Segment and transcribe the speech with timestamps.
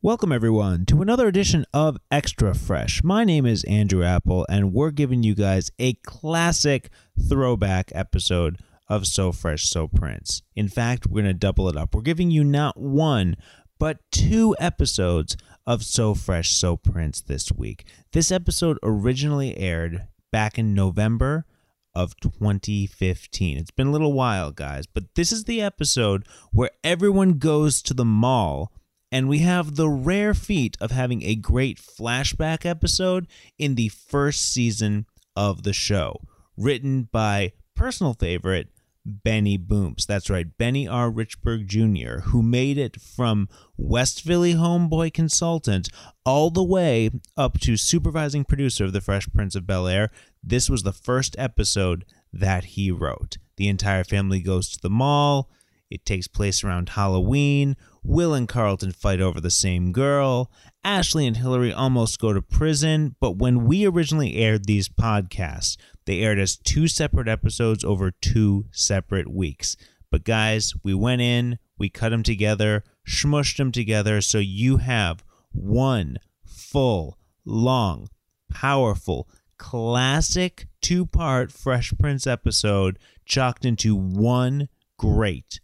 [0.00, 3.02] Welcome, everyone, to another edition of Extra Fresh.
[3.02, 6.90] My name is Andrew Apple, and we're giving you guys a classic
[7.28, 10.42] throwback episode of So Fresh, So Prince.
[10.54, 11.96] In fact, we're going to double it up.
[11.96, 13.34] We're giving you not one,
[13.80, 17.84] but two episodes of So Fresh, So Prince this week.
[18.12, 21.44] This episode originally aired back in November
[21.92, 23.58] of 2015.
[23.58, 27.94] It's been a little while, guys, but this is the episode where everyone goes to
[27.94, 28.72] the mall
[29.10, 33.26] and we have the rare feat of having a great flashback episode
[33.58, 35.06] in the first season
[35.36, 36.20] of the show,
[36.56, 38.68] written by personal favorite
[39.04, 40.04] Benny Booms.
[40.04, 41.10] That's right, Benny R.
[41.10, 45.88] Richburg Jr., who made it from West Philly homeboy consultant
[46.26, 50.10] all the way up to supervising producer of The Fresh Prince of Bel Air.
[50.42, 53.38] This was the first episode that he wrote.
[53.56, 55.50] The entire family goes to the mall.
[55.90, 57.76] It takes place around Halloween.
[58.02, 60.50] Will and Carlton fight over the same girl.
[60.84, 66.20] Ashley and Hillary almost go to prison, but when we originally aired these podcasts, they
[66.20, 69.76] aired as two separate episodes over two separate weeks.
[70.10, 75.22] But guys, we went in, we cut them together, smushed them together, so you have
[75.52, 78.08] one full, long,
[78.50, 79.28] powerful,
[79.58, 85.60] classic two part Fresh Prince episode chalked into one great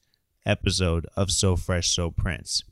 [0.47, 2.65] episode of So Fresh, So Prince.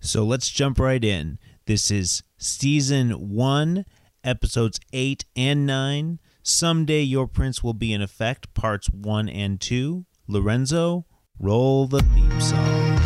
[0.00, 1.38] So let's jump right in.
[1.66, 3.84] This is season one,
[4.22, 6.18] episodes eight and nine.
[6.42, 10.06] Someday Your Prince Will Be in Effect, parts one and two.
[10.26, 11.04] Lorenzo,
[11.38, 12.98] roll the theme song.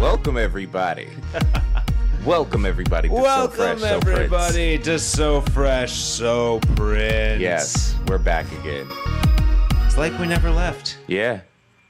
[0.00, 1.08] Welcome everybody.
[2.24, 7.40] Welcome everybody to Welcome, So Fresh, So everybody, to So Fresh, So Prince.
[7.40, 8.86] Yes, we're back again.
[9.86, 10.98] It's like we never left.
[11.06, 11.40] Yeah,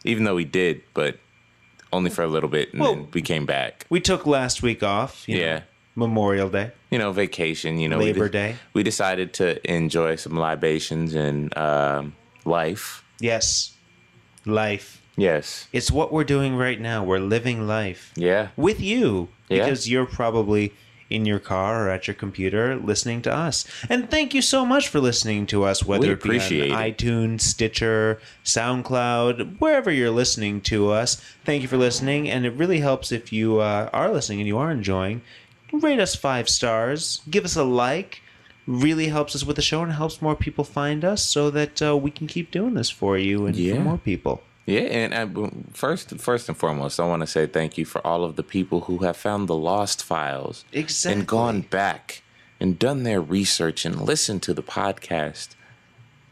[0.05, 1.19] even though we did, but
[1.93, 3.87] only for a little bit, and Well- then we came back.
[3.91, 5.25] We took last week off.
[5.29, 5.61] you know, Yeah.
[5.97, 6.71] Memorial Day.
[6.91, 7.79] You know, vacation.
[7.79, 8.57] You know, we Labor de- Day.
[8.73, 12.15] We decided to enjoy some libations and um,
[12.45, 13.03] life.
[13.19, 13.73] Yes.
[14.47, 15.00] Life.
[15.17, 15.67] Yes.
[15.73, 17.05] It's what we're doing right now.
[17.05, 18.13] We're living life.
[18.17, 18.49] Yeah.
[18.57, 19.65] with you Yeah.
[19.65, 20.73] because you're probably
[21.11, 23.65] in your car or at your computer listening to us.
[23.89, 26.29] And thank you so much for listening to us, whether We it be
[26.73, 26.97] on it.
[26.97, 31.21] iTunes, Stitcher, SoundCloud, wherever you're listening to us.
[31.45, 34.59] Thank you for listening, and it really helps if you uh, are listening and you
[34.59, 35.23] are enjoying.
[35.73, 38.23] Rate us five stars, give us a like.
[38.67, 41.97] Really helps us with the show and helps more people find us, so that uh,
[41.97, 43.75] we can keep doing this for you and Yeah.
[43.75, 44.43] for more people.
[44.67, 48.07] Yeah, and uh, I, first, first and foremost, I want to say thank you for
[48.07, 51.19] all of the people who have found the lost files Exactly.
[51.21, 52.23] and gone back
[52.61, 55.51] and done their research and listened to the podcast.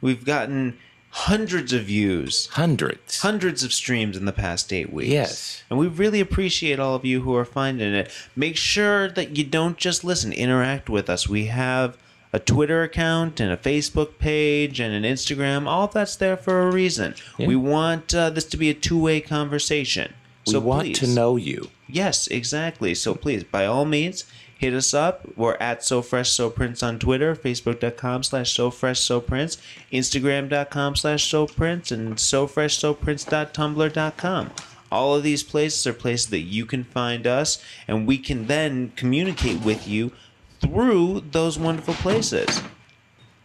[0.00, 0.78] We've gotten
[1.10, 3.22] hundreds of views Hundreds.
[3.22, 5.08] hundreds of streams in the past eight weeks.
[5.10, 5.62] Yes.
[5.70, 8.10] And we really appreciate all of you who are finding it.
[8.36, 11.26] Make sure that you don't just listen, interact with us.
[11.28, 11.96] We have
[12.32, 15.66] a Twitter account and a Facebook page and an Instagram.
[15.66, 17.14] All of that's there for a reason.
[17.38, 17.46] Yeah.
[17.46, 20.14] We want uh, this to be a two way conversation.
[20.46, 21.70] we So want please, to know you.
[21.88, 22.94] Yes, exactly.
[22.94, 24.24] So please, by all means,
[24.58, 25.26] hit us up.
[25.36, 29.56] We're at So Fresh So Prince on Twitter, Facebook.com slash So Fresh So Prince,
[29.92, 34.50] Instagram.com slash So Prince, and So Fresh So Prince.tumblr.com.
[34.90, 38.92] All of these places are places that you can find us, and we can then
[38.96, 40.12] communicate with you
[40.60, 42.62] through those wonderful places.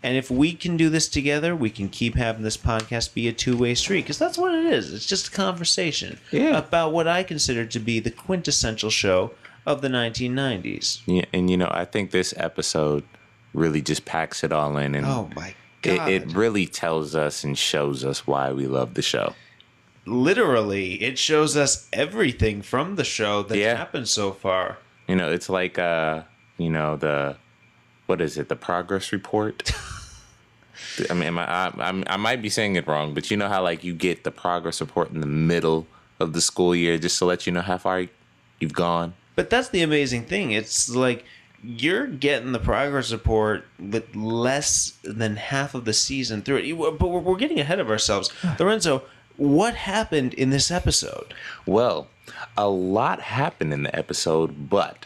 [0.06, 3.32] And if we can do this together, we can keep having this podcast be a
[3.34, 4.94] two way street because that's what it is.
[4.94, 6.58] It's just a conversation Yeah.
[6.58, 9.32] about what I consider to be the quintessential show
[9.66, 11.00] of the 1990s.
[11.06, 13.04] Yeah, and you know, I think this episode
[13.54, 16.10] really just packs it all in, and Oh my it, God.
[16.10, 19.36] it really tells us and shows us why we love the show.
[20.06, 23.78] Literally, it shows us everything from the show that's Yeah.
[23.78, 24.80] happened so far.
[25.08, 26.24] You know, it's like uh,
[26.58, 27.38] you know, the
[28.06, 28.50] what is it?
[28.50, 29.72] The progress report.
[31.10, 33.48] I mean, am I, I, I'm- I might be saying it wrong, but you know
[33.50, 35.88] how like you get the progress report in the middle
[36.20, 38.06] of the school year just to let you know how far
[38.60, 39.14] you've gone.
[39.36, 40.52] But that's the amazing thing.
[40.52, 41.26] It's like
[41.64, 47.00] you're getting the progress report with less than half of the season through it.
[47.00, 48.32] But we're, we're getting ahead of ourselves.
[48.60, 49.04] Lorenzo,
[49.38, 51.34] what happened in this episode?
[51.66, 52.08] Well,
[52.58, 55.06] a lot happened in the episode, but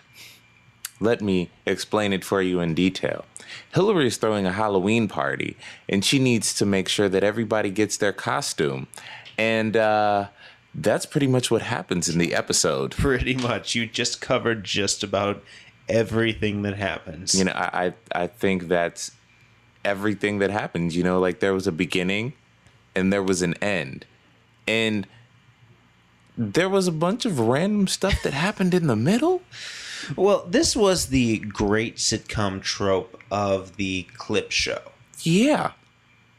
[1.00, 3.26] let me explain it for you in detail.
[3.74, 5.56] Hillary is throwing a Halloween party,
[5.88, 8.88] and she needs to make sure that everybody gets their costume.
[9.38, 10.28] And uh,
[10.74, 12.92] that's pretty much what happens in the episode.
[12.98, 13.76] Pretty much.
[13.76, 15.44] You just covered just about
[15.88, 17.36] everything that happens.
[17.36, 19.12] You know, I, I, I think that's
[19.86, 20.96] everything that happens.
[20.96, 22.34] You know, like there was a beginning
[22.96, 24.06] and there was an end.
[24.68, 25.08] And
[26.38, 29.42] there was a bunch of random stuff that happened in the middle.
[30.16, 34.82] Well, this was the great sitcom trope of the clip show.
[35.22, 35.72] Yeah.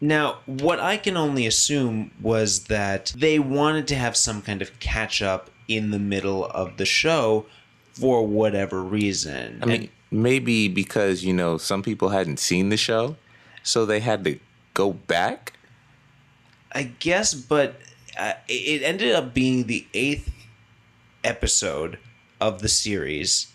[0.01, 4.79] Now, what I can only assume was that they wanted to have some kind of
[4.79, 7.47] catch up in the middle of the show
[7.93, 9.59] for whatever reason.
[9.61, 13.17] I mean, maybe because, you know, some people hadn't seen the show,
[13.65, 14.39] so they had to
[14.75, 15.55] go back.
[16.73, 17.81] I guess, but
[18.17, 20.31] uh, it ended up being the eighth
[21.25, 21.99] episode
[22.41, 23.49] of the series,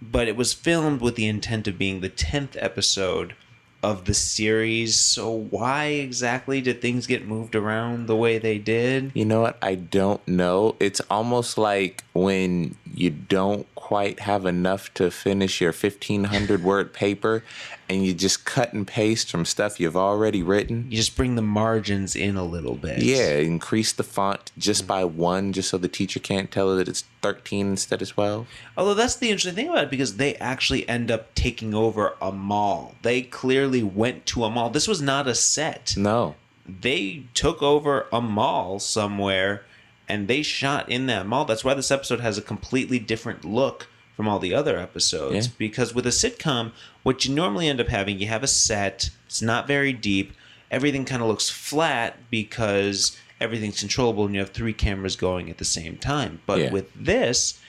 [0.00, 3.34] but it was filmed with the intent of being the tenth episode
[3.82, 4.98] of the series.
[4.98, 9.12] So why exactly did things get moved around the way they did?
[9.14, 9.58] You know what?
[9.62, 10.76] I don't know.
[10.80, 17.44] It's almost like when you don't quite have enough to finish your 1500 word paper
[17.88, 20.86] and you just cut and paste from stuff you've already written.
[20.90, 22.98] You just bring the margins in a little bit.
[22.98, 27.04] Yeah, increase the font just by one, just so the teacher can't tell that it's
[27.22, 28.46] 13 instead of 12.
[28.76, 32.32] Although that's the interesting thing about it because they actually end up taking over a
[32.32, 32.94] mall.
[33.02, 34.70] They clearly went to a mall.
[34.70, 35.94] This was not a set.
[35.96, 36.34] No.
[36.68, 39.64] They took over a mall somewhere
[40.08, 41.44] and they shot in that mall.
[41.44, 45.46] That's why this episode has a completely different look from all the other episodes.
[45.46, 45.52] Yeah.
[45.58, 46.72] Because with a sitcom,
[47.06, 50.32] what you normally end up having, you have a set, it's not very deep,
[50.72, 55.58] everything kind of looks flat because everything's controllable and you have three cameras going at
[55.58, 56.40] the same time.
[56.46, 56.72] But Yeah.
[56.72, 57.60] with this,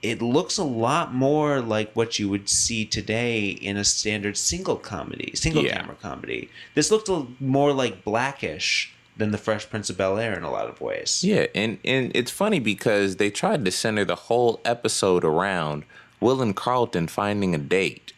[0.00, 4.76] it looks a lot more like what you would see today in a standard single
[4.76, 5.80] comedy, single Yeah.
[5.80, 6.48] camera comedy.
[6.74, 10.50] This looked a, more like Blackish than the Fresh Prince of Bel Air in a
[10.50, 11.22] lot of ways.
[11.22, 15.84] Yeah, and, and it's funny because they tried to center the whole episode around
[16.20, 18.14] Will and Carlton finding a date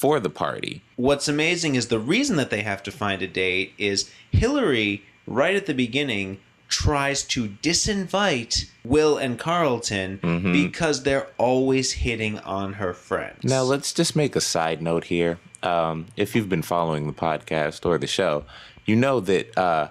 [0.00, 0.82] for the party.
[0.96, 5.56] What's amazing is the reason that they have to find a date is Hillary, right
[5.56, 10.52] at the beginning, tries to disinvite Will and Carlton Mm-hmm.
[10.52, 13.42] because they're always hitting on her friends.
[13.44, 15.38] Now, let's just make a side note here.
[15.62, 18.44] Um, if you've been following the podcast or the show,
[18.86, 19.88] you know that uh,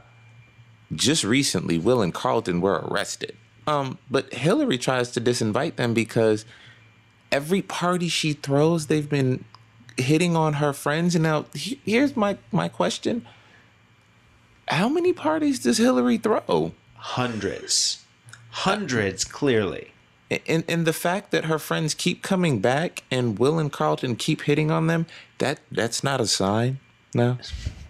[0.95, 3.35] just recently Will and Carlton were arrested.
[3.67, 6.45] Um, but Hillary tries to disinvite them because
[7.31, 9.43] every party she throws, they've been
[9.97, 11.15] hitting on her friends.
[11.15, 13.25] And now, he- here's my, my question
[14.67, 16.73] How many parties does Hillary throw?
[16.95, 18.03] hundreds.
[18.49, 19.91] Hundreds, clearly.
[20.47, 24.41] and and the fact that her friends keep coming back and Will and Carlton keep
[24.41, 25.05] hitting on them,
[25.37, 26.79] that that's not a sign.
[27.13, 27.37] No.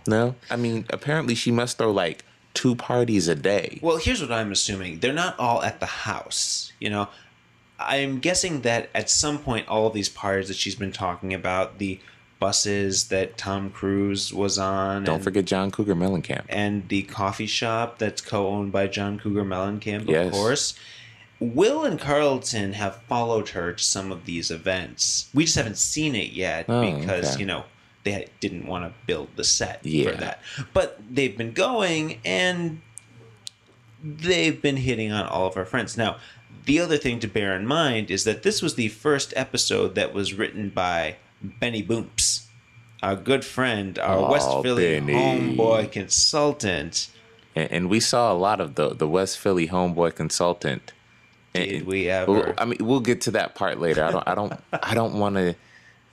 [0.05, 0.35] No.
[0.51, 3.79] I mean, apparently she must throw like two parties a day.
[3.81, 4.99] Well, here's what I'm assuming.
[4.99, 7.07] They're not all at the house, you know.
[7.79, 11.77] I'm guessing that at some point all of these parties that she's been talking about,
[11.77, 11.99] the
[12.39, 16.43] buses that Tom Cruise was on Don't and, forget John Cougar Mellencamp.
[16.49, 20.31] and the coffee shop that's co-owned by John Cougar Mellencamp, of Yes.
[20.31, 20.73] course.
[21.39, 25.29] Will and Carlton have followed her to some of these events.
[25.33, 27.39] We just haven't seen it yet Oh, because, okay.
[27.39, 27.65] you know,
[28.03, 30.11] they didn't want to build the set Yeah.
[30.11, 30.41] for that.
[30.73, 32.81] But they've been going and
[34.03, 35.97] they've been hitting on all of our friends.
[35.97, 36.17] Now,
[36.67, 40.13] the other thing to bear in mind is that this was the first episode that
[40.13, 42.45] was written by Benny Boomps,
[43.01, 45.13] our good friend, our Aw, West Philly Benny.
[45.13, 47.09] homeboy consultant.
[47.55, 50.93] And, and we saw a lot of the the West Philly homeboy consultant.
[51.55, 52.53] And- Did we Well, ever?
[52.57, 54.03] I mean, we'll get to that part later.
[54.03, 54.53] I don't I don't
[54.91, 55.55] I don't want to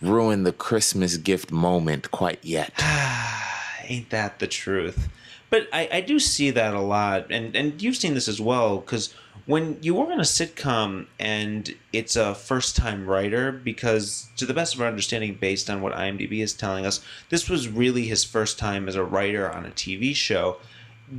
[0.00, 2.72] ruin the Christmas gift moment quite yet.
[3.88, 5.08] Ain't that the truth?
[5.50, 8.78] But I, I do see that a lot, and and you've seen this as well,
[8.78, 9.14] because
[9.46, 14.54] when you work on a sitcom and it's a first time writer, because to the
[14.54, 18.24] best of our understanding, based on what IMDb is telling us, this was really his
[18.24, 20.56] first time as a writer on a TV show.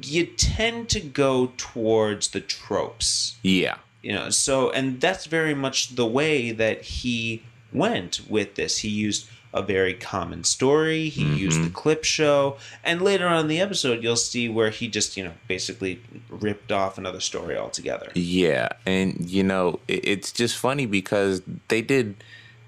[0.04, 3.78] You tend to go towards the tropes Yeah.
[4.02, 8.90] you know so and that's very much the way that he went with this he
[8.90, 11.74] used a very common story he used the mm-hmm.
[11.74, 15.32] clip show and later on in the episode you'll see where he just you know
[15.48, 21.42] basically ripped off another story altogether Yeah, and you know, it, it's just funny because
[21.70, 22.16] they did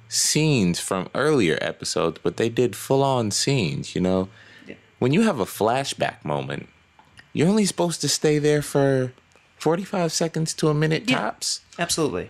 [0.07, 4.29] scenes from earlier episodes, but they did full on scenes, you know.
[4.67, 4.75] Yeah.
[4.99, 6.69] When you have a flashback moment,
[7.33, 9.13] you're only supposed to stay there for
[9.57, 11.19] 45 seconds to a minute Yeah.
[11.19, 11.61] tops.
[11.77, 12.29] absolutely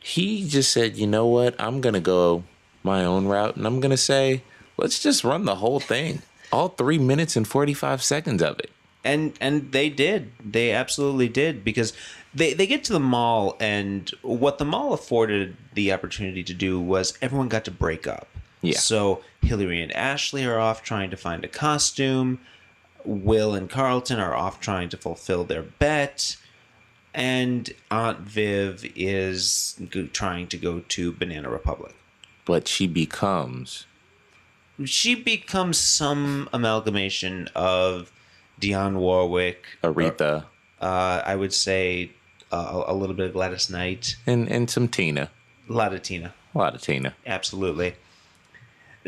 [0.00, 1.54] He just said, "You know what?
[1.58, 2.44] I'm going to go
[2.88, 4.42] my own route and I'm going to say,
[4.76, 6.22] let's just run the whole thing.
[6.50, 8.70] All 3 minutes and 45 seconds of it."
[9.04, 11.92] and and they did they absolutely did because
[12.34, 16.80] they they get to the mall and what the mall afforded the opportunity to do
[16.80, 18.26] was everyone got to break up
[18.60, 18.78] Yeah.
[18.78, 22.40] So Hillary and Ashley are off trying to find a costume.
[23.04, 26.36] Will and Carlton are off trying to fulfill their bet.
[27.14, 29.80] And Aunt Viv is
[30.12, 31.94] trying to go to Banana Republic.
[32.48, 33.86] But she becomes
[34.84, 38.10] She becomes some amalgamation of
[38.60, 40.46] Dionne Warwick, Aretha
[40.80, 42.12] uh, I would say
[42.52, 45.30] uh, a little bit of Gladys Knight, and, and some Tina.
[45.68, 46.34] a lot of Tina.
[46.54, 47.14] A lot of Tina.
[47.26, 47.94] Absolutely.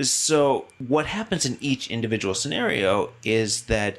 [0.03, 3.99] So, what happens in each individual scenario is that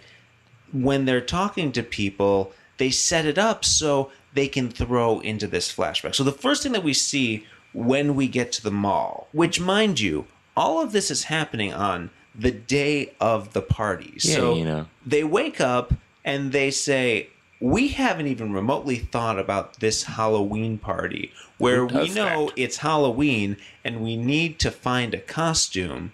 [0.72, 5.74] when they're talking to people, they set it up so they can throw into this
[5.74, 6.16] flashback.
[6.16, 10.00] So, the first thing that we see when we get to the mall, which, mind
[10.00, 10.26] you,
[10.56, 14.14] all of this is happening on the day of the party.
[14.22, 14.88] Yeah, so, you know.
[15.06, 21.32] they wake up and they say, we haven't even remotely thought about this Halloween party
[21.58, 22.54] where we know that?
[22.58, 26.12] it's Halloween and we need to find a costume.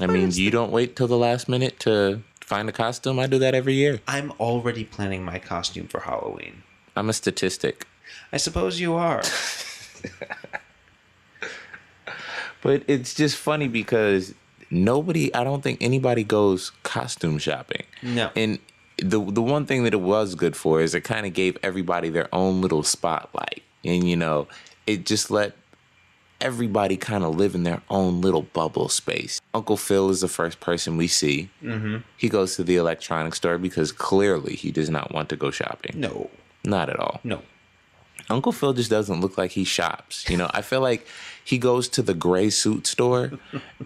[0.00, 3.18] I mean, you don't wait till the last minute to find a costume.
[3.18, 4.00] I do that every year.
[4.06, 6.62] I'm already planning my costume for Halloween.
[6.94, 7.86] I'm a statistic.
[8.32, 9.22] I suppose you are.
[12.62, 14.34] But it's just funny because
[14.70, 17.82] nobody, I don't think anybody goes costume shopping.
[18.02, 18.30] No.
[18.36, 18.58] And
[18.98, 22.08] the the one thing that it was good for is it kind of gave everybody
[22.08, 23.62] their own little spotlight.
[23.84, 24.46] And you know,
[24.86, 25.56] it just let
[26.40, 29.40] everybody kind of live in their own little bubble space.
[29.54, 31.48] Uncle Phil is the first person we see.
[31.62, 31.98] Mm-hmm.
[32.16, 36.00] He goes to the electronics store because clearly he does not want to go shopping.
[36.00, 36.30] No,
[36.64, 37.20] Not at all.
[37.22, 37.42] no.
[38.30, 40.28] Uncle Phil just doesn't look like he shops.
[40.28, 41.06] You know, I feel like
[41.44, 43.32] he goes to the gray suit store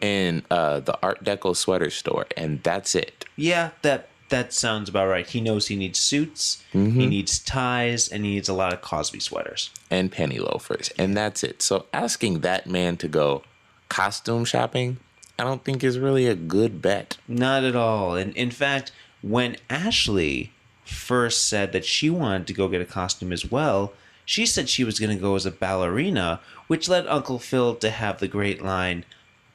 [0.03, 3.25] and uh, the Art Deco sweater store, and that's it.
[3.37, 5.27] Yeah, that that sounds about right.
[5.27, 9.21] He knows he needs suits, he needs ties, and he needs a lot of Cosby
[9.21, 9.71] sweaters.
[9.91, 11.63] And penny loafers, and that's it.
[11.63, 13.43] So asking that man to go
[13.89, 14.99] costume shopping,
[15.39, 17.19] I don't think is really a good bet.
[17.29, 18.17] Not at all.
[18.17, 18.91] And in fact,
[19.23, 20.53] when Ashley
[20.85, 23.93] first said that she wanted to go get a costume as well,
[24.27, 27.89] she said she was going to go as a ballerina, which led Uncle Phil to
[27.91, 29.07] have the great line,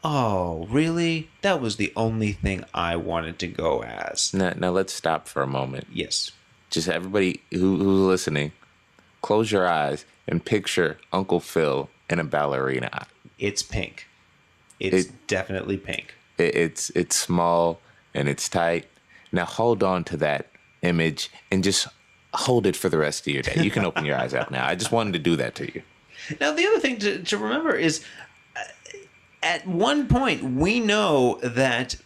[0.04, 1.30] Oh, really?
[1.44, 4.34] That was the only thing I wanted to go as.
[4.34, 5.86] Now, now let's stop for a moment.
[5.94, 6.32] Yes.
[6.72, 8.52] Just everybody who, who's listening,
[9.22, 13.06] close your eyes and picture Uncle Phil in a ballerina.
[13.38, 14.08] It's pink.
[14.80, 16.16] It's It- definitely pink.
[16.40, 17.80] It, it's it's small
[18.16, 18.88] and it's tight.
[19.32, 20.48] Now hold on to that
[20.82, 21.88] image and just
[22.34, 23.62] hold it for the rest of your day.
[23.64, 24.66] You can open your eyes up now.
[24.66, 25.82] I just wanted to do that to you.
[26.40, 28.04] Now, the other thing to, to remember is
[28.56, 28.62] uh,
[29.44, 31.98] at one point, we know that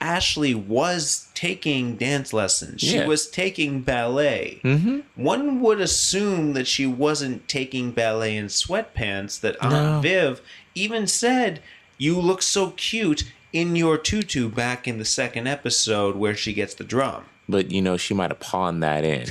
[0.00, 2.80] Ashley was taking dance lessons.
[2.80, 3.06] She Yeah.
[3.06, 4.60] was taking ballet.
[4.64, 5.00] Mm-hmm.
[5.14, 10.00] One would assume that she wasn't taking ballet in sweatpants, that Aunt No.
[10.00, 10.40] Viv
[10.74, 11.62] even said,
[11.98, 16.74] You look so cute in your tutu back in the second episode where she gets
[16.74, 17.24] the drum.
[17.48, 19.26] But you know, she might have pawned that in.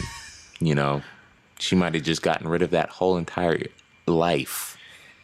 [0.59, 1.01] You know,
[1.57, 3.67] she might have just gotten rid of that whole entire
[4.05, 4.77] life.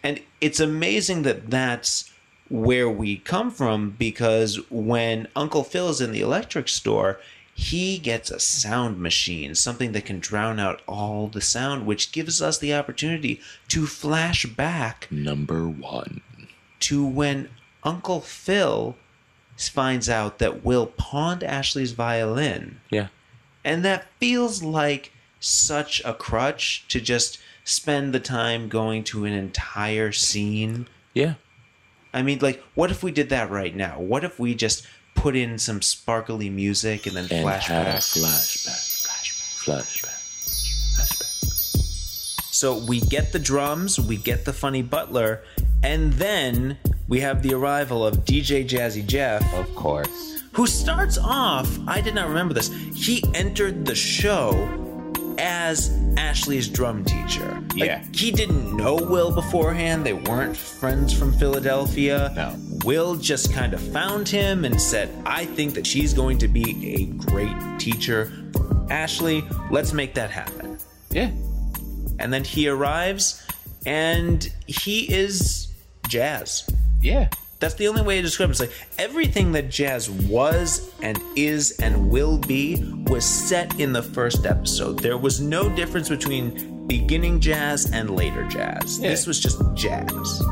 [0.03, 2.11] And it's amazing that that's
[2.49, 7.19] where we come from because when Uncle Phil is in the electric store,
[7.55, 12.41] he gets a sound machine, something that can drown out all the sound, which gives
[12.41, 16.21] us the opportunity to flash back Number one.
[16.81, 17.49] to when
[17.83, 18.95] Uncle Phil
[19.57, 22.81] finds out that Will pawned Ashley's violin.
[22.91, 23.07] Yeah.
[23.63, 29.33] And that feels like such a crutch to just spend the time going to an
[29.33, 30.87] entire scene.
[31.13, 31.35] Yeah.
[32.13, 33.99] I mean, like, what if we did that right now?
[33.99, 37.95] What if we just put in some sparkly music and then And a flashback?
[37.97, 38.93] flashback.
[39.65, 40.11] Flashback.
[40.95, 41.31] Flashback.
[42.53, 45.43] So we get the drums, we get the funny butler,
[45.83, 46.77] and then
[47.07, 50.41] we have the arrival of DJ Jazzy Jeff, Of course.
[50.53, 54.51] who starts off, I did not remember this, he entered the show
[55.37, 57.61] as Ashley's drum teacher.
[57.75, 58.03] Like, Yeah.
[58.13, 60.05] he didn't know Will beforehand.
[60.05, 62.31] They weren't friends from Philadelphia.
[62.35, 62.55] No.
[62.85, 66.93] Will just kind of found him and said, I think that she's going to be
[66.95, 69.43] a great teacher for Ashley.
[69.71, 70.77] Let's make that happen.
[71.11, 71.31] Yeah.
[72.19, 73.41] And then he arrives
[73.85, 75.67] and he is
[76.07, 76.69] jazz.
[77.01, 77.29] Yeah.
[77.59, 78.51] That's the only way to describe it.
[78.51, 84.03] It's like everything that jazz was and is and will be was set in the
[84.03, 84.99] first episode.
[84.99, 88.99] There was no difference between beginning jazz and later jazz.
[88.99, 89.09] Yeah.
[89.09, 90.43] This was just jazz.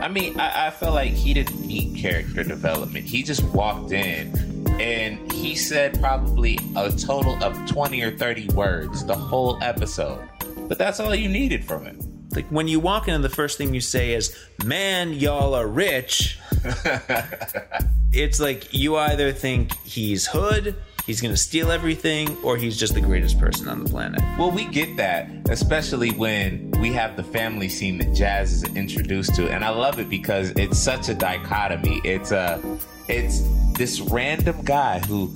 [0.00, 3.04] I mean, I, I feel like he didn't need character development.
[3.04, 4.32] He just walked in
[4.80, 10.28] and he said probably a total of 20 or 30 words the whole episode.
[10.68, 12.07] But that's all you needed from him.
[12.38, 14.32] Like when you walk in and the first thing you say is,
[14.64, 16.38] Man, y'all are rich.
[18.12, 23.00] it's like you either think he's hood, he's gonna steal everything, or he's just the
[23.00, 24.20] greatest person on the planet.
[24.38, 29.34] Well, we get that, especially when we have the family scene that Jazz is introduced
[29.34, 32.00] to, and I love it because it's such a dichotomy.
[32.04, 32.62] It's a,
[33.08, 33.42] it's
[33.72, 35.34] this random guy who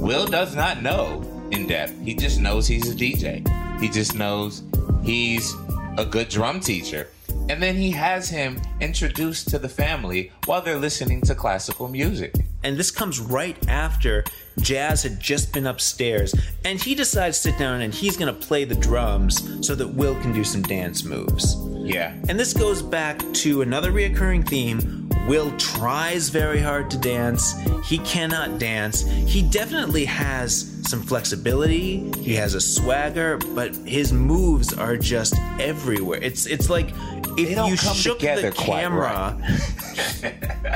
[0.00, 1.22] Will does not know
[1.52, 1.94] in depth.
[2.04, 3.80] He just knows he's a DJ.
[3.80, 4.64] He just knows
[5.04, 5.54] he's
[5.96, 7.08] a good drum teacher.
[7.48, 12.34] And then he has him introduced to the family while they're listening to classical music.
[12.62, 14.24] And this comes right after
[14.60, 16.34] Jazz had just been upstairs,
[16.64, 20.14] and he decides to sit down and he's gonna play the drums so that Will
[20.20, 21.56] can do some dance moves.
[21.84, 22.14] Yeah.
[22.28, 25.10] And this goes back to another reoccurring theme.
[25.26, 27.54] Will tries very hard to dance.
[27.84, 29.02] He cannot dance.
[29.02, 32.10] He definitely has some flexibility.
[32.20, 36.20] He has a swagger, but his moves are just everywhere.
[36.22, 36.90] It's it's like
[37.38, 39.38] if you shook the camera,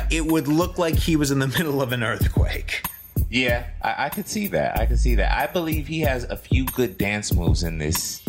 [0.11, 2.83] it would look like he was in the middle of an earthquake.
[3.31, 4.79] Yeah, I, I could see that.
[4.79, 5.31] I could see that.
[5.31, 8.23] I believe he has a few good dance moves in this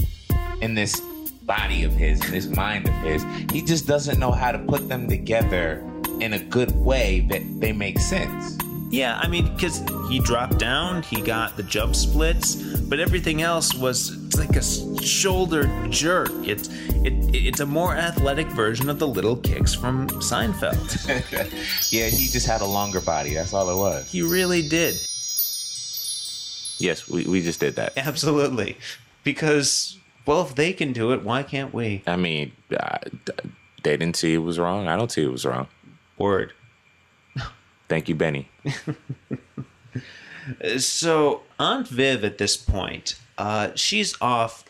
[0.62, 1.00] in this
[1.44, 3.26] body of his, in this mind of his.
[3.52, 5.89] He just doesn't know how to put them together
[6.22, 8.58] in a good way that they make sense.
[8.92, 13.74] Yeah, I mean, because he dropped down, he got the jump splits, but everything else
[13.76, 16.32] was it's like a shoulder jerk.
[16.44, 16.70] It's
[17.06, 20.82] it, it's a more athletic version of the little kicks from Seinfeld.
[21.92, 23.36] yeah, he just had a longer body.
[23.36, 24.12] That's all it was.
[24.12, 24.96] he really did,
[26.80, 27.94] Yes, we, we just did that.
[27.98, 28.76] absolutely,
[29.24, 32.02] because well, if they can do it, why can't we?
[32.08, 32.98] I mean, uh,
[33.84, 34.88] they didn't see it was wrong.
[34.88, 35.68] I don't see it was wrong.
[36.20, 36.54] Word.
[37.88, 38.50] Thank you, Benny.
[40.78, 44.64] So Aunt Viv at this point, uh, she's off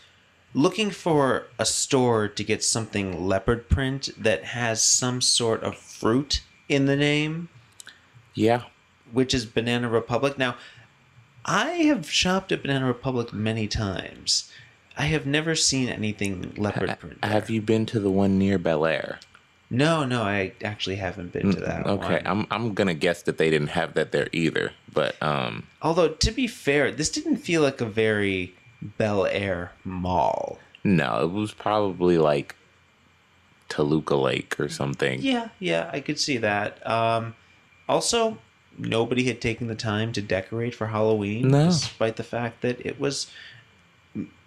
[0.53, 6.41] looking for a store to get something leopard print that has some sort of fruit
[6.67, 7.47] in the name,
[8.33, 8.63] Yeah.
[9.11, 10.37] which is Banana Republic.
[10.37, 10.55] Now,
[11.45, 14.51] I have shopped at Banana Republic many times.
[14.97, 17.21] I have never seen anything leopard print.
[17.21, 17.31] there.
[17.31, 19.19] Have you been to the one near Bel Air?
[19.71, 22.27] No, no, I actually haven't been to that Okay, one.
[22.27, 24.71] I'm I'm gonna guess that they didn't have that there either.
[24.91, 30.57] But um, Although to be fair, this didn't feel like a very Bel Air mall.
[30.83, 32.55] no, it was probably like
[33.67, 35.21] Toluca Lake or something.
[35.21, 36.85] Yeah, yeah, I could see that.
[36.89, 37.35] Um,
[37.87, 38.39] also,
[38.77, 41.65] nobody had taken the time to decorate for Halloween, No.
[41.65, 43.27] despite the fact that it was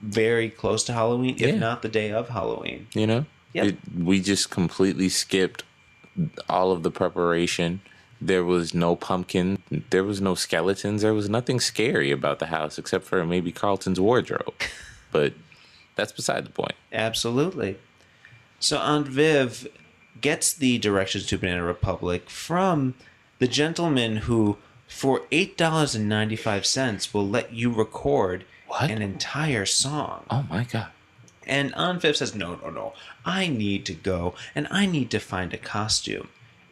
[0.01, 1.59] very close to Halloween, if Yeah.
[1.59, 2.89] not the day of Halloween.
[2.95, 3.67] You know, Yep.
[3.67, 5.65] It- we just completely skipped
[6.49, 7.81] all of the preparation.
[8.21, 9.63] There was no pumpkin.
[9.91, 11.03] There was no skeletons.
[11.03, 14.55] There was nothing scary about the house except for maybe Carlton's wardrobe.
[15.11, 15.33] but
[15.97, 16.75] that's beside the point.
[16.93, 17.77] Absolutely.
[18.61, 19.67] So Aunt Viv
[20.21, 22.95] gets the directions to Banana Republic from
[23.41, 28.89] the gentleman who, for eight dollars and ninety five cents, will let you record What?
[28.91, 30.25] an entire song.
[30.31, 30.89] Oh my god.
[31.47, 32.93] And Viv says, No, no, no.
[33.25, 36.29] I need to go and I need to find a costume.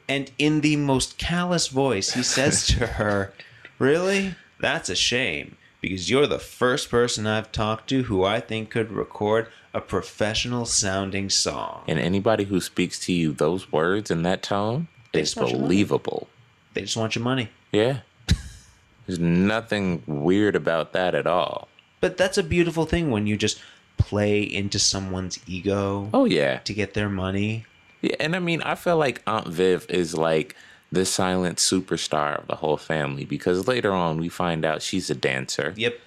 [0.09, 3.33] And in the most callous voice, he says to her,
[3.79, 4.35] Really?
[4.59, 8.93] That's a shame because you're the first person I've talked to who I think could
[8.93, 11.85] record a professional sounding song.
[11.89, 15.51] And anybody who speaks to you those words in that tone They is just want
[15.51, 15.69] your money.
[15.69, 16.29] believable.
[16.75, 17.49] They just want your money.
[17.73, 18.01] Yeah.
[19.07, 21.69] There's nothing weird about that at all.
[22.01, 23.61] But that's a beautiful thing when you just
[24.03, 26.59] play into someone's ego Oh yeah.
[26.59, 27.65] to get their money.
[28.03, 30.57] Yeah, and I mean, I feel like Aunt Viv is like
[30.93, 35.15] the silent superstar of the whole family because later on we find out she's a
[35.15, 35.99] dancer, Yep.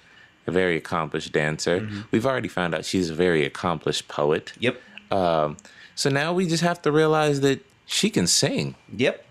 [0.46, 1.88] a very accomplished dancer.
[2.10, 4.52] We've already found out she's a very accomplished poet.
[4.58, 4.80] Yep.
[5.10, 5.56] Um,
[5.94, 8.74] so now we just have to realize that she can sing.
[8.94, 9.24] Yep.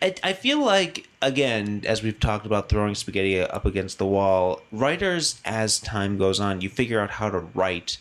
[0.00, 4.62] I, I feel like, again, as we've talked about throwing spaghetti up against the wall,
[4.70, 7.98] writers, as time goes on, you figure out how to write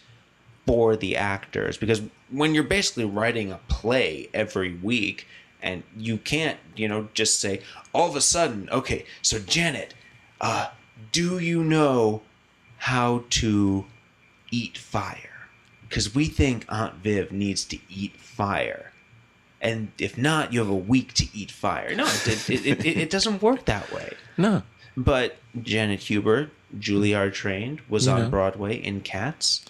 [0.65, 1.77] for the actors.
[1.77, 5.27] Because when you're basically writing a play every week,
[5.61, 7.61] and you can't, you know, just say,
[7.93, 9.95] all of a sudden, okay, so Janet,
[10.39, 10.67] uh,
[11.11, 12.21] do you know
[12.77, 13.85] how to
[14.51, 15.47] eat fire?
[15.89, 18.91] Because we think Aunt Viv needs to eat fire
[19.61, 21.95] and if not, you have a week to eat fire.
[21.95, 24.13] No, it, it, it, it, doesn't work that way.
[24.39, 24.61] No.
[24.95, 27.33] But Janet Hubert, Juilliard mm-hmm.
[27.33, 28.29] trained, was You on know.
[28.29, 29.65] Broadway in Cats.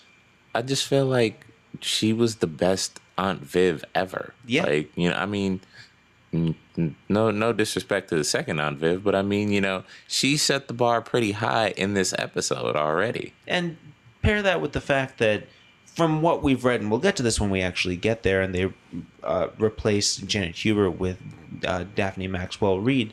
[0.53, 1.45] I just feel like
[1.79, 4.33] she was the best Aunt Viv ever.
[4.45, 4.65] Yeah.
[4.65, 5.61] Like, you know, I mean,
[6.33, 10.67] no no disrespect to the second Aunt Viv, but I mean, you know, she set
[10.67, 13.33] the bar pretty high in this episode already.
[13.47, 13.77] And
[14.21, 15.47] pair that with the fact that
[15.97, 18.53] from what we've read, and we'll get to this when we actually get there, and
[18.53, 18.71] they
[19.23, 21.17] uh, replace Janet Hubert with
[21.65, 23.11] uh, Daphne Maxwell Reid.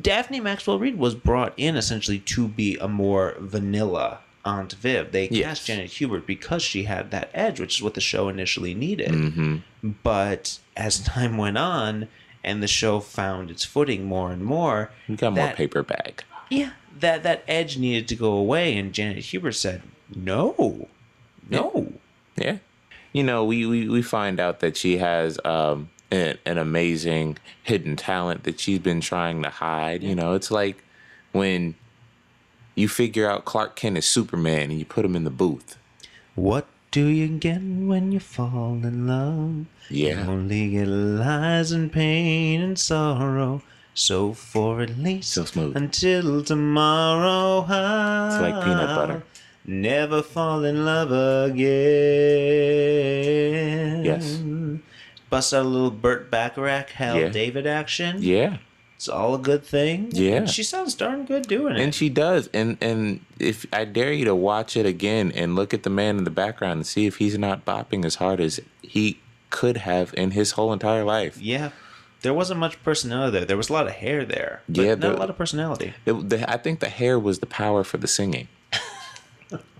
[0.00, 5.12] Daphne Maxwell Reid was brought in essentially to be a more vanilla Aunt Viv.
[5.12, 5.44] They Yes.
[5.46, 9.10] cast Janet Hubert because she had that edge, which is what the show initially needed.
[9.10, 9.88] Mm-hmm.
[10.02, 12.08] But as time went on
[12.44, 16.22] and the show found its footing more and more, You got more paper bag.
[16.50, 19.82] yeah, that that edge needed to go away, and Janet Hubert said,
[20.14, 20.88] "No,
[21.48, 21.92] no."
[22.36, 22.58] Yeah.
[23.12, 27.96] You know, we, we, we find out that she has um, an, an amazing hidden
[27.96, 30.02] talent that she's been trying to hide.
[30.02, 30.84] You know, it's like
[31.32, 31.74] when
[32.74, 35.76] you figure out Clark Kent is Superman and you put him in the booth.
[36.34, 39.66] What do you get when you fall in love?
[39.90, 40.24] Yeah.
[40.24, 43.62] You only get lies and pain and sorrow.
[43.94, 49.24] So for at least So until tomorrow, It's like peanut butter.
[49.70, 51.12] Never fall in love
[53.12, 54.04] again.
[54.04, 54.40] Yes.
[55.28, 57.28] Bust out a little Burt Bacharach, Hal Yeah.
[57.28, 58.16] David action.
[58.20, 58.56] Yeah.
[58.96, 60.08] It's all a good thing.
[60.12, 60.36] Yeah.
[60.36, 61.80] And she sounds darn good doing it.
[61.82, 62.48] And she does.
[62.54, 66.16] And and if I dare you to watch it again and look at the man
[66.16, 70.14] in the background and see if he's not bopping as hard as he could have
[70.14, 71.38] in his whole entire life.
[71.40, 71.70] yeah.
[72.22, 73.44] There wasn't much personality there.
[73.46, 74.62] There was a lot of hair there.
[74.68, 75.94] But Yeah, not the- a lot of personality.
[76.04, 78.48] It, the, I think the hair was the power for the singing.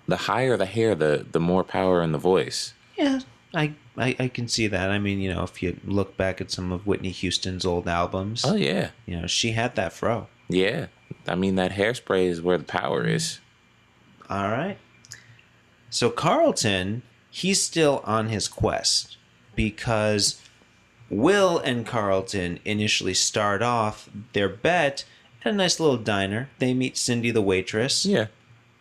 [0.08, 2.72] The higher the hair, the the more power in the voice.
[2.96, 3.20] Yeah,
[3.54, 4.90] I, I I can see that.
[4.90, 8.44] I mean, you know, if you look back at some of Whitney Houston's old albums,
[8.44, 10.26] Oh yeah, you know, she had that fro.
[10.48, 10.86] yeah.
[11.26, 13.38] I mean that hairspray is where the power is.
[14.30, 14.78] All right.
[15.90, 19.16] So Carlton, he's still on his quest
[19.54, 20.40] because
[21.10, 25.04] Will and Carlton initially start off their bet
[25.44, 26.48] at a nice little diner.
[26.58, 28.26] They meet Cindy the waitress, Yeah.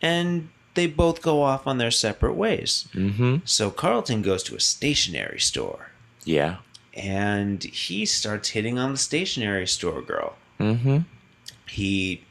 [0.02, 2.86] and they both go off on their separate ways.
[2.94, 3.36] Mm-hmm.
[3.44, 5.90] So Carlton goes to a stationery store.
[6.24, 6.56] Yeah.
[6.94, 10.30] and he starts hitting on the stationery store girl.
[10.60, 10.98] Mm-hmm.
[11.66, 12.24] He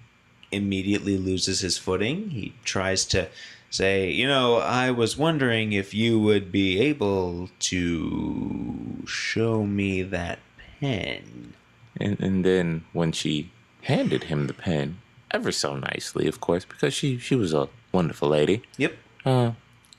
[0.52, 2.30] immediately loses his footing.
[2.30, 3.28] He tries to
[3.70, 10.40] say, You know, I was wondering if you would be able to show me that
[10.80, 11.54] pen.
[12.00, 13.50] And and then when she
[13.84, 15.00] handed him the pen,
[15.32, 18.62] ever so nicely, of course, because she she was a wonderful lady.
[18.78, 18.93] Yep.
[19.26, 19.52] Uh,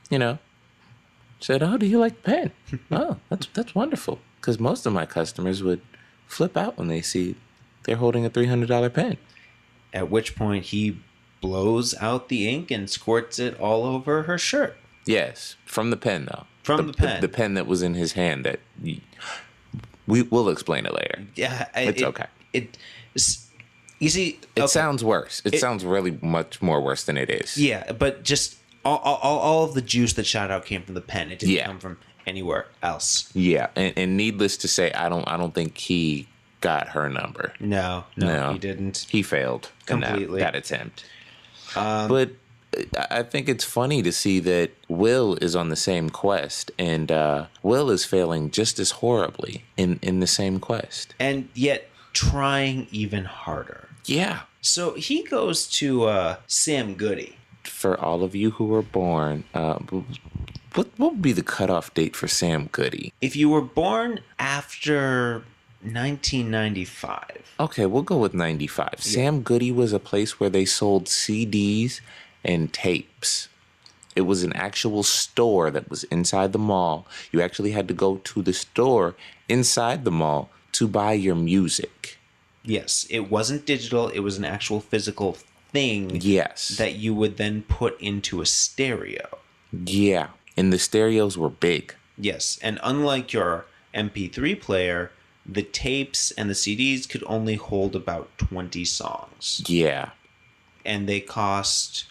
[0.09, 0.39] you know,
[1.39, 2.51] said, "Oh, do you like pen?
[2.91, 5.81] oh, that's that's wonderful." Because most of my customers would
[6.27, 7.35] flip out when they see
[7.83, 9.17] they're holding a three hundred dollar pen.
[9.93, 10.99] At which point he
[11.41, 14.77] blows out the ink and squirts it all over her shirt.
[15.05, 16.45] Yes, from the pen though.
[16.63, 17.21] From the pen.
[17.21, 18.45] The, pen that was in his hand.
[18.45, 18.59] That
[20.07, 21.25] we will explain it later.
[21.35, 22.25] Yeah, I- It's it- okay.
[22.53, 22.77] It,
[23.15, 23.48] it's,
[23.99, 24.67] you see, It okay.
[24.67, 25.41] sounds worse.
[25.45, 27.57] It, It- sounds really much more worse than it is.
[27.57, 31.01] Yeah, but just all, all, all of the juice that shot out came from the
[31.01, 31.31] pen.
[31.31, 31.65] It didn't Yeah.
[31.67, 33.29] come from anywhere else.
[33.33, 36.27] Yeah, and, and needless to say, I don't I don't think he
[36.61, 37.53] got her number.
[37.59, 38.53] No, no, No.
[38.53, 39.05] he didn't.
[39.09, 40.39] He failed in that- Completely.
[40.41, 41.05] that, attempt.
[41.75, 42.31] but
[42.95, 47.11] I- I think it's funny to see that Will is on the same quest, and
[47.11, 51.15] uh, Will is failing just as horribly in in the same quest.
[51.19, 53.88] And yet trying even harder.
[54.05, 54.41] Yeah.
[54.61, 57.35] So he goes to uh, Sam Goody.
[57.63, 59.79] For all of you who were born, uh,
[60.75, 63.13] what what would be the cutoff date for Sam Goody?
[63.21, 65.43] If you were born after
[65.81, 68.95] 1995, Okay, we'll go with 95.
[68.99, 71.99] Sam Goody was a place where they sold CDs
[72.43, 73.49] and tapes.
[74.15, 77.05] It was an actual store that was inside the mall.
[77.31, 79.15] You actually had to go to the store
[79.47, 82.18] inside the mall to buy your music.
[82.63, 84.09] Yes, it wasn't digital.
[84.09, 85.37] It was an actual physical
[85.71, 86.69] thing Yes.
[86.77, 89.37] that you would then put into a stereo.
[89.71, 90.27] yeah.
[90.57, 91.95] And the stereos were big.
[92.17, 95.11] Yes, and unlike your MP3 player,
[95.45, 99.63] the tapes and the CDs could only hold about 20 songs.
[99.67, 100.09] Yeah.
[100.83, 102.05] And they cost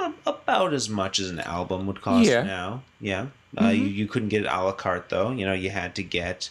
[0.00, 2.42] um, about as much as an album would cost Yeah.
[2.42, 2.82] now.
[3.00, 3.26] Yeah.
[3.60, 5.32] Uh, you, you couldn't get it a la carte, though.
[5.32, 6.48] You know, you had to get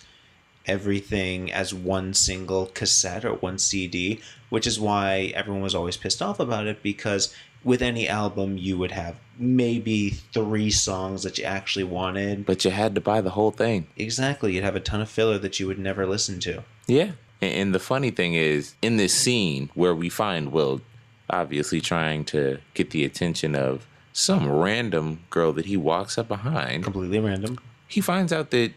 [0.65, 4.19] everything as one single cassette or one CD,
[4.49, 8.77] which is why everyone was always pissed off about it because with any album, you
[8.77, 12.45] would have maybe three songs that you actually wanted.
[12.45, 13.87] But you had to buy the whole thing.
[13.97, 14.53] Exactly.
[14.55, 16.63] You'd have a ton of filler that you would never listen to.
[16.87, 17.11] Yeah.
[17.39, 20.81] And, and the funny thing is, in this scene where we find Will
[21.29, 26.83] obviously trying to get the attention of some random girl that he walks up behind,
[26.83, 27.57] Completely random.
[27.87, 28.73] he finds out that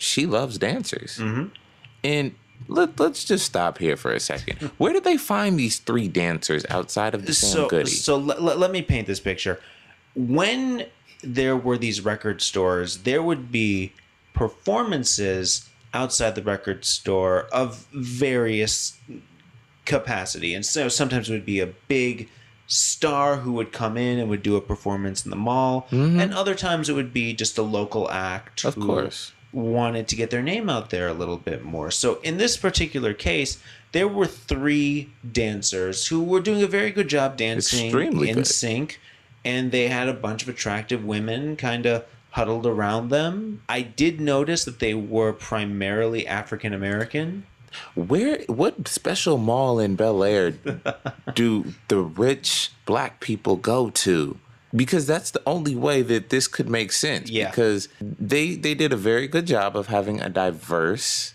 [0.00, 1.18] she loves dancers.
[1.18, 1.46] Mm-hmm.
[2.02, 2.34] And
[2.68, 4.56] let, let's just stop here for a second.
[4.78, 7.90] Where did they find these three dancers outside of the So, Goody?
[7.90, 9.60] so let, let, let me paint this picture.
[10.14, 10.86] When
[11.22, 13.92] there were these record stores, there would be
[14.32, 18.96] performances outside the record store of various
[19.84, 20.54] capacity.
[20.54, 22.28] And so sometimes it would be a big
[22.66, 25.88] star who would come in and would do a performance in the mall.
[25.90, 29.32] And other times it would be just a local act Of who course.
[29.52, 31.90] Wanted to get their name out there a little bit more.
[31.90, 33.58] So in this particular case,
[33.92, 38.46] there were three dancers who were doing a very good job dancing Extremely in good.
[38.46, 39.00] sync,
[39.44, 43.62] and they had a bunch of attractive women kind of huddled around them.
[43.68, 47.46] I did notice that they were primarily African American.
[47.94, 50.52] Where what special mall in Bel Air
[51.34, 54.38] do the rich black people go to?
[54.74, 57.28] Because that's the only way that this could make sense.
[57.28, 57.50] Yeah.
[57.50, 61.34] Because they they did a very good job of having a diverse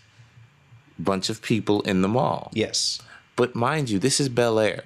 [0.98, 2.50] bunch of people in the mall.
[2.54, 3.00] Yes.
[3.36, 4.84] But mind you, this is Bel Air.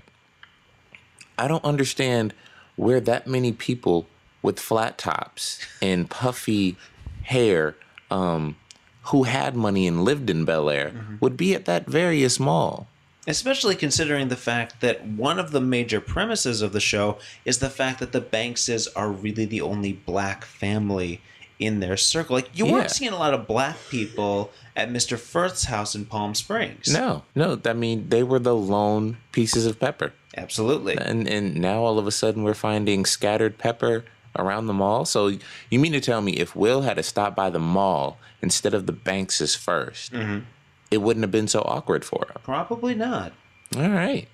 [1.38, 2.34] I don't understand
[2.76, 4.06] where that many people
[4.42, 6.76] with flat tops and puffy
[7.22, 7.76] hair
[8.10, 8.56] um,
[9.04, 12.88] who had money and lived in Bel Air would be at that various mall.
[13.26, 17.68] Especially considering the fact that one of the major premises of the show is the
[17.70, 21.20] fact that the Bankses are really the only black family
[21.58, 22.34] in their circle.
[22.36, 22.72] Like you Yeah.
[22.72, 25.18] weren't seeing a lot of black people at Mr.
[25.18, 26.88] Firth's house in Palm Springs.
[26.90, 30.96] No, no, I mean they were the lone pieces of pepper, Absolutely.
[30.96, 34.06] and and now all of a sudden we're finding scattered pepper
[34.38, 35.04] around the mall.
[35.04, 35.36] So
[35.68, 38.86] you mean to tell me if Will had to stop by the mall instead of
[38.86, 40.42] the Bankses 1st
[40.90, 42.36] it wouldn't have been so awkward for him?
[42.42, 43.32] Probably not.
[43.76, 44.28] All right.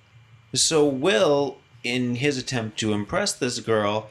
[0.55, 4.11] So Will, in his attempt to impress this girl,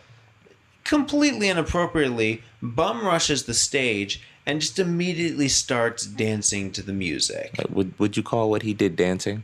[0.83, 7.55] completely inappropriately bum rushes the stage and just immediately starts dancing to the music.
[7.69, 9.43] Would would you call what he did dancing?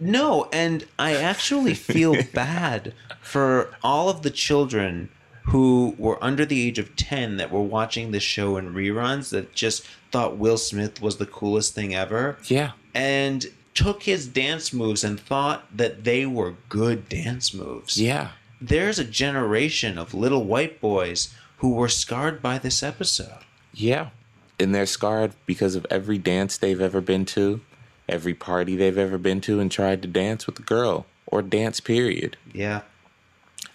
[0.00, 5.08] No, and I actually feel bad for all of the children
[5.44, 9.54] who were under the age of 10 that were watching the show in reruns that
[9.54, 12.72] just thought Will Smith was the coolest thing ever Yeah.
[12.94, 18.00] and took his dance moves and thought that they were good dance moves.
[18.00, 18.28] Yeah.
[18.60, 23.38] There's a generation of little white boys who were scarred by this episode.
[23.74, 24.10] Yeah.
[24.60, 27.60] And they're scarred because of every dance they've ever been to,
[28.08, 31.80] every party they've ever been to and tried to dance with a girl or dance
[31.80, 32.36] period.
[32.52, 32.82] Yeah.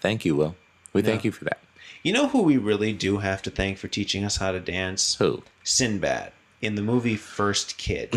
[0.00, 0.56] Thank you, Will.
[0.92, 1.58] We thank you for that.
[2.02, 5.14] You know who we really do have to thank for teaching us how to dance?
[5.16, 5.42] Who?
[5.64, 8.10] Sinbad in the movie First Kid.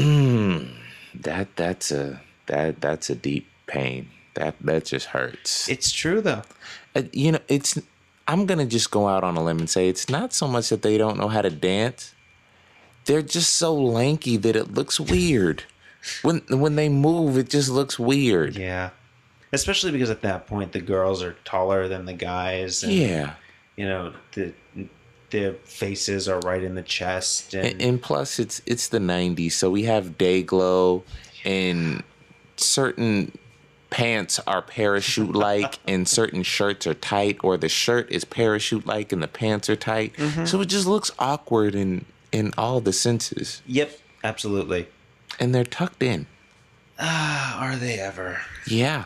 [1.14, 4.10] That that's a that that's a deep pain.
[4.36, 5.70] That that just hurts.
[5.70, 6.42] it's true though.
[6.96, 7.78] Uh, you know, it's
[8.28, 10.82] I'm gonna just go out on a limb and say it's not so much that
[10.82, 12.16] they don't know how to dance.
[13.06, 15.64] They're just so lanky that it looks weird.
[16.22, 18.56] When when they move, it just looks weird.
[18.56, 18.92] Yeah.
[19.54, 23.34] Especially because at that point the girls are taller than the guys and Yeah.
[23.78, 24.54] you know the
[25.30, 29.54] the faces are right in the chest and, And, and plus, it's it's the '90s,
[29.54, 31.04] so we have day glow,
[31.46, 32.04] and
[32.58, 33.36] certain
[33.90, 39.12] pants are parachute like, and certain shirts are tight, or the shirt is parachute like,
[39.12, 40.14] and the pants are tight.
[40.46, 44.88] So it just looks awkward in in all the senses, Yep, absolutely.
[45.40, 46.26] and they're tucked in.
[47.00, 48.42] Ah, are they ever?
[48.68, 49.06] Yeah,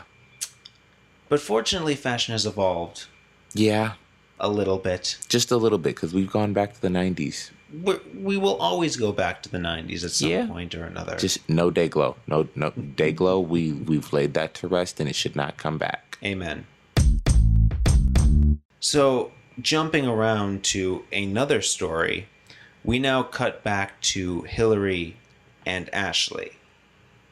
[1.28, 3.06] But fortunately fashion has evolved
[3.54, 3.94] yeah,
[4.40, 5.18] a little bit.
[5.28, 7.50] just a little bit because we've gone back to the '90s.
[7.82, 10.46] We're, we will always go back to the 90s at some Yeah.
[10.46, 11.16] point or another.
[11.16, 13.40] Just no day glow, no no day glow.
[13.40, 16.16] We we've laid that to rest, and it should not come back.
[16.24, 16.66] Amen.
[18.80, 22.28] So, jumping around to another story,
[22.84, 25.16] we now cut back to Hillary
[25.66, 26.52] and Ashley.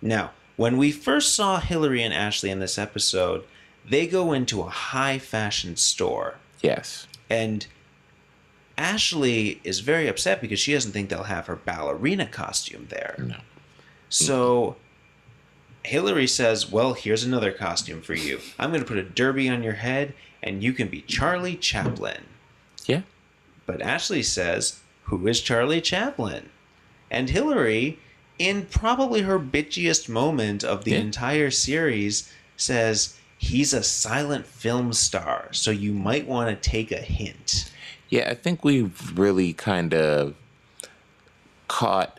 [0.02, 3.44] Now, when we first saw Hillary and Ashley in this episode,
[3.88, 6.34] they go into a high fashion store.
[6.62, 7.06] Yes.
[7.30, 7.66] And
[8.78, 13.16] Ashley is very upset because she doesn't think they'll have her ballerina costume there.
[13.18, 13.36] No.
[14.08, 14.76] So
[15.82, 18.40] Hillary says, Well, here's another costume for you.
[18.58, 22.24] I'm going to put a derby on your head and you can be Charlie Chaplin.
[22.86, 23.02] Yeah.
[23.64, 26.50] But Ashley says, Who is Charlie Chaplin?
[27.10, 27.98] And Hillary,
[28.38, 30.98] in probably her bitchiest moment of the Yeah.
[30.98, 33.16] entire series, says,
[33.46, 37.70] He's a silent film star, so you might want to take a hint.
[38.08, 40.34] Yeah, I think we've really kind of
[41.68, 42.18] caught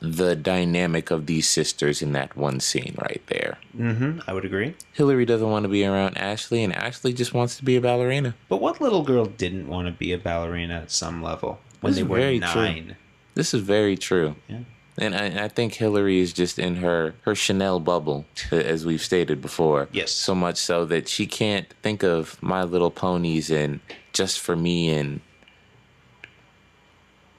[0.00, 3.58] the dynamic of these sisters in that one scene right there.
[3.76, 4.74] Mm-hmm, I would agree.
[4.92, 8.34] Hillary doesn't want to be around Ashley, and Ashley just wants to be a ballerina.
[8.48, 11.96] But what little girl didn't want to be a ballerina at some level when This
[11.98, 12.62] they is were very true.
[12.62, 12.96] nine?
[13.34, 14.36] This is very true.
[14.48, 14.60] Yeah.
[14.98, 19.40] And I, I think Hillary is just in her, her Chanel bubble, as we've stated
[19.40, 19.88] before.
[19.92, 20.10] Yes.
[20.10, 23.80] So much so that she can't think of My Little Ponies and
[24.12, 25.20] Just for Me and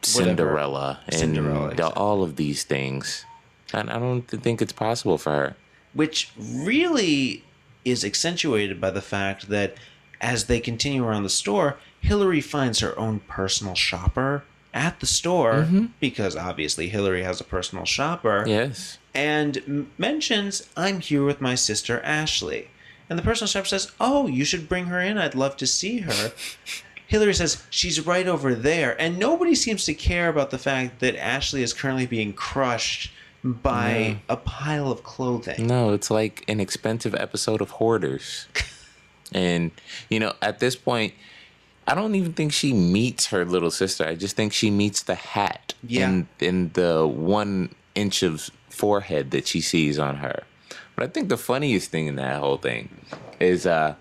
[0.01, 2.01] Cinderella and Cinderella, exactly.
[2.01, 3.25] all of these things.
[3.73, 5.55] And I don't think it's possible for her.
[5.93, 7.43] which really
[7.85, 9.75] is accentuated by the fact that
[10.21, 15.63] as they continue around the store, Hillary finds her own personal shopper at the store
[15.63, 15.85] mm-hmm.
[15.99, 18.97] because obviously Hillary has a personal shopper Yes.
[19.13, 22.69] and mentions, I'm here with my sister Ashley.
[23.09, 25.17] And the personal shopper says, Oh, you should bring her in.
[25.17, 26.31] I'd love to see her.
[27.07, 28.99] Hillary says, She's right over there.
[29.01, 33.11] And nobody seems to care about the fact that Ashley is currently being crushed
[33.43, 35.65] by a pile of clothing.
[35.65, 38.47] No, it's like an expensive episode of Hoarders.
[39.33, 39.71] and,
[40.09, 41.13] you know, at this point,
[41.89, 44.05] I don't even think she meets her little sister.
[44.05, 46.09] I just think she meets the hat Yeah.
[46.09, 50.43] in, in the one inch of forehead that she sees on her.
[50.95, 52.89] But I think the funniest thing in that whole thing
[53.39, 53.95] is uh,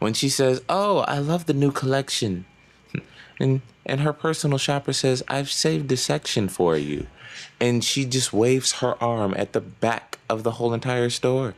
[0.00, 2.44] when she says, Oh, I love the new collection.
[3.40, 7.06] And, and her personal shopper says, I've saved a section for you.
[7.58, 11.54] And she just waves her arm at the back of the whole entire store.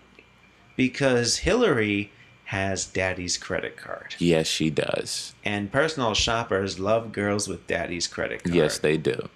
[0.77, 2.13] because Hillary
[2.53, 4.15] has daddy's credit card.
[4.19, 5.35] Yes, she does.
[5.43, 8.55] And personal shoppers love girls with daddy's credit card.
[8.55, 9.31] Yes, they do.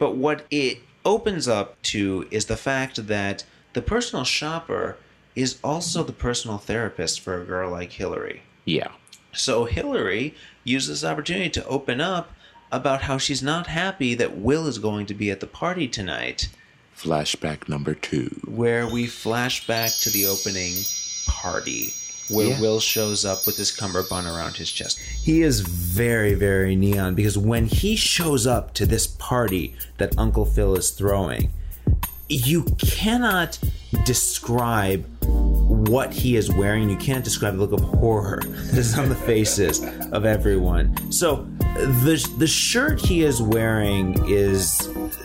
[0.00, 4.96] But what it opens up to is the fact that the personal shopper
[5.36, 8.42] is also the personal therapist for a girl like Hillary.
[8.64, 8.88] Yeah.
[9.32, 10.34] So Hillary
[10.64, 12.32] uses this opportunity to open up
[12.72, 16.48] about how she's not happy that Will is going to be at the party tonight,
[16.96, 18.40] Flashback number two.
[18.44, 20.74] where we flash back to the opening
[21.28, 21.94] party
[22.30, 22.60] where Yeah.
[22.60, 24.98] Will shows up with his cummerbund around his chest.
[25.22, 30.44] He is very, very neon because when he shows up to this party that Uncle
[30.44, 31.52] Phil is throwing,
[32.28, 33.58] you cannot
[34.04, 36.88] describe what he is wearing.
[36.88, 38.40] You can't describe the look of horror
[38.72, 41.10] that's on the faces of everyone.
[41.12, 44.78] So the the shirt he is wearing is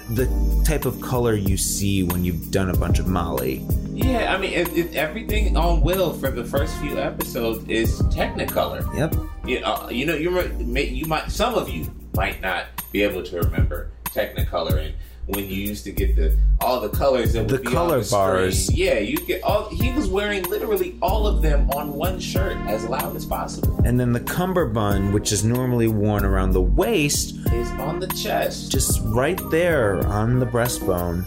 [0.10, 0.28] the
[0.65, 3.65] type of color you see when you've done a bunch of Molly.
[3.95, 8.84] Yeah, I mean, it, it, everything on Will for the first few episodes is Technicolor.
[8.95, 9.15] Yep.
[9.15, 13.23] Uh, you know, you know, you you might some of you might not be able
[13.23, 14.93] to remember Technicolor and
[15.27, 18.12] when you used to get the all the colors that would The be color the
[18.12, 18.71] bars.
[18.71, 19.69] Yeah, you get all.
[19.69, 23.81] He was wearing literally all of them on one shirt, as loud as possible.
[23.86, 28.71] And then the cummerbund, which is normally worn around the waist, Is on the chest.
[28.71, 31.25] just right there on the breastbone,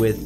[0.00, 0.18] with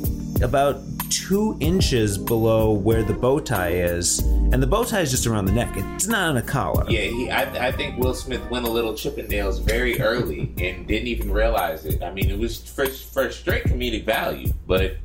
[0.42, 0.80] about
[1.14, 4.18] two inches below where the bow tie is.
[4.18, 5.72] And the bow tie is just around the neck.
[5.76, 6.84] It's not on a collar.
[6.88, 11.08] Yeah, he, I, I think Will Smith went a little Chippendales very early and didn't
[11.08, 12.02] even realize it.
[12.02, 14.98] I mean, it was for, for straight comedic value, but it,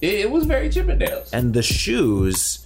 [0.00, 1.30] it was very Chippendales.
[1.32, 2.61] And the shoes,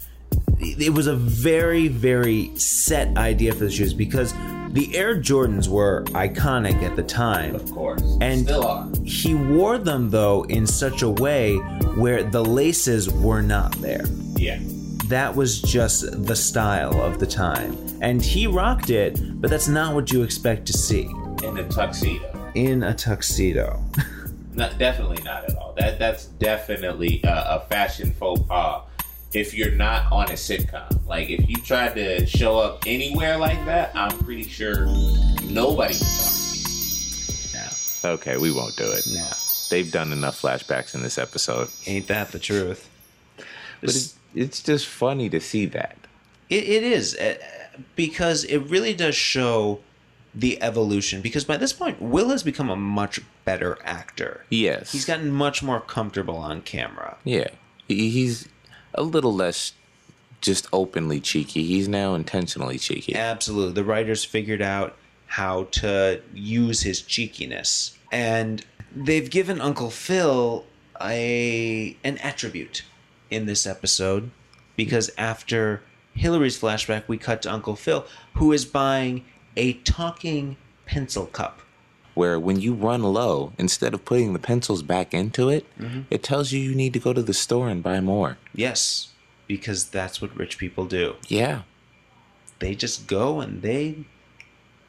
[0.58, 4.32] it was a very, very set idea for the shoes because
[4.70, 7.54] the Air Jordans were iconic at the time.
[7.54, 8.88] of course, And still are.
[9.04, 11.54] he wore them though in such a way
[11.96, 14.04] where the laces were not there.
[14.36, 14.58] Yeah,
[15.08, 17.76] That was just the style of the time.
[18.02, 21.04] And he rocked it, but that's not what you expect to see
[21.42, 22.50] in a tuxedo.
[22.54, 23.82] in a tuxedo.
[24.54, 25.74] Not, definitely not at all.
[25.76, 28.84] That that's definitely a, a fashion faux pas.
[29.36, 33.62] If you're not on a sitcom, like if you tried to show up anywhere like
[33.66, 34.86] that, I'm pretty sure
[35.44, 37.60] nobody would talk to you.
[38.02, 39.06] no, Okay, we won't do it.
[39.12, 39.28] no.
[39.68, 41.68] They've done enough flashbacks in this episode.
[41.86, 42.88] Ain't that the truth?
[43.82, 45.98] But it, it's just funny to see that.
[46.48, 47.34] It, it is uh,
[47.94, 49.80] because it really does show
[50.34, 51.20] the evolution.
[51.20, 54.46] Because by this point, Will has become a much better actor.
[54.48, 54.92] Yes.
[54.92, 57.18] He's gotten much more comfortable on camera.
[57.24, 57.48] Yeah.
[57.88, 58.48] He's
[58.94, 59.72] a little less
[60.40, 61.64] just openly cheeky.
[61.64, 63.14] He's now intentionally cheeky.
[63.14, 64.96] Absolutely, the writers figured out
[65.26, 70.64] how to use his cheekiness, and they've given Uncle Phil
[71.00, 72.82] a an attribute
[73.30, 74.30] in this episode
[74.76, 75.82] because after
[76.14, 79.24] Hillary's flashback, we cut to Uncle Phil, who is buying
[79.56, 81.60] a talking pencil cup.
[82.16, 86.00] Where when you run low, instead of putting the pencils back into it, mm-hmm.
[86.10, 88.38] it tells you you need to go to the store and buy more.
[88.54, 89.10] Yes,
[89.46, 91.16] because that's what rich people do.
[91.28, 91.62] Yeah.
[92.58, 94.06] They just go and they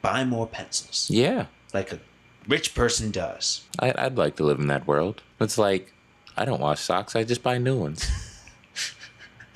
[0.00, 1.46] buy more pencils, Yeah.
[1.74, 2.00] like a
[2.48, 3.64] rich person does.
[3.78, 5.20] I, I'd like to live in that world.
[5.38, 5.92] It's like,
[6.34, 8.08] I don't wash socks, I just buy new ones.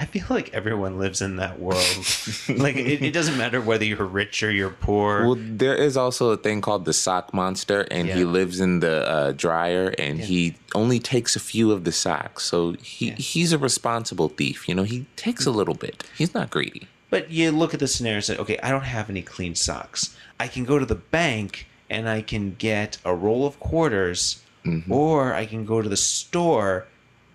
[0.03, 1.79] I feel like everyone lives in that world.
[2.49, 5.25] like it, it doesn't matter whether you're rich or you're poor.
[5.27, 9.09] Well, there is also a thing called the sock monster, and he lives in the
[9.09, 12.43] uh, dryer, and he only takes a few of the socks.
[12.45, 13.15] So he Yeah.
[13.15, 14.69] he's a responsible thief.
[14.69, 16.03] You know, he takes a little bit.
[16.19, 16.89] He's not greedy.
[17.09, 20.17] but you look at the scenario and say, okay, I don't have any clean socks.
[20.41, 24.43] I can go to the bank and I can get a roll of quarters,
[24.89, 26.87] or I can go to the store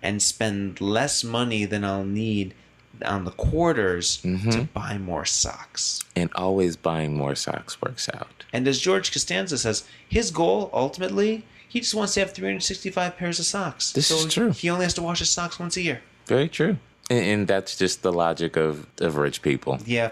[0.02, 2.54] and spend less money than I'll need
[3.04, 4.62] on the quarters to mm-hmm.
[4.74, 6.00] buy more socks.
[6.16, 8.44] And always buying more socks works out.
[8.52, 13.38] And as George Costanza says, his goal ultimately, he just wants to have 365 pairs
[13.38, 13.92] of socks.
[13.92, 14.50] This so is true.
[14.52, 16.00] He only has to wash his socks once a year.
[16.26, 16.78] Very true.
[17.10, 19.78] And, and that's just the logic of, of rich people.
[19.84, 20.10] Yeah,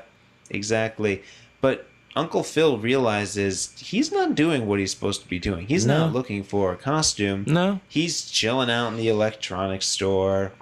[0.50, 1.22] exactly.
[1.60, 5.66] But Uncle Phil realizes he's not doing what he's supposed to be doing.
[5.66, 5.98] He's No.
[6.06, 7.44] not looking for a costume.
[7.46, 7.80] No.
[7.88, 10.52] He's chilling out in the electronics store.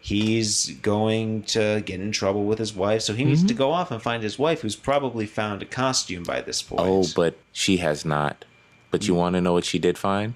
[0.00, 3.28] He's going to get in trouble with his wife, so he Mm-hmm.
[3.30, 6.60] needs to go off and find his wife, who's probably found a costume by this
[6.62, 6.80] point.
[6.82, 8.44] Oh, but she has not.
[8.90, 10.34] But you want to know what she did find?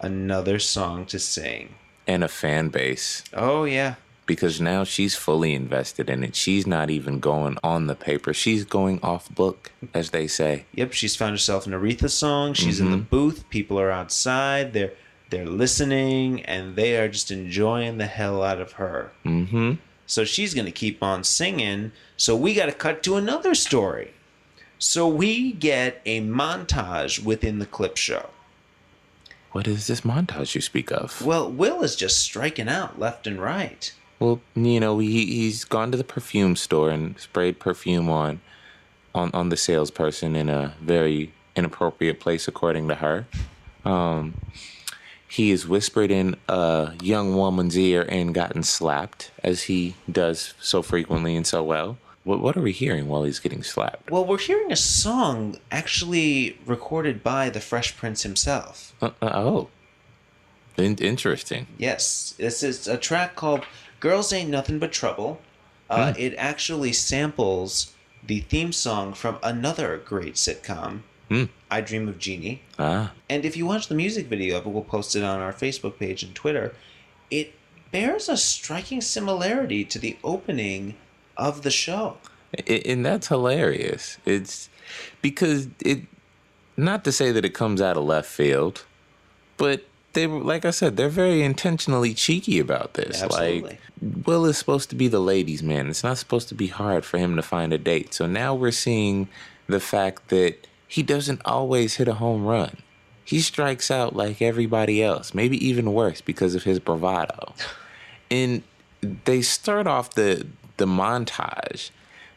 [0.00, 1.74] Another song to sing.
[2.06, 3.24] And a fan base.
[3.32, 3.94] Oh, yeah.
[4.28, 6.36] Because now she's fully invested in it.
[6.36, 8.32] She's not even going on the paper.
[8.32, 10.66] She's going off book, as they say.
[10.74, 12.52] Yep, she's found herself an Aretha song.
[12.52, 13.48] She's in the booth.
[13.48, 14.72] People are outside.
[14.74, 14.92] They're
[15.30, 19.12] they're listening and they are just enjoying the hell out of her.
[19.24, 19.74] Mm-hmm.
[20.06, 21.92] So she's going to keep on singing.
[22.16, 24.12] So we got to cut to another story.
[24.78, 28.30] So we get a montage within the clip show.
[29.52, 31.24] What is this montage you speak of?
[31.24, 33.92] Well, Will is just striking out left and right.
[34.18, 38.40] Well, you know, he he's gone to the perfume store and sprayed perfume on
[39.14, 43.26] on on the salesperson in a very inappropriate place according to her.
[43.84, 44.34] Um
[45.30, 50.80] he has whispered in a young woman's ear and gotten slapped as he does so
[50.80, 51.98] frequently and so well.
[52.24, 54.10] What what are we hearing while he's getting slapped?
[54.10, 58.94] Well, we're hearing a song actually recorded by the Fresh Prince himself.
[59.00, 59.68] Uh, uh, oh.
[60.76, 61.66] In- interesting.
[61.76, 63.64] Yes, this is a track called
[64.00, 65.40] "Girls Ain't Nothing But Trouble."
[65.90, 67.92] Uh, It actually samples
[68.26, 71.44] the theme song from another great sitcom, Hmm.
[71.70, 73.12] "I Dream of Jeannie." Ah.
[73.28, 75.98] And if you watch the music video of it, we'll post it on our Facebook
[75.98, 76.74] page and Twitter.
[77.30, 77.54] It
[77.90, 80.94] bears a striking similarity to the opening
[81.36, 82.18] of the show.
[82.66, 84.18] And that's hilarious.
[84.26, 84.68] It's
[85.22, 86.02] because it,
[86.76, 88.84] not to say that it comes out of left field,
[89.56, 93.22] but they, like I said, they're very intentionally cheeky about this.
[93.22, 93.62] Absolutely.
[93.62, 93.80] Like,
[94.26, 95.88] Will is supposed to be the ladies' man.
[95.88, 98.14] It's not supposed to be hard for him to find a date.
[98.14, 99.28] So now we're seeing
[99.66, 102.78] the fact that he doesn't always hit a home run.
[103.24, 107.54] He strikes out like everybody else, maybe even worse because of his bravado.
[108.30, 108.62] And
[109.00, 110.46] they start off the
[110.76, 111.88] the montage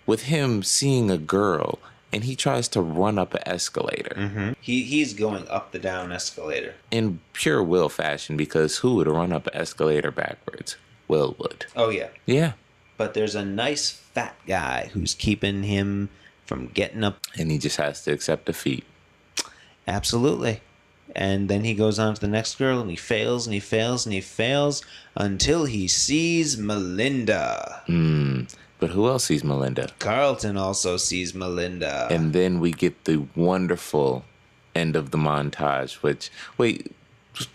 [0.05, 1.79] with him seeing a girl
[2.13, 6.75] and he tries to run up an escalator He he's going up the down escalator.
[6.91, 10.75] in pure Will fashion because who would run up an escalator backwards?
[11.07, 11.65] Will would.
[11.75, 12.09] Oh yeah.
[12.25, 12.53] Yeah.
[12.97, 16.09] But there's a nice fat guy who's keeping him
[16.45, 18.83] from getting up And he just has to accept defeat.
[19.87, 20.61] Absolutely.
[21.15, 24.05] And then he goes on to the next girl and he fails and he fails
[24.05, 24.81] and he fails
[25.15, 27.81] until he sees Melinda.
[27.87, 28.43] Hmm.
[28.81, 29.89] But who else sees Melinda?
[29.99, 32.07] Carlton also sees Melinda.
[32.09, 34.25] And then we get the wonderful
[34.75, 36.91] end of the montage, which wait,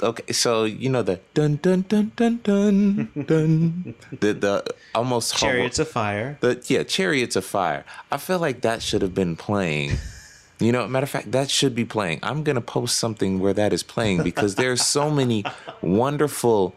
[0.01, 4.65] okay, so you know the dun dun dun dun dun dun the the
[4.95, 6.39] almost Chariots of Fire.
[6.41, 7.85] the yeah chariots of fire.
[8.13, 9.93] I feel like that should have been playing.
[10.59, 12.21] You know, matter of fact, that should be playing.
[12.23, 15.45] I'm gonna post something where that is playing because there's so many
[15.83, 16.75] wonderful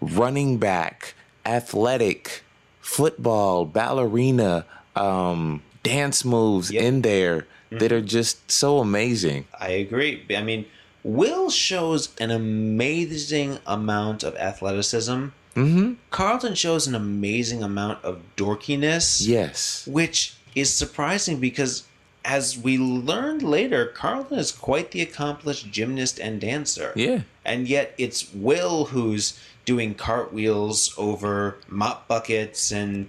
[0.00, 2.44] running back, athletic,
[2.86, 4.64] football, ballerina,
[4.94, 6.82] um, dance moves Yep.
[6.82, 9.44] in there that are just so amazing.
[9.60, 10.22] I agree.
[10.34, 10.66] I mean,
[11.02, 15.26] Will shows an amazing amount of athleticism.
[15.54, 15.92] Mm-hmm.
[16.10, 19.26] Carlton shows an amazing amount of dorkiness.
[19.26, 19.86] Yes.
[19.86, 21.82] which is surprising because
[22.24, 27.20] as we learned later carlton is quite the accomplished gymnast and dancer Yeah.
[27.44, 33.08] and yet it's will who's doing cartwheels over mop buckets and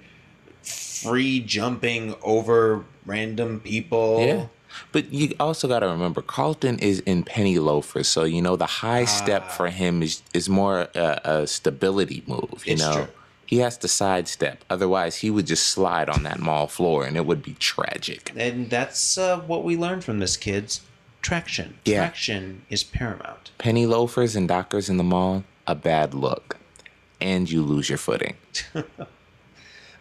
[0.62, 4.46] free jumping over random people Yeah.
[4.92, 8.66] But you also got to remember, Carlton is in penny loafers, so you know the
[8.68, 12.62] high step for him is is more a, a stability move.
[12.66, 13.08] You know, true.
[13.48, 14.64] he has to sidestep.
[14.70, 18.32] Otherwise, he would just slide on that mall floor, and it would be tragic.
[18.36, 20.82] and that's uh, what we learned from this kids
[21.24, 22.00] traction Yeah.
[22.00, 26.58] traction is paramount Penny loafers and dockers in the mall, a bad look,
[27.22, 28.36] and you lose your footing.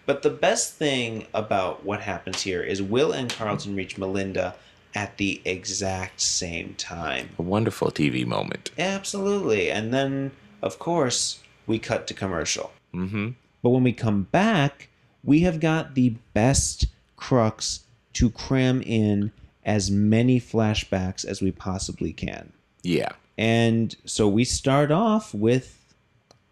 [0.06, 4.54] But the best thing about what happens here is Will and Carlton reach Melinda
[4.94, 7.30] at the exact same time.
[7.38, 8.70] A wonderful TV moment.
[8.78, 9.68] Absolutely.
[9.70, 10.30] And then,
[10.62, 12.72] of course, we cut to commercial.
[12.94, 13.30] Mm-hmm.
[13.62, 14.88] But when we come back,
[15.24, 16.86] we have got the best
[17.16, 17.80] crux
[18.12, 19.32] to cram in
[19.64, 22.52] as many flashbacks as we possibly can.
[22.82, 23.12] Yeah.
[23.38, 25.72] And so we start off with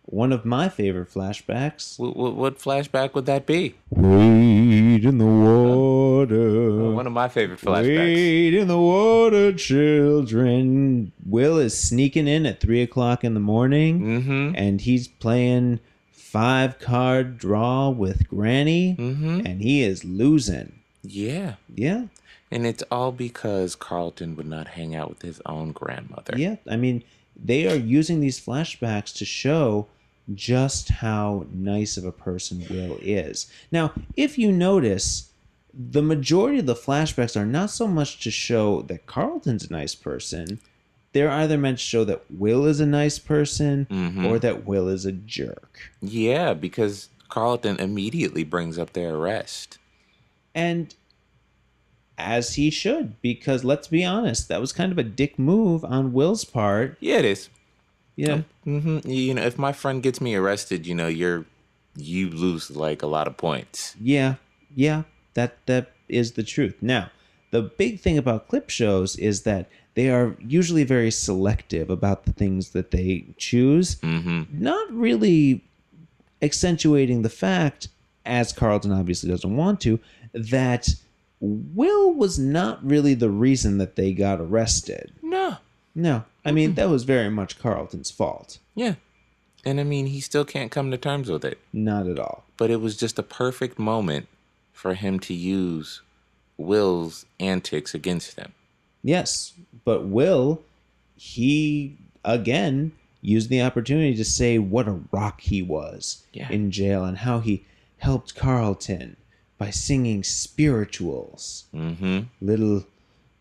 [0.06, 1.98] one of my favorite flashbacks.
[1.98, 3.74] What, what, what flashback would that be?
[3.90, 6.90] Wade in the water.
[6.92, 7.86] One of my favorite flashbacks.
[8.14, 11.12] Wade in the water, children.
[11.24, 14.52] Will is sneaking in at three o'clock in the morning, Mm-hmm.
[14.56, 15.80] and he's playing
[16.12, 19.46] five card draw with Granny, Mm-hmm.
[19.46, 20.80] and he is losing.
[21.02, 21.54] Yeah.
[21.74, 22.04] Yeah,
[22.54, 26.34] And it's all because Carlton would not hang out with his own grandmother.
[26.38, 26.56] yeah.
[26.70, 27.02] I mean,
[27.36, 29.88] they are using these flashbacks to show
[30.34, 33.50] just how nice of a person Will is.
[33.72, 35.30] Now, if you notice,
[35.74, 39.94] the majority of the flashbacks are not so much to show that Carlton's a nice
[39.96, 40.60] person.
[41.12, 44.24] They're either meant to show that Will is a nice person Mhm.
[44.30, 45.90] or that Will is a jerk.
[46.00, 49.78] Yeah, because Carlton immediately brings up their arrest.
[50.54, 50.94] And
[52.18, 56.12] as he should, because let's be honest, that was kind of a dick move on
[56.12, 56.96] Will's part.
[57.00, 57.48] Yeah, it is.
[58.16, 61.44] You know, hmm You know, if my friend gets me arrested, you know, you're
[61.96, 63.94] you lose like a lot of points.
[64.00, 64.34] Yeah,
[64.74, 65.02] yeah,
[65.34, 66.76] that that is the truth.
[66.80, 67.10] Now,
[67.50, 72.32] the big thing about clip shows is that they are usually very selective about the
[72.32, 74.42] things that they choose, Mm-hmm.
[74.50, 75.64] not really
[76.42, 77.88] accentuating the fact,
[78.24, 79.98] as Carlton obviously doesn't want to,
[80.32, 80.88] that
[81.46, 85.12] Will was not really the reason that they got arrested.
[85.22, 85.56] No.
[85.94, 88.58] No, I mean that was very much Carlton's fault.
[88.74, 88.94] Yeah.
[89.64, 91.58] And I mean, he still can't come to terms with it.
[91.72, 92.44] Not at all.
[92.56, 94.26] But it was just a perfect moment
[94.72, 96.02] for him to use
[96.58, 98.52] Will's antics against them.
[99.02, 99.52] Yes,
[99.84, 100.62] but Will,
[101.16, 102.92] he again
[103.22, 106.50] used the opportunity to say what a rock he was Yeah.
[106.50, 107.64] in jail and how he
[107.98, 109.16] helped Carlton
[109.64, 111.64] by singing spirituals.
[111.74, 112.20] Mm-hmm.
[112.42, 112.84] Little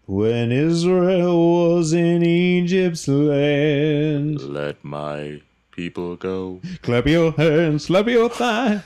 [0.05, 4.41] when Israel was in Egypt's land.
[4.41, 6.61] Let my people go.
[6.82, 8.84] Clap your hands, slap your thigh.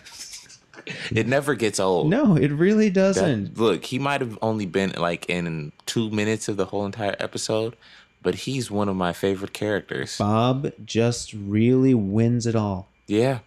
[1.12, 2.10] It never gets old.
[2.10, 3.56] No, it really doesn't.
[3.56, 7.76] look, he might have only been like in two minutes of the whole entire episode,
[8.24, 10.18] but he's one of my favorite characters.
[10.18, 12.90] Bob just really wins it all.
[13.06, 13.40] Yeah,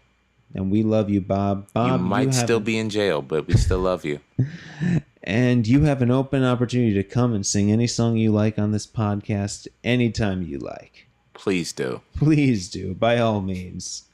[0.54, 1.72] And we love you, Bob.
[1.72, 4.20] Bob, you might have still be in jail, but we still love you.
[5.22, 8.72] And you have an open opportunity to come and sing any song you like on
[8.72, 11.08] this podcast anytime you like.
[11.34, 12.00] Please do.
[12.16, 14.04] Please do, by all means.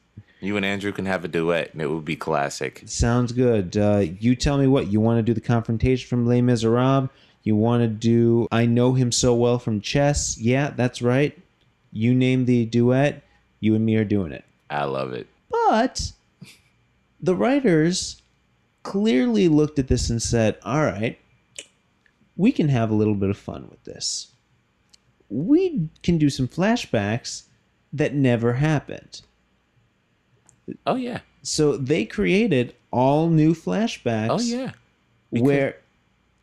[0.40, 2.82] You and Andrew can have a duet, and it would be classic.
[2.86, 3.76] Sounds good.
[3.76, 7.08] Uh, you tell me what you want to do the confrontation from Les Miserables.
[7.44, 10.36] You want to do I Know Him So Well from Chess.
[10.38, 11.38] Yeah, that's right.
[11.92, 13.22] You name the duet.
[13.60, 14.44] You and me are doing it.
[14.68, 15.28] I love it.
[15.50, 16.12] But
[17.20, 18.22] the writers
[18.82, 21.18] clearly looked at this and said, all right,
[22.36, 24.28] we can have a little bit of fun with this.
[25.28, 27.44] We can do some flashbacks
[27.92, 29.22] that never happened.
[30.86, 31.20] Oh yeah.
[31.42, 34.28] So they created all new flashbacks.
[34.30, 34.72] Oh yeah.
[35.32, 35.76] Because- Where,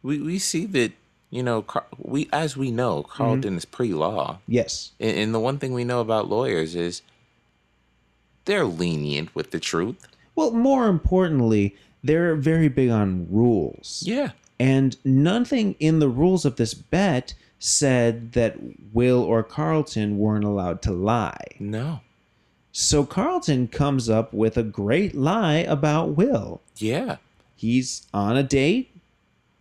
[0.01, 0.91] We we see that
[1.29, 1.65] you know
[1.97, 3.57] we as we know Carlton mm-hmm.
[3.57, 7.01] is pre-law, yes, and, and the one thing we know about lawyers is
[8.45, 10.07] they're lenient with the truth.
[10.35, 14.03] Well, more importantly, they're very big on rules.
[14.05, 14.31] Yeah.
[14.59, 18.57] And nothing in the rules of this bet said that
[18.93, 21.45] Will or Carlton weren't allowed to lie.
[21.59, 22.01] No.
[22.71, 26.61] So Carlton comes up with a great lie about Will.
[26.77, 27.17] Yeah.
[27.55, 28.89] He's on a date.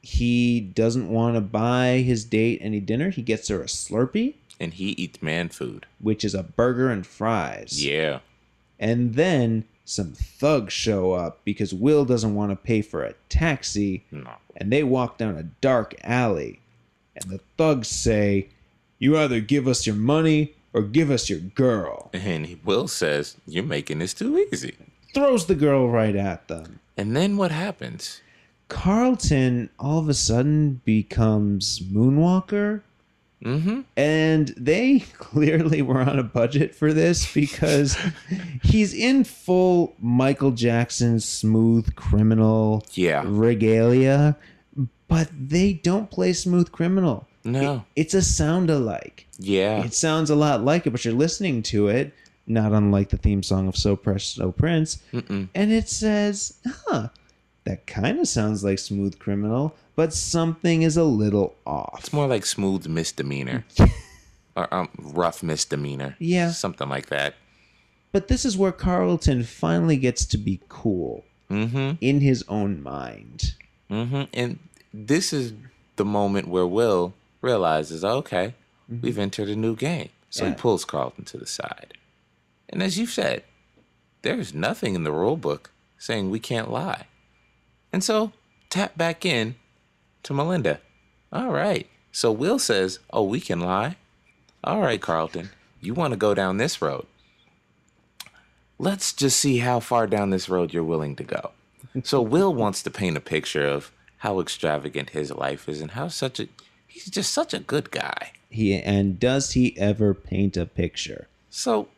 [0.01, 3.11] He doesn't want to buy his date any dinner.
[3.11, 5.87] He gets her a Slurpee, And he eats man food.
[6.01, 7.85] which is a burger and fries.
[7.85, 8.21] Yeah.
[8.81, 14.05] And then some thugs show up because Will doesn't want to pay for a taxi.
[14.11, 14.31] No.
[14.57, 16.61] And they walk down a dark alley.
[17.15, 18.49] And the thugs say,
[18.99, 22.11] You either give us your money or give us your girl.
[22.13, 24.77] And Will says, You're making this too easy.
[25.15, 26.81] Throws the girl right at them.
[26.97, 28.21] And then what happens?
[28.69, 32.81] Carlton all of a sudden becomes Moonwalker.
[33.45, 33.81] Mm-hmm.
[33.97, 37.97] And they clearly were on a budget for this because
[38.63, 43.23] he's in full Michael Jackson smooth criminal Yeah.
[43.27, 44.37] regalia,
[45.09, 47.27] but they don't play smooth criminal.
[47.45, 47.85] No.
[47.97, 49.27] It- it's a sound alike.
[49.39, 49.85] Yeah.
[49.85, 52.15] It sounds a lot like it, but you're listening to it,
[52.47, 55.49] not unlike the theme song of So Precious, So Prince, Mm-mm.
[55.55, 56.55] and it says,
[56.87, 57.09] huh,
[57.65, 62.01] that kind of sounds like Smooth Criminal, but something is a little off.
[62.01, 63.65] It's more like smooth misdemeanor.
[64.57, 66.17] or um, rough misdemeanor.
[66.19, 66.51] Yeah.
[66.51, 67.35] Something like that.
[68.11, 71.97] But this is where Carlton finally gets to be cool Mm-hmm.
[72.01, 73.55] in his own mind.
[73.91, 74.23] Mm-hmm.
[74.33, 74.59] And
[74.95, 75.53] this is
[75.97, 78.55] the moment where Will realizes, okay,
[78.89, 80.09] we've entered a new game.
[80.31, 81.93] So he pulls Carlton to the side.
[82.71, 83.43] And as you've said,
[84.23, 87.05] there's nothing in the rule book saying we can't lie.
[87.93, 88.33] And so
[88.71, 89.57] tap back in
[90.23, 90.81] to Melinda.
[91.33, 91.89] All right.
[92.11, 93.97] So Will says, oh, we can lie.
[94.65, 97.07] All right, Carlton, you want to go down this road.
[98.79, 101.51] Let's just see how far down this road you're willing to go.
[102.05, 106.09] So Will wants to paint a picture of how extravagant his life is and how
[106.09, 106.49] such a
[106.87, 108.33] he's just such a good guy.
[108.49, 111.29] He and does he ever paint a picture?
[111.51, 111.89] So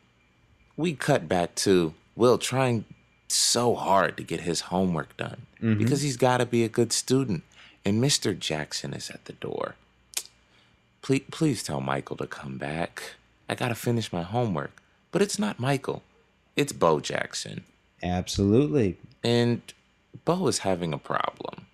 [0.76, 2.86] we cut back to Will trying
[3.28, 5.78] so hard to get his homework done Mm-hmm.
[5.78, 7.42] because he's got to be a good student.
[7.86, 8.38] And Mr.
[8.38, 9.76] Jackson is at the door.
[11.00, 13.14] Please, please tell Michael to come back.
[13.48, 14.82] I got to finish my homework.
[15.10, 16.02] But it's not Michael,
[16.56, 17.64] it's Bo Jackson.
[18.02, 18.98] Absolutely.
[19.22, 19.62] And
[20.24, 21.66] Bo is having a problem.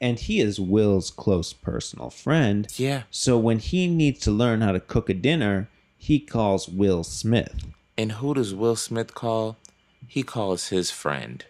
[0.00, 2.66] And he is Will's close personal friend.
[2.76, 3.04] Yeah.
[3.10, 7.64] So when he needs to learn how to cook a dinner, he calls Will Smith.
[7.96, 9.56] And who does Will Smith call?
[10.06, 11.44] He calls his friend,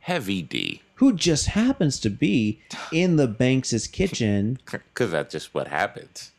[0.00, 0.82] Heavy D.
[0.96, 2.60] who just happens to be
[2.92, 6.32] in the Banks's kitchen Because that's just what happens.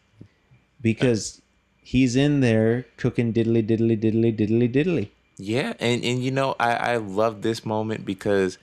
[0.82, 1.42] because
[1.82, 5.10] he's in there cooking diddly diddly diddly diddly diddly.
[5.38, 8.58] Yeah, and and you know I I love this moment because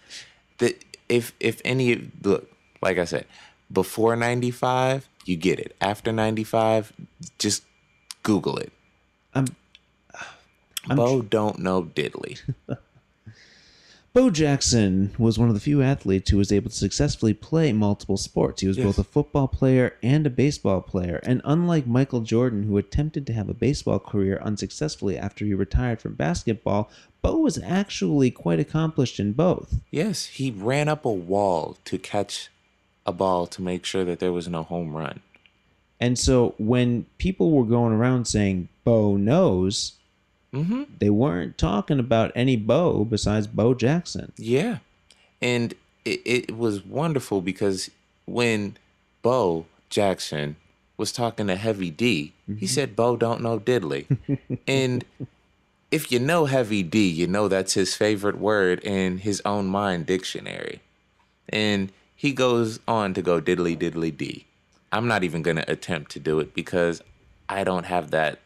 [0.59, 0.76] the
[1.09, 2.51] if if any look
[2.82, 3.24] like I said
[3.72, 6.92] before ninety five you get it after ninety five
[7.38, 7.64] just
[8.22, 8.72] Google it.
[9.34, 9.55] I'm-
[10.88, 12.38] I'm Bo don't know diddly.
[14.16, 18.16] Bo Jackson was one of the few athletes who was able to successfully play multiple
[18.16, 18.62] sports.
[18.62, 18.86] He was Yes.
[18.86, 21.20] both a football player and a baseball player.
[21.22, 26.00] And unlike Michael Jordan, who attempted to have a baseball career unsuccessfully after he retired
[26.00, 26.88] from basketball,
[27.20, 29.80] Bo was actually quite accomplished in both.
[29.90, 32.48] yes, he ran up a wall to catch
[33.04, 35.20] a ball to make sure that there was no home run.
[36.00, 39.92] And so when people were going around saying Bo knows,
[40.57, 40.82] Mm-hmm.
[40.98, 44.32] they weren't talking about any Bo besides Bo Jackson.
[44.36, 44.78] Yeah.
[45.42, 47.90] And it, it was wonderful because
[48.24, 48.76] when
[49.22, 50.57] Bo Jackson
[50.96, 54.07] was talking to Heavy D, he said, Bo don't know diddly.
[54.66, 55.04] and
[55.90, 60.07] if you know Heavy D, you know that's his favorite word in his own mind
[60.07, 60.80] dictionary.
[61.48, 64.46] And he goes on to go diddly diddly D.
[64.90, 67.02] I'm not even going to attempt to do it because
[67.48, 68.38] I don't have that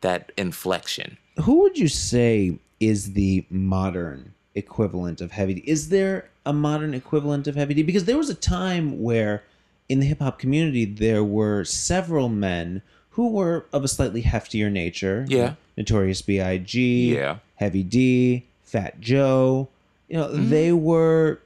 [0.00, 1.18] that inflection.
[1.42, 5.62] Who would you say is the modern equivalent of Heavy D?
[5.66, 7.82] Is there a modern equivalent of Heavy D?
[7.82, 9.42] Because there was a time where
[9.88, 14.70] in the hip hop community there were several men who were of a slightly heftier
[14.70, 15.26] nature.
[15.28, 15.54] Yeah.
[15.76, 17.14] Notorious B.I.G.
[17.14, 17.38] Yeah.
[17.56, 19.68] Heavy D, Fat Joe.
[20.08, 20.50] You know, mm-hmm.
[20.50, 21.40] they were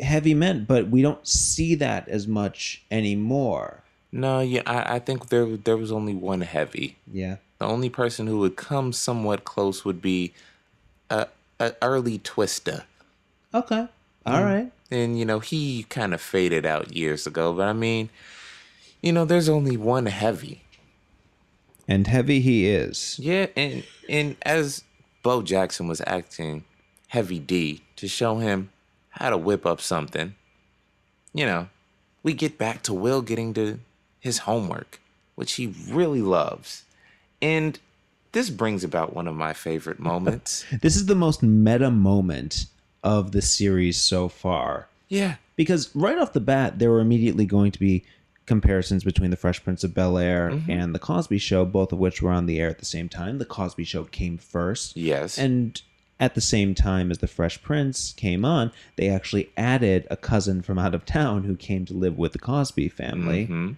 [0.00, 3.82] heavy men, but we don't see that as much anymore.
[4.12, 6.96] No, yeah, I, I think there there was only one heavy.
[7.12, 7.36] Yeah.
[7.58, 10.34] The only person who would come somewhat close would be
[11.10, 11.28] a,
[11.58, 12.84] a early Twista.
[13.54, 13.88] Okay.
[14.26, 14.34] Mm-hmm.
[14.34, 14.72] All right.
[14.90, 18.10] And you know, he kind of faded out years ago, but I mean,
[19.02, 20.62] you know, there's only one heavy.
[21.88, 23.18] And heavy he is.
[23.18, 24.82] Yeah, and and as
[25.22, 26.64] Bo Jackson was acting
[27.08, 28.70] Heavy D to show him
[29.10, 30.34] how to whip up something,
[31.32, 31.68] you know,
[32.22, 33.78] we get back to Will getting to
[34.18, 35.00] his homework,
[35.36, 36.82] which he really loves.
[37.42, 37.78] And
[38.32, 40.64] this brings about one of my favorite moments.
[40.82, 42.66] This is the most meta moment
[43.02, 44.88] of the series so far.
[45.08, 45.36] yeah.
[45.56, 48.04] Because right off the bat, there were immediately going to be
[48.44, 52.20] comparisons between The Fresh Prince of Bel Air and The Cosby Show, both of which
[52.20, 53.38] were on the air at the same time.
[53.38, 54.96] The Cosby Show came first.
[54.98, 55.38] Yes.
[55.38, 55.80] And
[56.20, 60.60] at the same time as The Fresh Prince came on, they actually added a cousin
[60.60, 63.46] from out of town who came to live with the Cosby family.
[63.46, 63.76] Mhm.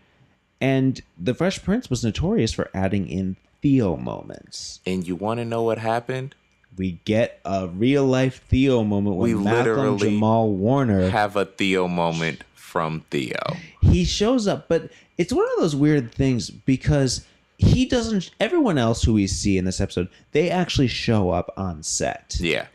[0.60, 4.80] And The Fresh Prince was notorious for adding in Theo moments.
[4.86, 6.34] And you want to know what happened?
[6.76, 11.88] We get a real life Theo moment when We Malcolm Jamal Warner Have a Theo
[11.88, 13.56] moment from Theo.
[13.80, 18.30] he shows up, but it's one of those weird things because he doesn't.
[18.38, 22.36] Everyone else who we see in this episode, they actually show up on set.
[22.38, 22.66] Yeah.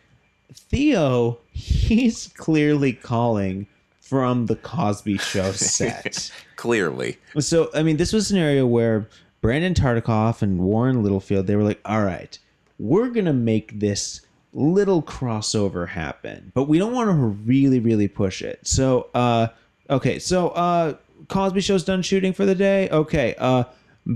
[0.51, 3.67] Theo, he's clearly calling
[4.01, 6.31] from the Cosby Show set.
[6.55, 7.17] Clearly.
[7.39, 9.07] so, I mean, this was a scenario where
[9.43, 12.39] Brandon Tartikoff and Warren Littlefield, they were like, all right,
[12.79, 14.21] we're going to make this
[14.53, 18.65] little crossover happen, but we don't want to really, really push it.
[18.65, 19.47] So, uh,
[19.89, 20.93] okay, so, uh,
[21.27, 22.87] Cosby Show's done shooting for the day.
[22.89, 23.65] Okay, uh,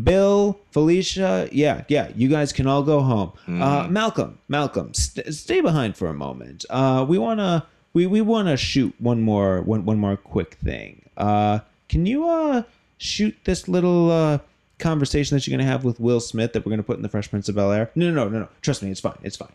[0.04, 3.34] Bill, Felicia, yeah, yeah, you guys can all go home.
[3.48, 6.64] Uh, Malcolm, Malcolm, st- stay behind for a moment.
[6.70, 11.10] Uh, we wanna, we we wanna shoot one more, one one more quick thing.
[11.18, 11.60] Uh,
[11.90, 12.64] can you uh
[12.98, 14.40] shoot this little uh
[14.80, 17.30] conversation that you're gonna have with Will Smith that we're gonna put in the Fresh
[17.30, 17.92] Prince of Bel Air?
[17.96, 18.50] No, no, no, no, no.
[18.62, 19.18] Trust me, it's fine.
[19.24, 19.52] It's fine.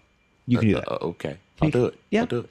[0.47, 0.91] You can do that.
[0.91, 1.99] Uh, okay, I'll do it.
[2.11, 2.20] Yeah.
[2.20, 2.51] I'll do it.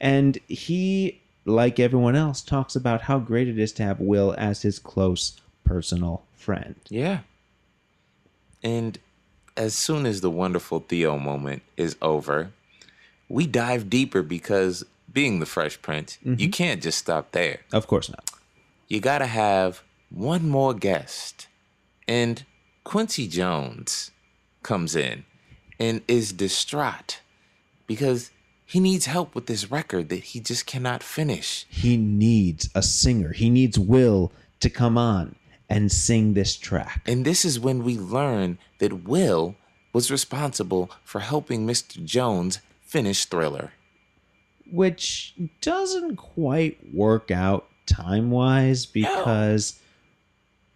[0.00, 4.62] And he, like everyone else, talks about how great it is to have Will as
[4.62, 6.76] his close personal friend.
[6.88, 7.20] Yeah.
[8.62, 8.98] And
[9.56, 12.52] as soon as the wonderful Theo moment is over,
[13.28, 17.60] we dive deeper because being the Fresh Prince, you can't just stop there.
[17.72, 18.30] Of course not.
[18.86, 21.47] You got to have one more guest.
[22.08, 22.44] And
[22.84, 24.10] Quincy Jones
[24.62, 25.24] comes in
[25.78, 27.20] and is distraught
[27.86, 28.30] because
[28.64, 31.66] he needs help with this record that he just cannot finish.
[31.68, 33.32] He needs a singer.
[33.32, 35.36] He needs Will to come on
[35.68, 37.02] and sing this track.
[37.06, 39.54] And this is when we learn that Will
[39.92, 42.02] was responsible for helping Mr.
[42.04, 43.72] Jones finish Thriller.
[44.70, 49.80] which doesn't quite work out time wise because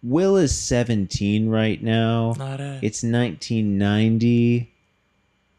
[0.03, 2.33] Will is 17 right now.
[2.37, 4.69] Not a- It's 1990.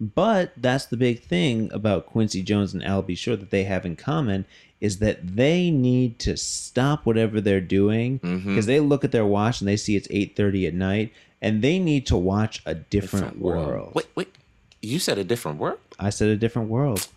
[0.00, 3.14] But that's the big thing about Quincy Jones and Al B.
[3.14, 4.46] Sure that they have in common
[4.80, 8.48] is that they need to stop whatever they're doing mm-hmm.
[8.48, 11.12] because they look at their watch and they see it's 8:30 at night
[11.42, 13.92] and they need to watch a different, world.
[13.94, 14.34] Wait, wait.
[14.82, 15.78] You said a different world?
[15.98, 17.08] I said a different world.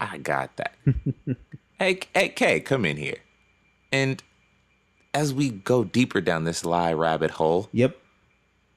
[0.00, 0.74] I got that.
[1.78, 3.18] hey, hey, Kay, come in here.
[3.92, 4.22] And
[5.12, 7.96] as we go deeper down this lie rabbit hole, Yep.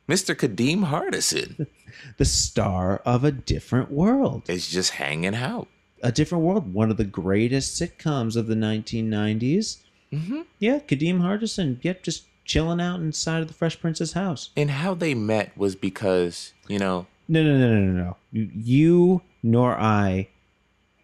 [0.07, 0.35] Mr.
[0.35, 1.67] Kadeem Hardison
[2.17, 4.49] The star of a different world.
[4.49, 5.67] is just hanging out.
[6.03, 9.77] A different world, one of the greatest sitcoms of the 1990s.
[10.13, 10.41] Mm-hmm.
[10.59, 14.51] Yeah, Kadeem Hardison, yep, just chilling out inside of the Fresh Prince's house.
[14.55, 18.17] And how they met was because, you know, No, no, no, no, no, no.
[18.31, 20.29] You- You nor I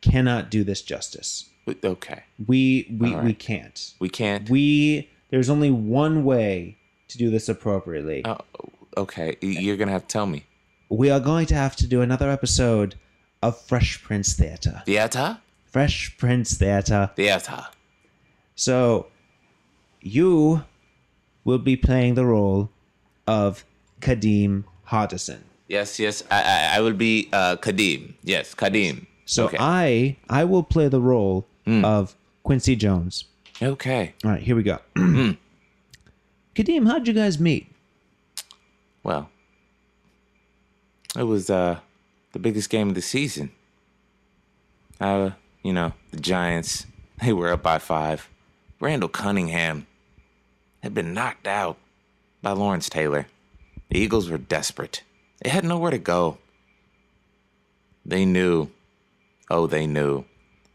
[0.01, 1.49] cannot do this justice.
[1.83, 3.93] okay, We we All we can't.
[3.99, 4.49] we can't.
[4.49, 6.77] We there's only one way
[7.09, 8.21] to do this appropriately.
[8.25, 8.37] Oh,
[8.97, 10.45] okay, you're going to have to tell me.
[10.89, 12.95] We are going to have to do another episode
[13.43, 14.81] of Fresh Prince Theater.
[14.85, 15.37] Theater?
[15.65, 17.11] Fresh Prince Theater.
[17.15, 17.67] Theater.
[18.55, 19.07] So
[20.01, 20.63] you
[21.43, 22.69] will be playing the role
[23.27, 23.65] of
[23.99, 25.39] Kadeem Hardison.
[25.67, 28.13] Yes, yes, I, I, I will be uh, Kadeem.
[28.23, 29.07] Yes, Kadeem.
[29.25, 29.57] So okay.
[29.59, 33.25] I I will play the role of Quincy Jones.
[33.61, 34.13] okay.
[34.23, 34.79] All right, here we go.
[36.55, 37.73] Kadeem, how'd you guys meet?
[39.03, 39.29] Well,
[41.17, 41.79] it was uh
[42.33, 43.51] the biggest game of the season.
[44.99, 45.31] Uh,
[45.63, 46.85] you know, the Giants,
[47.21, 48.27] they were up by five.
[48.79, 49.87] Randall Cunningham
[50.81, 51.77] had been knocked out
[52.41, 53.27] by Lawrence Taylor.
[53.89, 55.03] The Eagles were desperate.
[55.41, 56.37] They had nowhere to go.
[58.05, 58.69] They knew,
[59.49, 60.25] oh, they knew,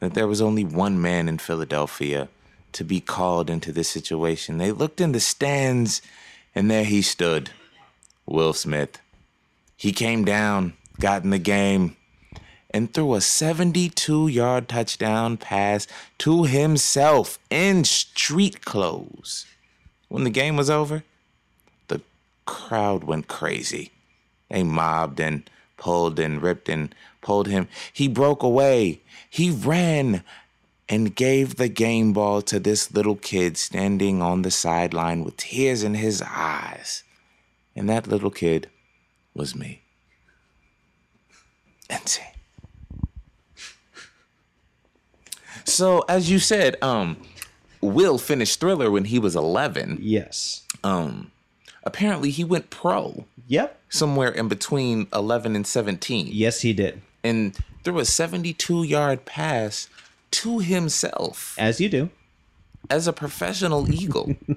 [0.00, 2.28] that there was only one man in Philadelphia
[2.72, 4.58] to be called into this situation.
[4.58, 6.00] They looked in the stands,
[6.54, 7.50] and there he stood.
[8.24, 9.00] Will Smith.
[9.76, 11.96] He came down, got in the game,
[12.70, 15.86] and threw a 72 yard touchdown pass
[16.18, 19.46] to himself in street clothes.
[20.08, 21.04] When the game was over,
[21.88, 22.02] the
[22.46, 23.92] crowd went crazy.
[24.48, 27.68] They mobbed and pulled and ripped and pulled him.
[27.92, 29.00] He broke away.
[29.28, 30.22] He ran
[30.88, 35.82] and gave the game ball to this little kid standing on the sideline with tears
[35.82, 37.04] in his eyes.
[37.76, 38.70] And that little kid
[39.34, 39.82] was me.
[41.90, 42.24] Insane.
[45.64, 47.16] So, as you said, um,
[47.80, 49.98] Will finished Thriller when he was 11.
[50.00, 50.62] Yes.
[50.82, 51.30] Um,
[51.84, 53.78] apparently he went pro Yep.
[53.88, 57.00] somewhere in between 11 and 17 Yes, he did.
[57.24, 59.88] and threw a 72 yard pass
[60.30, 62.10] to himself As you do.
[62.90, 64.36] as a professional eagle.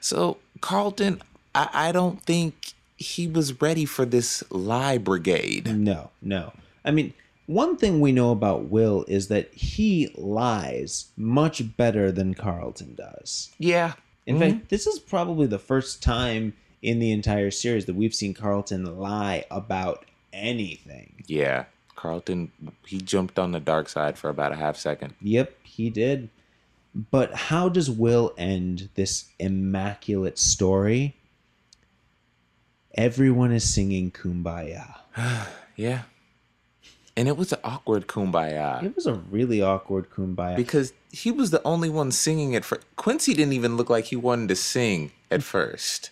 [0.00, 1.22] so, Carlton,
[1.54, 2.72] I, I don't think
[3.02, 5.76] he was ready for this lie brigade.
[5.76, 6.52] No, no.
[6.84, 7.12] I mean,
[7.46, 13.50] one thing we know about Will is that he lies much better than Carlton does.
[13.58, 13.94] Yeah.
[14.26, 14.64] In fact, mm-hmm.
[14.68, 19.44] this is probably the first time in the entire series that we've seen Carlton lie
[19.50, 21.24] about anything.
[21.26, 21.64] Yeah.
[21.94, 22.50] Carlton,
[22.86, 25.14] he jumped on the dark side for about a half second.
[25.20, 26.30] Yep, he did.
[26.94, 31.16] But how does Will end this immaculate story?
[32.94, 34.96] Everyone is singing Kumbaya.
[35.74, 36.02] Yeah.
[37.16, 38.82] And it was an awkward kumbaya.
[38.82, 40.56] It was a really awkward Kumbaya.
[40.56, 44.16] because he was the only one singing it for Quincy didn't even look like he
[44.16, 45.44] wanted to sing at mm.
[45.44, 46.10] first.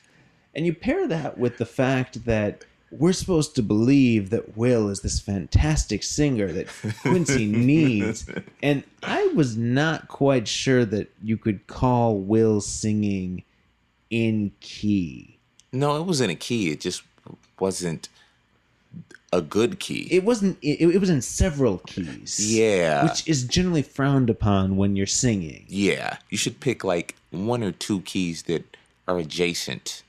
[0.55, 5.01] And you pair that with the fact that we're supposed to believe that Will is
[5.01, 6.69] this fantastic singer that
[7.03, 8.27] Quincy needs.
[8.63, 13.45] And I was not quite sure that you could call Will singing
[14.11, 15.39] in key.
[15.73, 16.71] No, it wasn't a key.
[16.71, 17.03] It just
[17.59, 18.09] wasn't
[19.33, 20.09] a good key.
[20.11, 22.39] It wasn't it, it was in several keys.
[22.53, 23.05] yeah.
[23.05, 25.65] Which is generally frowned upon when you're singing.
[25.69, 26.17] yeah.
[26.31, 30.03] You should pick like one or two keys that are adjacent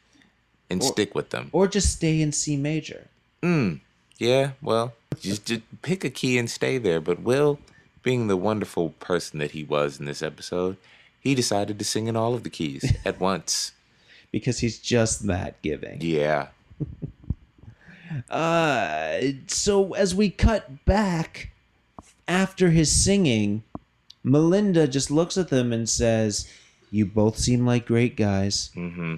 [0.70, 1.50] and stick with them.
[1.52, 3.08] Or just stay in C major.
[3.44, 3.76] Hmm.
[4.18, 7.02] Yeah, well, just, just pick a key and stay there.
[7.02, 7.60] But Will,
[8.04, 10.78] being the wonderful person that he was in this episode,
[11.20, 13.72] he decided to sing in all of the keys at once.
[14.32, 16.00] Because he's just that giving.
[16.02, 16.48] Yeah.
[18.30, 21.52] Uh, so as we cut back
[22.28, 23.64] after his singing,
[24.24, 26.52] Melinda just looks at them and says,
[26.92, 28.72] "You both seem like great guys.
[28.76, 29.16] Mm-hmm.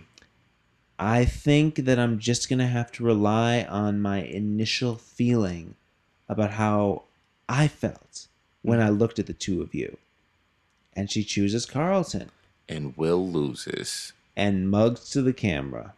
[0.99, 5.75] I think that I'm just gonna have to rely on my initial feeling
[6.29, 7.03] about how
[7.49, 8.27] I felt
[8.61, 9.97] when I looked at the two of you."
[10.95, 12.29] And she chooses Carlton
[12.69, 15.93] And Will loses and mugs to the camera.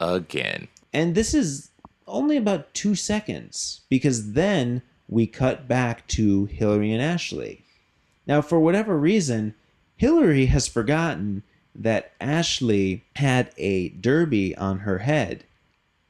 [0.00, 0.68] again.
[0.92, 1.70] And this is
[2.06, 7.64] only about two seconds because then we cut back to Hillary and Ashley.
[8.26, 9.54] Now, for whatever reason,
[9.96, 11.42] Hillary has forgotten
[11.74, 15.44] that Ashley had a derby on her head.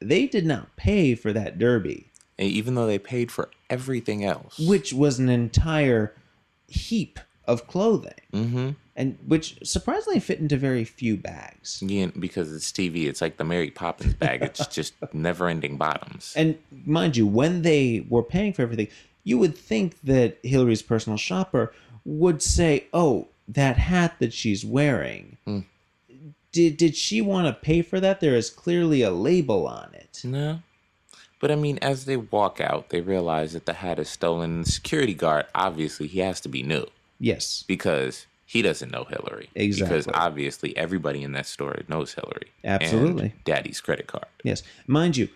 [0.01, 4.59] They did not pay for that derby, even though they paid for everything else.
[4.59, 6.15] which was an entire
[6.69, 8.69] heap of clothing, Mm-hmm.
[8.95, 11.83] and which surprisingly fit into very few bags.
[11.85, 13.07] Yeah, because it's TV.
[13.09, 14.43] It's like the Mary Poppins bag.
[14.43, 16.33] It's just never-ending bottoms.
[16.37, 18.89] And mind you, when they were paying for everything,
[19.25, 21.73] you would think that Hillary's personal shopper
[22.05, 25.37] would say, "Oh, that hat that she's wearing.
[25.45, 25.61] Hmm.
[26.53, 28.21] Did did she want to pay for that?
[28.21, 30.61] There is clearly a label on it." No.
[31.41, 34.63] But I mean, as they walk out, they realize that the hat is stolen.
[34.63, 36.87] The security guard, obviously, he has to be new
[37.19, 39.51] Yes, because he doesn't know Hillary.
[39.55, 39.99] Exactly.
[39.99, 42.51] Because obviously, everybody in that store knows Hillary.
[42.65, 43.35] Absolutely.
[43.45, 44.27] Daddy's credit card.
[44.43, 44.63] yes.
[44.87, 45.29] Mind you,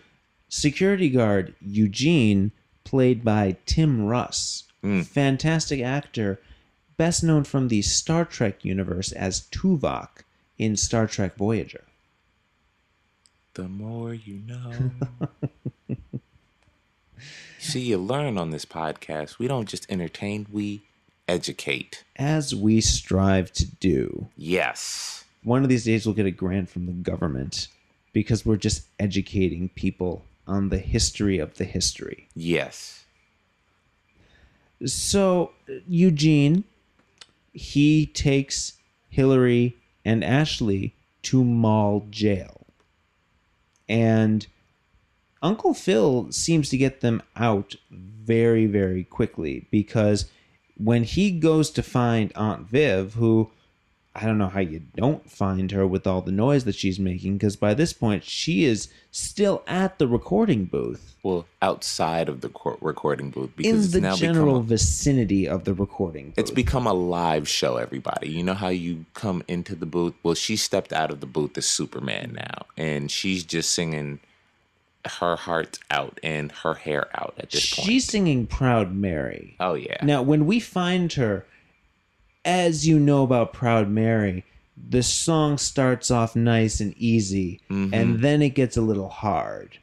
[0.49, 2.51] security guard Eugene,
[2.83, 5.01] played by Tim Russ, hmm.
[5.01, 6.39] fantastic actor,
[6.97, 10.23] best known from the Star Trek universe as Tuvok
[10.57, 11.83] in Star Trek Voyager.
[13.53, 15.97] The more you know.
[17.59, 19.37] See, you learn on this podcast.
[19.37, 20.81] We don't just entertain, we
[21.27, 22.03] educate.
[22.15, 24.29] as we strive to do.
[24.35, 25.23] Yes.
[25.43, 27.67] One of these days, we'll get a grant from the government
[28.13, 32.27] because we're just educating people on the history of the history.
[32.35, 33.05] Yes.
[34.85, 35.51] So,
[35.87, 36.65] Eugene,
[37.53, 38.73] he takes
[39.09, 40.93] Hillary and Ashley
[41.23, 42.67] to mall jail.
[43.87, 44.45] And
[45.41, 50.25] Uncle Phil seems to get them out very, very quickly because
[50.77, 53.49] when he goes to find Aunt Viv, who
[54.15, 57.33] I don't know how you don't find her with all the noise that she's making
[57.37, 62.51] because by this point she is still at the recording booth Well, outside of the
[62.79, 66.37] recording booth in because it's the now general a, vicinity of the recording booth.
[66.37, 67.77] it's become a live show.
[67.77, 70.13] Everybody, you know how you come into the booth.
[70.21, 74.19] Well, she stepped out of the booth as Superman now, and she's just singing
[75.05, 77.85] her heart out and her hair out at this point.
[77.87, 79.55] She's singing Proud Mary.
[79.59, 81.45] oh yeah, Now, when we find her,
[82.45, 84.43] as you know about Proud Mary,
[84.89, 87.93] the song starts off nice and easy, Mm-hmm.
[87.93, 89.77] and then it gets a little hard.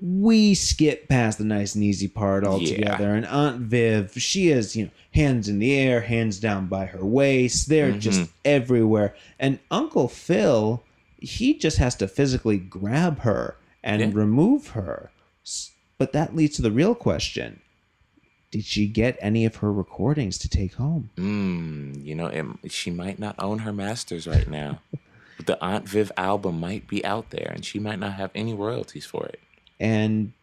[0.00, 4.86] We skip past the nice and easy part altogether, and Aunt Viv, she is, you
[4.86, 7.68] know, hands in the air, hands down by her waist.
[7.68, 7.98] They're Mm-hmm.
[8.00, 9.14] just everywhere.
[9.38, 10.82] And Uncle Phil,
[11.18, 14.10] he just has to physically grab her and Yeah.
[14.12, 15.10] remove her.
[15.98, 17.60] But that leads to the real question
[18.50, 21.08] did she get any of her recordings to take home?
[21.16, 24.82] Mm, you know, it, she might not own her masters right now.
[25.38, 28.52] but the Aunt Viv album might be out there, and she might not have any
[28.52, 29.40] royalties for it.
[29.80, 30.34] And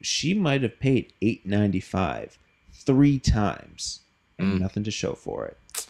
[0.00, 2.38] she might have paid eight ninety five
[2.72, 4.00] three times
[4.38, 5.86] and nothing to show for it.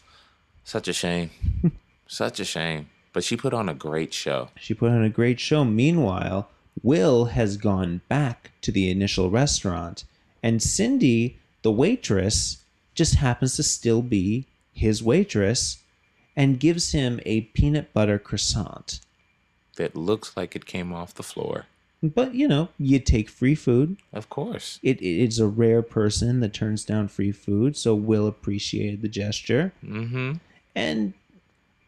[0.65, 1.31] Such a shame.
[2.07, 2.91] Such a shame.
[3.15, 4.49] But she put on a great show.
[4.59, 5.65] She put on a great show.
[5.65, 6.49] Meanwhile,
[6.83, 10.05] Will has gone back to the initial restaurant,
[10.43, 12.59] and Cindy, the waitress,
[12.95, 15.79] just happens to still be his waitress
[16.37, 19.01] and gives him a peanut butter croissant.
[19.77, 21.67] that looks like it came off the floor.
[22.03, 23.97] But you know, you take free food.
[24.13, 24.81] Of course.
[24.83, 29.73] It it's a rare person that turns down free food, so Will appreciated the gesture.
[29.85, 30.33] Mm-hmm.
[30.75, 31.15] And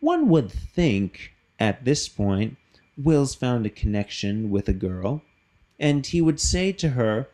[0.01, 2.57] one would think at this point,
[2.97, 5.22] Will's found a connection with a girl,
[5.78, 7.28] and he would say to her,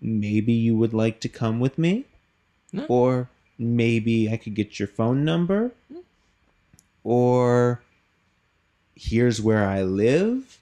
[0.00, 2.06] Maybe you would like to come with me?
[2.72, 2.86] No.
[2.88, 3.28] Or
[3.58, 5.72] maybe I could get your phone number?
[7.04, 7.82] Or
[8.94, 10.58] here's where I live?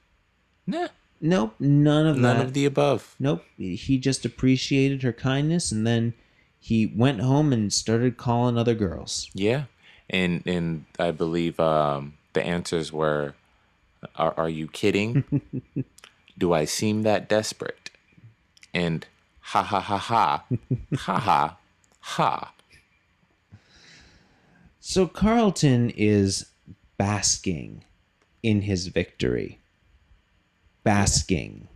[0.66, 0.88] Nah.
[1.20, 2.44] Nope, none of None that.
[2.46, 3.16] of the above.
[3.18, 3.44] Nope.
[3.56, 6.14] He just appreciated her kindness and then
[6.60, 9.28] he went home and started calling other girls.
[9.34, 9.64] Yeah.
[10.08, 13.34] And and I believe um, the answers were
[14.16, 15.84] are, are you kidding?
[16.38, 17.90] Do I seem that desperate?
[18.72, 19.07] And
[19.40, 20.44] ha ha ha ha.
[20.96, 21.57] ha ha
[22.01, 22.53] ha.
[24.80, 26.46] So Carlton is
[26.96, 27.84] basking
[28.42, 29.59] in his victory.
[30.84, 31.68] Basking.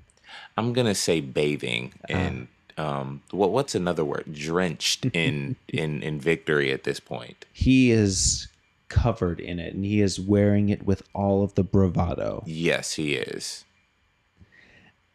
[0.57, 2.18] I'm gonna say bathing Uh-huh.
[2.18, 2.49] and
[2.79, 4.33] um what what's another word?
[4.33, 7.45] Drenched in in in victory at this point.
[7.53, 8.49] He is
[8.93, 12.43] covered in it and he is wearing it with all of the bravado.
[12.47, 13.64] Yes, he is.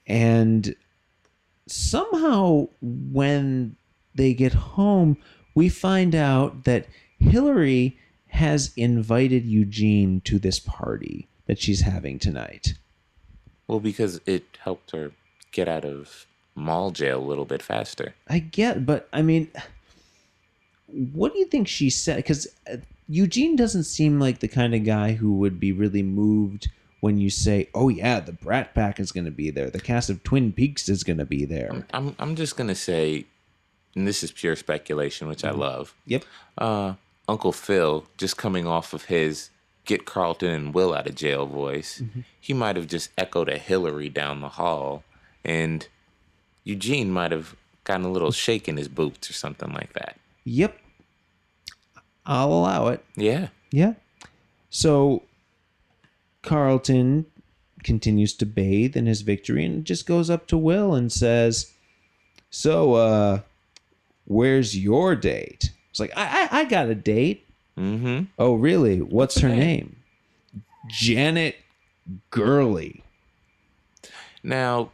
[0.05, 0.75] And
[1.67, 3.75] somehow, when
[4.15, 5.17] they get home,
[5.53, 6.88] we find out that
[7.19, 7.97] Hillary
[8.28, 12.75] has invited Eugene to this party that she's having tonight.
[13.67, 15.11] Well, because it helped her
[15.51, 16.25] get out of
[16.55, 18.15] mall jail a little bit faster.
[18.28, 19.49] I get, but I mean,
[20.88, 22.17] what do you think she said?
[22.17, 22.47] Because
[23.08, 27.30] Eugene doesn't seem like the kind of guy who would be really moved when you
[27.30, 29.70] say, "Oh yeah, the Brat Pack is going to be there.
[29.70, 33.26] The cast of Twin Peaks is going to be there." I'm I'm just gonna say,
[33.95, 35.93] and this is pure speculation, which I love.
[36.05, 36.26] Yep.
[36.58, 36.93] Uh,
[37.28, 39.49] Uncle Phil, just coming off of his
[39.86, 42.03] get Carlton and Will out of jail voice,
[42.39, 45.03] he might have just echoed a Hillary down the hall,
[45.45, 45.88] and
[46.66, 47.55] Eugene might have
[47.86, 50.18] gotten a little shake in his boots or something like that.
[50.43, 50.78] Yep.
[52.28, 53.03] I'll allow it.
[53.15, 53.47] Yeah.
[53.71, 53.93] Yeah.
[54.69, 55.23] So
[56.43, 57.25] Carlton
[57.84, 61.71] continues to bathe in his victory and just goes up to Will and says,
[62.49, 63.39] So, uh,
[64.25, 65.71] where's your date?
[65.89, 67.45] It's like, I, I, I got a date.
[67.78, 68.25] Mm-hmm.
[68.38, 69.01] Oh, really?
[69.01, 69.95] What's her her name?
[70.89, 71.55] Janet
[72.30, 73.03] Gurley.
[74.43, 74.91] Now,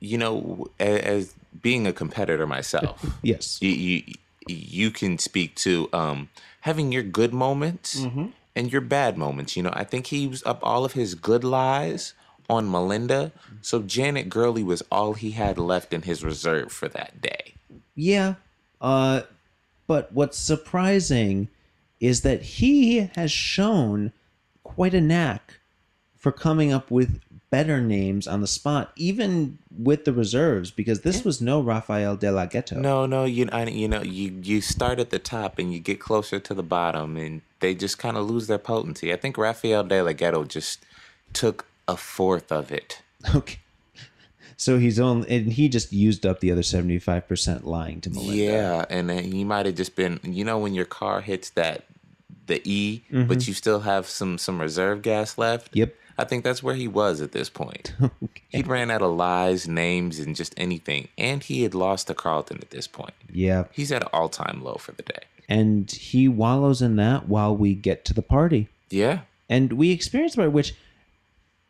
[0.00, 3.58] you know, as being a competitor myself, Yes.
[3.60, 4.02] you you
[4.48, 6.28] you can speak to um
[6.62, 8.04] having your good moments
[8.56, 9.56] and your bad moments.
[9.56, 12.14] You know, I think he was up all of his good lies
[12.50, 13.30] on Melinda,
[13.60, 17.54] so Janet Gurley was all he had left in his reserve for that day.
[17.94, 18.34] Yeah.
[18.80, 19.22] Uh,
[19.86, 21.48] but what's surprising
[22.00, 24.12] is that he has shown
[24.62, 25.60] quite a knack
[26.16, 27.20] for coming up with
[27.50, 32.30] better names on the spot, even with the reserves, because this was no Rafael de
[32.30, 32.78] la Ghetto.
[32.78, 36.00] No, no, you I, you know you you start at the top and you get
[36.00, 39.12] closer to the bottom, and they just kind of lose their potency.
[39.12, 40.84] I think Rafael De La Ghetto just
[41.32, 43.02] took a fourth of it.
[43.34, 43.58] Okay.
[44.56, 48.34] So he's only, and he just used up the other 75% lying to Melinda.
[48.34, 51.84] Yeah, and then he might have just been, you know, when your car hits that
[52.48, 53.32] the E, but mm-hmm.
[53.48, 55.76] you still have some some reserve gas left.
[55.76, 55.94] Yep.
[56.18, 57.94] I think that's where he was at this point.
[58.48, 62.58] He'd ran out of lies, names, and just anything, and he had lost to Carlton
[62.60, 63.14] at this point.
[63.32, 63.64] Yeah.
[63.70, 65.20] He's at an all time low for the day.
[65.48, 68.68] And he wallows in that while we get to the party.
[68.90, 70.74] Yeah, And we experience by which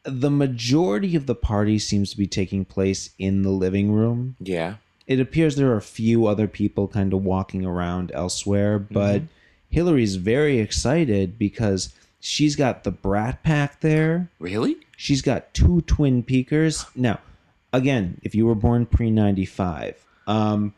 [0.04, 4.36] the majority of the party seems to be taking place in the living room.
[4.40, 4.76] yeah,
[5.06, 9.26] It appears there are a few other people kind of walking around elsewhere, but mm-hmm.
[9.70, 14.28] Hillary's very excited because she's got the Brat Pack there.
[14.38, 14.76] really?
[14.96, 16.84] She's got two Twin Peakers.
[16.96, 17.20] Now,
[17.72, 20.74] again, if you were born pre 95, um,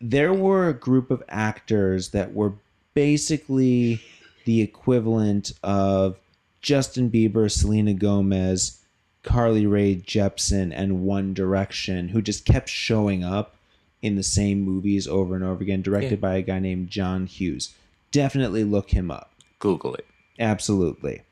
[0.00, 2.52] there were a group of actors that were
[2.94, 4.00] basically
[4.44, 6.16] the equivalent of
[6.62, 8.78] Justin Bieber, Selena Gomez,
[9.22, 13.56] Carly Rae Jepsen, and One Direction, who just kept showing up
[14.02, 16.16] in the same movies over and over again, directed Yeah.
[16.28, 17.74] by a guy named John Hughes.
[18.12, 19.30] Definitely look him up.
[19.58, 20.06] Google it.
[20.40, 21.22] Absolutely.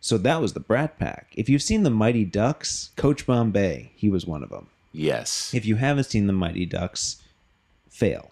[0.00, 1.32] So that was the Brat Pack.
[1.36, 4.68] If you've seen the Mighty Ducks, Coach Bombay, he was one of them.
[4.92, 5.52] Yes.
[5.54, 7.22] If you haven't seen the Mighty Ducks,
[7.88, 8.30] fail.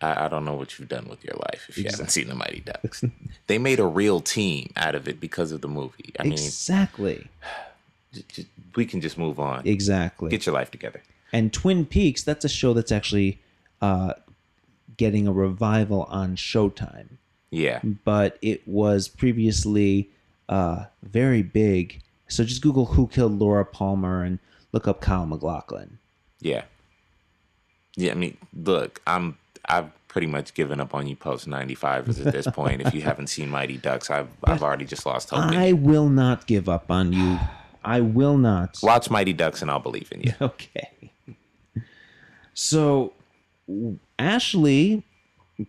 [0.00, 2.34] I, I don't know what you've done with your life if you haven't seen the
[2.34, 3.04] Mighty Ducks.
[3.46, 6.12] they made a real team out of it because of the movie.
[6.18, 7.28] I mean, exactly.
[8.12, 9.66] j- j- we can just move on.
[9.66, 10.30] Exactly.
[10.30, 11.02] Get your life together.
[11.32, 13.40] and Twin Peaks, that's a show that's actually
[13.80, 14.14] uh,
[14.96, 17.18] getting a revival on Showtime.
[17.52, 17.80] Yeah.
[18.04, 20.10] But it was previously
[20.48, 22.02] uh, very big.
[22.26, 24.38] So just Google Who Killed Laura Palmer and
[24.72, 25.98] look up Kyle MacLachlan.
[26.40, 26.64] Yeah.
[27.94, 29.36] Yeah, I mean, look, I'm
[29.66, 32.80] I've pretty much given up on you post 95 at this point.
[32.80, 35.40] if you haven't seen Mighty Ducks, I've I've already just lost hope.
[35.52, 37.38] I will not give up on you.
[37.84, 38.78] I will not.
[38.82, 40.32] Watch Mighty Ducks and I'll believe in you.
[40.40, 40.88] Okay.
[42.54, 43.12] So
[44.18, 45.04] Ashley,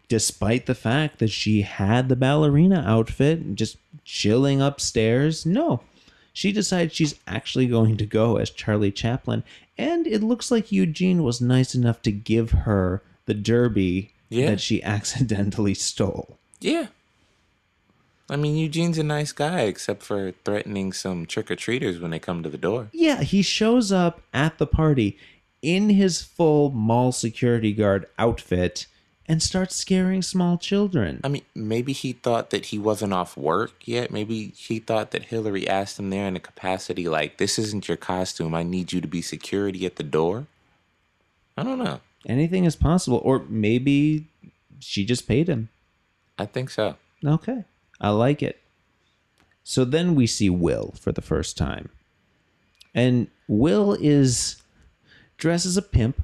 [0.08, 5.82] despite the fact that she had the ballerina outfit and just chilling upstairs, no.
[6.34, 9.44] She decides she's actually going to go as Charlie Chaplin.
[9.78, 14.52] And it looks like Eugene was nice enough to give her the derby Yeah.
[14.52, 16.38] that she accidentally stole.
[16.60, 16.88] Yeah.
[18.30, 22.20] I mean, Eugene's a nice guy, except for threatening some trick or treaters when they
[22.20, 22.88] come to the door.
[22.94, 25.18] Yeah, he shows up at the party
[25.62, 28.88] in his full mall security guard outfit
[29.28, 31.22] and starts scaring small children.
[31.24, 34.12] I mean, maybe he thought that he wasn't off work yet.
[34.12, 37.98] Maybe he thought that Hillary asked him there in a capacity like, "This isn't your
[37.98, 38.54] costume.
[38.54, 40.48] I need you to be security at the door."
[41.58, 42.02] I don't know.
[42.26, 43.22] Anything is possible.
[43.24, 44.28] Or maybe
[44.80, 45.70] she just paid him.
[46.38, 46.98] I think so.
[47.24, 47.64] Okay,
[48.02, 48.60] I like it.
[49.64, 51.90] So then we see Will for the first time.
[52.94, 54.62] And Will is
[55.38, 56.22] dressed as a pimp,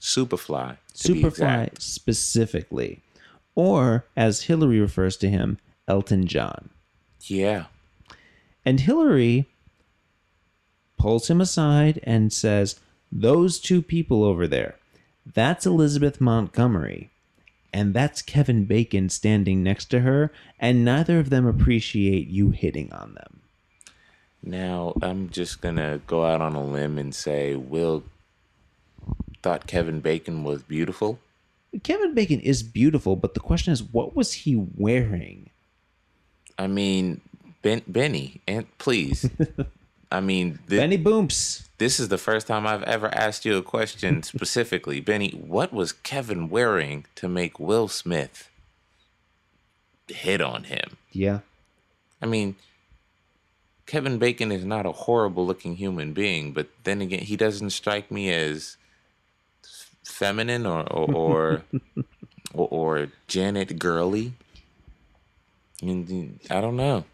[0.00, 0.76] Superfly.
[0.94, 3.02] Superfly specifically,
[3.54, 6.70] or as Hillary refers to him, Elton John.
[7.22, 7.64] Yeah.
[8.64, 9.46] And Hillary
[10.98, 12.78] pulls him aside and says,
[13.10, 14.76] Those two people over there,
[15.26, 17.10] that's Elizabeth Montgomery.
[17.72, 22.92] And that's Kevin Bacon standing next to her, and neither of them appreciate you hitting
[22.92, 23.42] on them.
[24.42, 28.04] Now I'm just gonna go out on a limb and say Will
[29.48, 31.18] thought Kevin Bacon was beautiful.
[31.82, 35.48] Kevin Bacon is beautiful, but the question is, what was he wearing?
[36.58, 37.22] I mean,
[37.62, 39.30] ben, Benny, and please.
[40.12, 41.66] I mean, Benny Boomps.
[41.78, 45.00] this is the first time I've ever asked you a question specifically.
[45.00, 48.50] Benny, what was Kevin wearing to make Will Smith
[50.08, 50.98] hit on him?
[51.10, 51.38] Yeah.
[52.20, 52.56] I mean,
[53.86, 58.10] Kevin Bacon is not a horrible looking human being, but then again, he doesn't strike
[58.10, 58.76] me as
[60.08, 61.62] feminine or or
[62.54, 64.32] or, or, or Janet girly.
[65.82, 67.04] I mean, I don't know.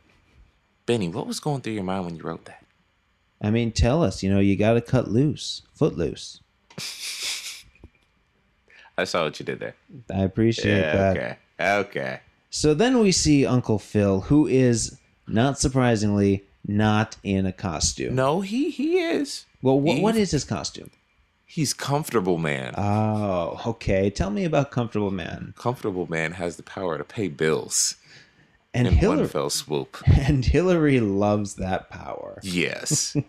[0.87, 2.65] Benny, what was going through your mind when you wrote that?
[3.43, 6.41] I mean, tell us, you know, you got to cut loose, foot loose.
[8.97, 9.75] I saw what you did there.
[10.15, 11.17] I appreciate that.
[11.17, 11.37] okay.
[11.61, 12.21] Okay.
[12.51, 18.15] So then we see Uncle Phil, who is, not surprisingly, not in a costume.
[18.15, 19.45] No, he he is.
[19.61, 20.91] Well, what, what is his costume?
[21.55, 22.75] He's comfortable man.
[22.77, 24.11] Oh, okay.
[24.11, 25.55] Tell me about Comfortable Man.
[25.57, 27.95] comfortable man has the power to pay bills
[28.75, 30.03] And in one Hillary, fell swoop.
[30.07, 32.41] and Hillary loves that power.
[32.43, 33.17] Yes.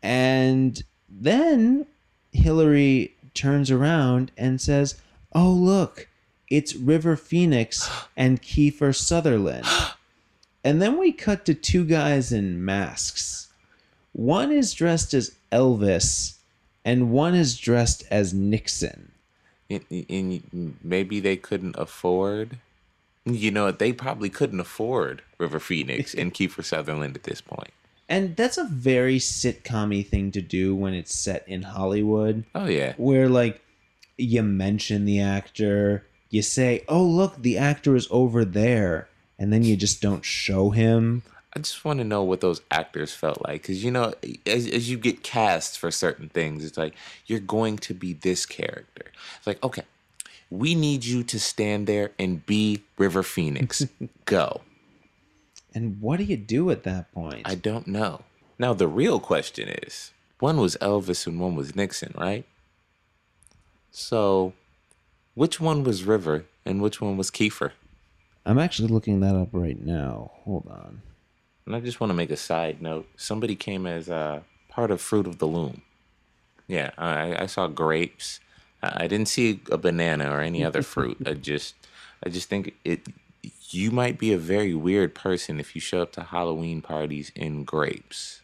[0.00, 1.86] And then
[2.30, 5.00] Hillary turns around and says,
[5.32, 6.08] "Oh, look,
[6.48, 9.66] it's River Phoenix and Kiefer Sutherland."
[10.64, 13.48] and then we cut to two guys in masks.
[14.12, 16.38] One is dressed as Elvis,
[16.84, 19.12] and one is dressed as Nixon.
[19.70, 22.58] And, and maybe they couldn't afford.
[23.24, 27.72] You know, they probably couldn't afford River Phoenix and Kiefer Sutherland at this point.
[28.08, 32.94] And that's a very sitcom thing to do when it's set in Hollywood, Oh yeah,
[32.96, 33.60] where like
[34.16, 39.08] you mention the actor, you say, "Oh, look, the actor is over there,"
[39.38, 41.22] and then you just don't show him.
[41.54, 44.12] I just want to know what those actors felt like because you know,
[44.46, 46.94] as, as you get cast for certain things, it's like
[47.26, 49.06] you're going to be this character.
[49.38, 49.84] It's like okay,
[50.50, 53.86] we need you to stand there and be River Phoenix.
[54.24, 54.62] Go.
[55.74, 57.42] And what do you do at that point?
[57.44, 58.22] I don't know.
[58.58, 62.44] Now the real question is, one was Elvis and one was Nixon, right?
[63.90, 64.52] So,
[65.34, 67.72] which one was River and which one was Kiefer?
[68.44, 70.30] I'm actually looking that up right now.
[70.44, 71.02] Hold on.
[71.68, 73.06] And I just want to make a side note.
[73.18, 74.40] Somebody came as uh,
[74.70, 75.82] part of Fruit of the Loom.
[76.66, 78.40] Yeah, I, I saw grapes.
[78.82, 81.18] I I didn't see a banana or any other fruit.
[81.26, 81.74] I just,
[82.24, 83.02] I just think it.
[83.68, 87.64] You might be a very weird person if you show up to Halloween parties in
[87.64, 88.40] grapes,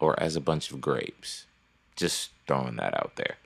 [0.00, 1.46] or as a bunch of grapes.
[1.94, 3.36] Just throwing that out there.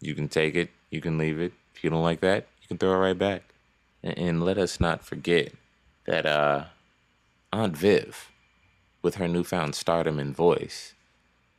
[0.00, 0.70] You can take it.
[0.88, 1.52] You can leave it.
[1.74, 3.42] If you don't like that, you can throw it right back.
[4.02, 5.52] And, and let us not forget
[6.06, 6.64] that uh,
[7.54, 8.32] Aunt Viv,
[9.00, 10.92] with her newfound stardom and voice,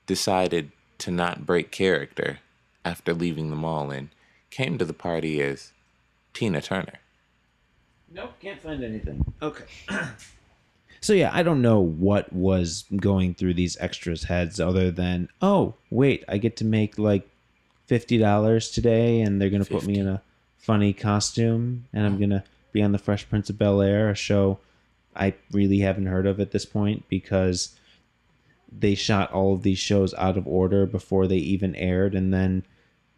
[0.05, 2.39] decided to not break character
[2.83, 4.09] after leaving the mall and
[4.49, 5.71] came to the party as
[6.33, 6.99] Tina Turner.
[8.13, 9.33] Nope, can't find anything.
[9.41, 9.63] Okay.
[10.99, 15.75] so yeah, I don't know what was going through these extras' heads other than, oh,
[15.89, 17.25] wait, I get to make like
[17.87, 20.21] fifty dollars today, and they're gonna put me in a
[20.57, 22.21] funny costume, and I'm mm.
[22.21, 22.43] gonna
[22.73, 24.59] be on the Fresh Prince of Bel Air, a show
[25.15, 27.75] I really haven't heard of at this point because
[28.71, 32.63] they shot all of these shows out of order before they even aired, and then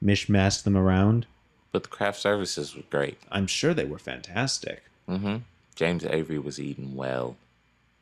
[0.03, 1.25] mishmashed them around.
[1.71, 3.17] But the craft services were great.
[3.31, 4.83] I'm sure they were fantastic.
[5.07, 5.37] hmm
[5.75, 7.35] James Avery was eating well.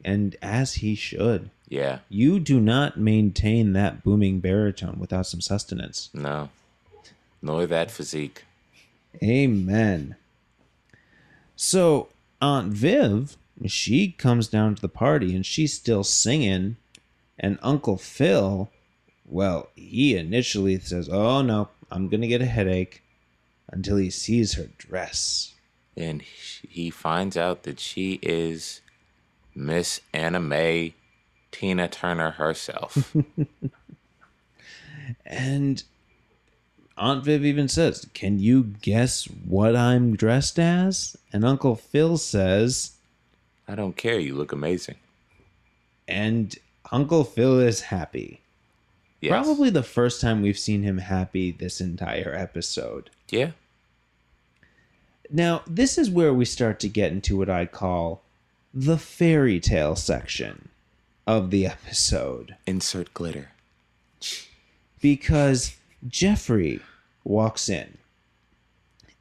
[0.04, 1.50] and as he should.
[1.68, 6.10] Yeah, You do not maintain that booming baritone without some sustenance.
[6.14, 6.50] no.
[7.42, 8.44] Nor that physique.
[9.24, 10.16] Amen.
[11.56, 12.10] So
[12.42, 16.78] Aunt Viv, she comes down to the party and she's still singing,
[17.40, 18.70] and Uncle Phil,
[19.26, 23.02] well, he initially says, "Oh no, I'm gonna get a headache,"
[23.70, 25.54] until he sees her dress.
[25.98, 28.82] And he- he finds out that she is
[29.56, 30.94] Miss Anna Mae
[31.52, 33.16] Tina Turner herself.
[35.26, 35.84] And
[36.98, 41.16] Aunt Viv even says, Can you guess what I'm dressed as?
[41.32, 42.95] And Uncle Phil says,
[43.68, 44.20] I don't care.
[44.20, 44.96] You look amazing.
[46.08, 46.56] and
[46.92, 48.42] Uncle Phil is happy.
[49.22, 49.32] Yes.
[49.32, 53.10] Probably the first time we've seen him happy this entire episode.
[53.32, 53.52] Yeah.
[55.32, 58.22] Now, this is where we start to get into what I call
[58.72, 60.70] the fairy tale section
[61.26, 62.56] of the episode.
[62.68, 63.50] Insert glitter.
[65.02, 65.76] because
[66.08, 66.80] Jeffrey
[67.24, 67.98] walks in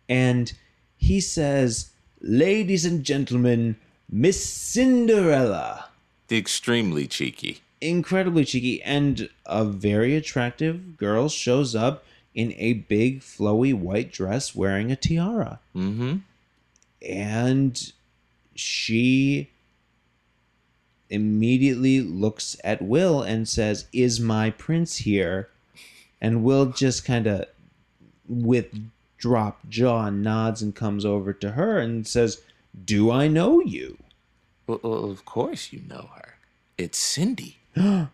[0.09, 0.53] and
[0.99, 1.91] he says,
[2.21, 3.77] Ladies and gentlemen,
[4.11, 5.89] Miss Cinderella.
[6.29, 7.61] The extremely cheeky.
[7.81, 12.05] Incredibly cheeky, and a very attractive girl shows up
[12.35, 15.61] in a big, flowy white dress wearing a tiara.
[15.77, 16.17] Mm-hmm.
[17.07, 17.93] And
[18.55, 19.51] she
[21.11, 25.49] immediately looks at Will and says, Is my prince here?
[26.21, 27.45] And Will just kind of,
[28.27, 28.75] with
[29.19, 32.41] dropped jaw, nods and comes over to her and says,
[32.85, 33.99] Do I know you?
[34.67, 36.37] Well, of course you know her.
[36.79, 37.59] It's Cindy.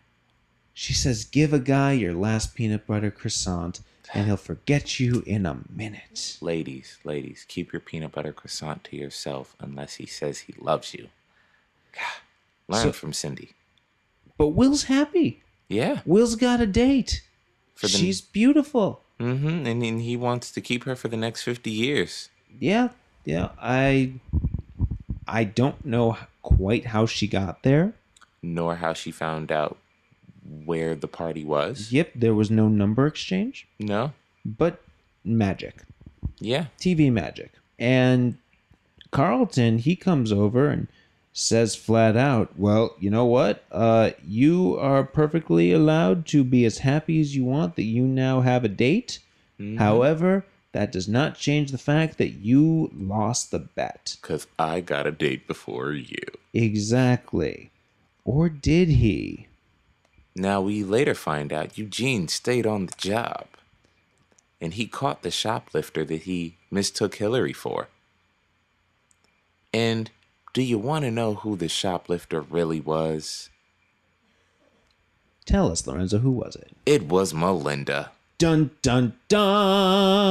[0.72, 3.80] She says, Give a guy your last peanut butter croissant
[4.14, 6.38] and he'll forget you in a minute.
[6.40, 11.08] Ladies, ladies, keep your peanut butter croissant to yourself unless he says he loves you.
[11.92, 12.22] God,
[12.68, 13.50] learn So- from Cindy.
[14.38, 15.42] But Will's happy.
[15.68, 16.00] Yeah.
[16.06, 17.22] Will's got a date.
[17.82, 19.02] The- She's beautiful.
[19.18, 19.66] Mm-hmm.
[19.66, 22.30] And, and he wants to keep her for the next 50 years.
[22.58, 22.88] yeah
[23.26, 24.14] yeah i
[25.30, 27.92] i don't know quite how she got there.
[28.42, 29.76] Nor how she found out
[30.64, 31.92] where the party was.
[31.92, 33.66] yep there was no number exchange.
[33.78, 34.12] No?
[34.44, 34.82] but
[35.24, 35.84] magic.
[36.38, 36.66] Yeah.
[36.78, 37.52] tv magic.
[37.78, 38.36] And
[39.10, 40.86] carlton he comes over and
[41.32, 43.64] says flat out well you know what?
[43.70, 48.40] Uh you are perfectly allowed to be as happy as you want that you now
[48.40, 49.18] have a date.
[49.78, 55.06] However that does not change the fact that you lost the bet Because I got
[55.06, 56.22] a date before you.
[56.54, 57.70] Exactly.
[58.24, 59.46] Or did he?
[60.36, 63.46] Now, we later find out Eugene stayed on the job.
[64.60, 67.88] and he caught the shoplifter that he mistook Hillary for.
[69.72, 70.10] And
[70.52, 73.48] do you want to know who the shoplifter really was?
[75.46, 76.72] Tell us, Lorenzo, who was it?
[76.84, 78.12] It was Melinda.
[78.40, 79.12] Dun dun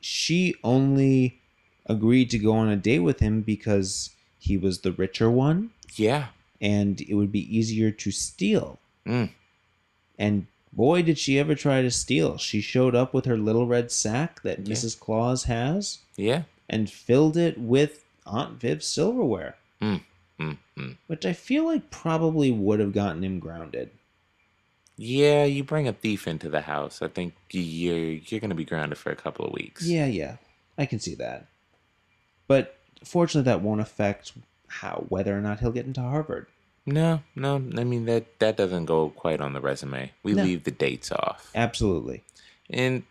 [0.02, 1.40] she only
[1.86, 6.26] agreed to go on a date with him because he was the richer one Yeah.
[6.60, 8.78] and it would be easier to steal.
[9.06, 9.30] Mm.
[10.18, 12.36] And boy, did she ever try to steal.
[12.36, 14.74] She showed up with her little red sack that Yeah.
[14.74, 14.98] Mrs.
[15.00, 16.42] Claus has Yeah.
[16.68, 20.01] and filled it with Aunt Viv's silverware, Mm,
[20.40, 20.96] mm, mm.
[21.06, 23.90] which I feel like probably would have gotten him grounded.
[24.96, 27.02] Yeah, you bring a thief into the house.
[27.02, 29.84] I think you're you're gonna be grounded for a couple of weeks.
[29.86, 30.36] Yeah, yeah,
[30.78, 31.46] I can see that.
[32.46, 34.32] But fortunately, that won't affect
[34.68, 36.46] how whether or not he'll get into Harvard.
[36.86, 37.56] No, no.
[37.56, 40.12] I mean that that doesn't go quite on the resume.
[40.22, 40.44] We No.
[40.44, 41.51] leave the dates off.
[41.55, 42.22] Absolutely.
[42.70, 43.02] And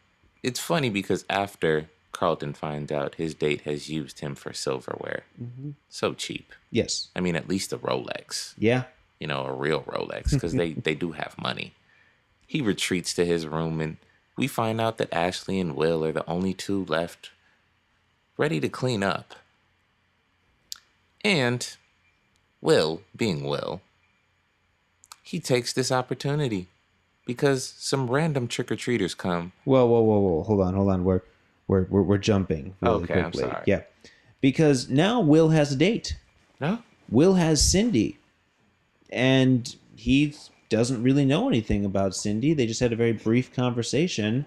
[0.42, 5.72] it's funny because after Carlton finds out his date has used him for silverware, Mm-hmm.
[5.90, 6.54] so cheap.
[6.72, 7.10] Yes.
[7.16, 8.84] I mean, at least a Rolex, Yeah.
[9.20, 11.74] you know, a real Rolex, because they they do have money.
[12.48, 13.98] He retreats to his room, and
[14.38, 17.32] we find out that Ashley and Will are the only two left,
[18.38, 19.36] ready to clean up.
[21.24, 21.76] And
[22.62, 23.82] Will, being Will,
[25.22, 26.68] he takes this opportunity
[27.26, 30.44] because some random trick or treaters come Whoa, whoa, whoa, whoa!
[30.44, 31.04] Hold on, hold on.
[31.04, 31.22] We're
[31.68, 33.50] we're we're, we're jumping really Okay, I'm quickly.
[33.50, 33.64] sorry.
[33.68, 33.82] Yeah,
[34.42, 36.18] because now Will has a date.
[36.60, 36.80] No?
[37.10, 38.18] Will has Cindy,
[39.10, 40.36] and he
[40.70, 42.54] doesn't really know anything about Cindy.
[42.54, 44.46] They just had a very brief conversation,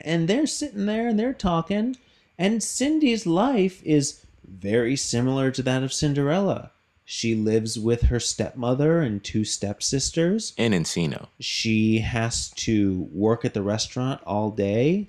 [0.00, 1.96] and they're sitting there and they're talking,
[2.38, 6.72] and Cindy's life is very similar to that of Cinderella.
[7.04, 10.52] She lives with her stepmother and two stepsisters.
[10.58, 11.28] In Encino.
[11.40, 15.08] she has to work at the restaurant all day.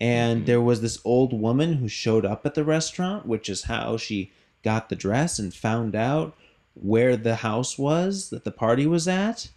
[0.00, 3.96] And there was this old woman who showed up at the restaurant, which is how
[3.96, 6.36] she got the dress and found out
[6.74, 9.50] where the house was that the party was at.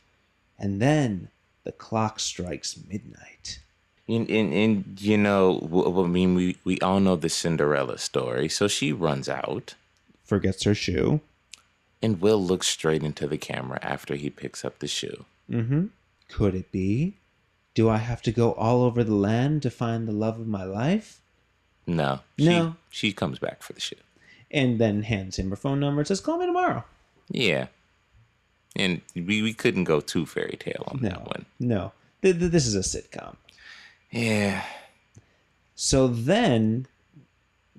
[0.60, 1.30] And then
[1.64, 3.60] the clock strikes midnight.
[4.08, 8.48] And, and, and you know, I mean, we, we all know the Cinderella story.
[8.48, 9.74] So she runs out,
[10.24, 11.22] Forgets her shoe.
[12.02, 15.26] and Will looks straight into the camera after he picks up the shoe.
[15.50, 15.88] Mm-hmm.
[16.30, 17.16] Could it be?
[17.78, 20.64] Do I have to go all over the land to find the love of my
[20.64, 21.22] life?
[21.86, 22.22] No.
[22.36, 22.76] No.
[22.90, 23.96] She comes back for the shoe.
[24.50, 26.84] And then hands him her phone number and says, Call me tomorrow.
[27.30, 27.68] Yeah.
[28.76, 31.10] And we, we couldn't go too fairy tale on No.
[31.10, 31.46] that one.
[31.60, 31.92] No.
[32.24, 33.36] Th- th- This is a sitcom.
[34.10, 34.64] Yeah.
[35.76, 36.88] So then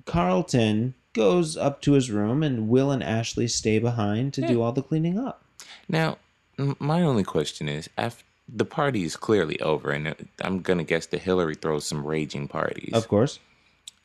[0.05, 4.71] Carlton goes up to his room and Will and Ashley stay behind to do all
[4.71, 5.43] the cleaning up.
[5.89, 6.19] Now,
[6.57, 11.07] m- my only question is, after the party is clearly over, and I'm gonna guess
[11.07, 12.95] that Hillary throws some raging parties.
[12.95, 13.39] Of course.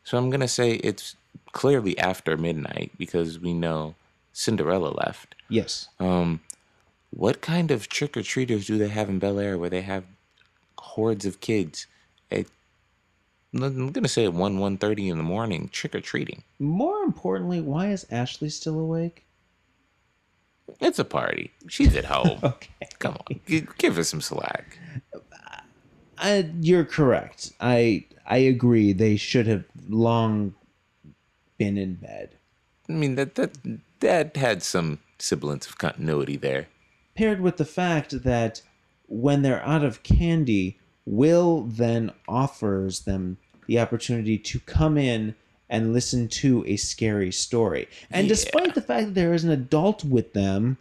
[0.03, 1.15] So I'm gonna say it's
[1.53, 3.95] clearly after midnight because we know
[4.33, 5.35] Cinderella left.
[5.49, 5.87] Yes.
[5.99, 6.41] Um,
[7.11, 10.03] what kind of trick or treaters do they have in Bel Air where they have
[10.77, 11.87] hordes of kids
[12.31, 12.47] at
[13.53, 16.43] I'm gonna say at one one thirty in the morning trick or treating?
[16.59, 19.25] More importantly, why is Ashley still awake?
[20.79, 21.51] It's a party.
[21.67, 22.39] She's at home.
[22.43, 22.69] Okay.
[22.99, 23.39] Come on,
[23.77, 24.77] give her some slack.
[26.17, 27.51] I, you're correct.
[27.59, 28.93] I I agree.
[28.93, 30.55] They should have long
[31.57, 32.37] been in bed.
[32.87, 33.57] I mean that that
[33.99, 36.67] that had some semblance of continuity there.
[37.15, 38.61] Paired with the fact that
[39.07, 43.37] when they're out of candy, Will then offers them
[43.67, 45.35] the opportunity to come in
[45.73, 47.89] and listen to a scary story.
[48.11, 50.77] And despite the fact that there is an adult with them,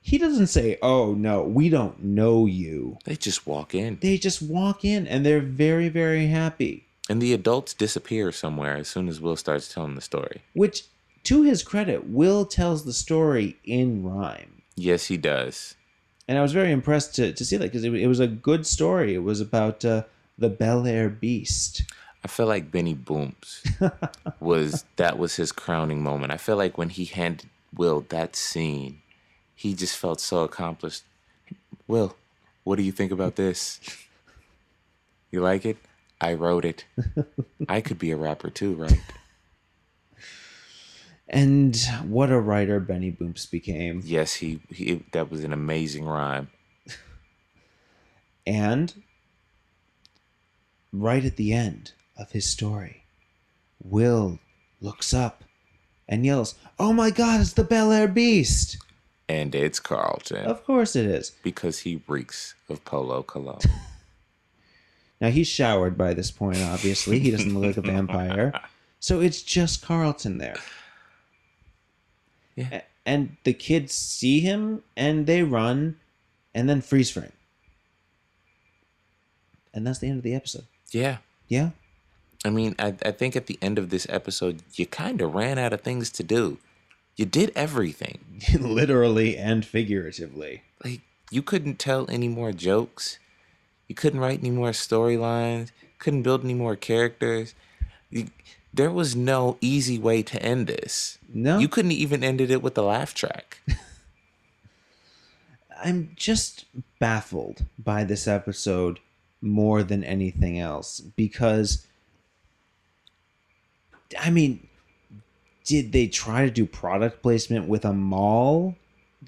[0.00, 2.98] he doesn't say, Oh, no, we don't know you.
[3.04, 6.86] They just walk in, They just walk in and they're very, very happy.
[7.08, 10.42] and the adults disappear somewhere as soon as Will starts telling the story.
[10.54, 10.84] Which,
[11.24, 14.62] to his credit, Will tells the story in rhyme.
[14.74, 15.76] Yes, he does.
[16.26, 18.66] And I was very impressed to, to see that because it, it was a good
[18.66, 19.14] story.
[19.14, 20.02] It was about uh,
[20.36, 21.82] the Bel Air Beast.
[22.24, 23.64] I feel like Benny Booms
[24.40, 26.32] was that was his crowning moment.
[26.32, 29.00] I feel like when he handed Will that scene,
[29.54, 31.04] he just felt so accomplished.
[31.88, 32.16] Will,
[32.64, 33.80] what do you think about this?
[35.30, 35.78] You like it?
[36.20, 36.84] I wrote it.
[37.68, 39.00] I could be a rapper too, right?
[41.28, 44.02] And what a writer Benny Boomps became.
[44.04, 46.50] Yes, he, he that was an amazing rhyme.
[48.44, 49.04] And
[50.92, 51.92] right at the end
[52.22, 53.04] of his story,
[53.82, 54.38] Will
[54.80, 55.44] looks up
[56.08, 57.40] and yells, "Oh my God!
[57.40, 58.78] It's the Bel Air Beast!"
[59.28, 61.30] And it's Carlton Of course it is.
[61.42, 63.60] because he reeks of Polo Cologne.
[65.20, 66.58] Now he's showered by this point.
[66.58, 68.52] Obviously, he doesn't look like a vampire,
[68.98, 70.56] so it's just Carlton there.
[72.56, 72.68] Yeah.
[72.72, 75.96] A- And the kids see him and they run,
[76.56, 77.30] and then freeze frame.
[79.72, 80.66] And that's the end of the episode.
[80.90, 81.18] yeah.
[81.48, 81.70] Yeah.
[82.44, 85.58] I mean, I, I think at the end of this episode, you kind of ran
[85.58, 86.58] out of things to do.
[87.16, 88.42] You did everything.
[88.58, 90.62] Literally and figuratively.
[90.84, 93.18] Like, you couldn't tell any more jokes.
[93.86, 95.70] You couldn't write any more storylines.
[95.98, 97.54] Couldn't build any more characters.
[98.10, 98.28] You,
[98.74, 101.18] there was no easy way to end this.
[101.32, 101.58] No.
[101.58, 103.60] You couldn't even ended it with a laugh track.
[105.84, 106.64] I'm just
[106.98, 109.00] baffled by this episode
[109.40, 111.86] more than anything else because
[114.18, 114.66] I mean,
[115.64, 118.76] did they try to do product placement with a mall?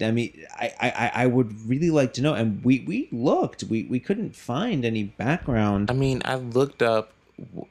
[0.01, 2.33] I mean, I, I, I would really like to know.
[2.33, 5.89] And we, we looked, we, we couldn't find any background.
[5.89, 7.11] I mean, I looked up.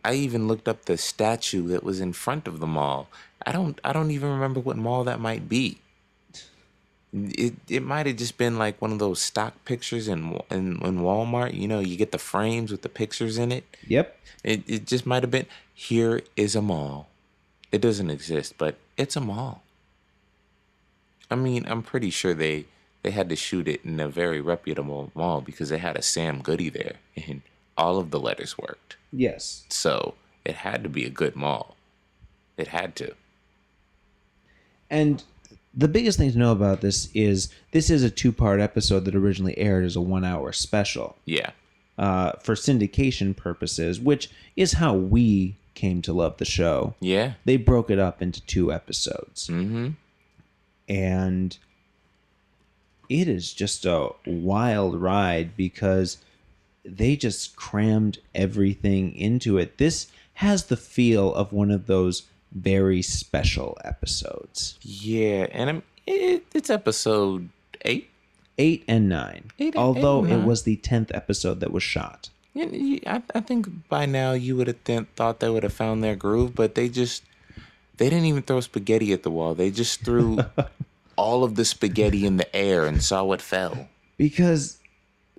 [0.05, 3.09] I even looked up the statue that was in front of the mall.
[3.47, 3.81] I don't.
[3.85, 5.79] I don't even remember what mall that might be.
[7.17, 10.99] It it might have just been like one of those stock pictures in in in
[10.99, 11.55] Walmart.
[11.55, 13.65] You know, you get the frames with the pictures in it.
[13.87, 14.19] Yep.
[14.43, 15.47] It it just might have been.
[15.73, 17.09] Here is a mall.
[17.71, 19.63] It doesn't exist, but it's a mall.
[21.31, 22.67] I mean, I'm pretty sure they
[23.03, 26.41] they had to shoot it in a very reputable mall because they had a Sam
[26.41, 27.43] Goody there, and
[27.77, 28.97] all of the letters worked.
[29.13, 29.65] Yes.
[29.69, 30.15] So
[30.45, 31.77] it had to be a good mall.
[32.57, 33.15] It had to.
[34.91, 35.23] And
[35.77, 39.15] the biggest thing to know about this is this is a two part episode that
[39.15, 41.17] originally aired as a one hour special.
[41.25, 41.51] Yeah.
[41.99, 46.95] uh, for syndication purposes, which is how we came to love the show.
[47.01, 47.35] Yeah.
[47.45, 49.91] They broke it up into two episodes, Mm-hmm.
[50.89, 51.57] and
[53.09, 56.19] it is just a wild ride because
[56.85, 59.79] they just crammed everything into it.
[59.79, 62.23] This has the feel of one of those
[62.55, 64.79] very special episodes.
[64.83, 67.49] Yeah, and I'm, it, it's episode
[67.83, 68.11] eight.
[68.57, 69.51] Eight and nine.
[69.59, 72.31] Eight- eight although and it was the tenth episode that was shot.
[72.57, 76.15] I, I think by now you would have th- thought they would have found their
[76.15, 77.25] groove, but they just
[77.97, 79.55] they didn't even throw spaghetti at the wall.
[79.55, 80.39] They just threw
[81.17, 83.89] all of the spaghetti in the air and saw what fell.
[84.17, 84.79] because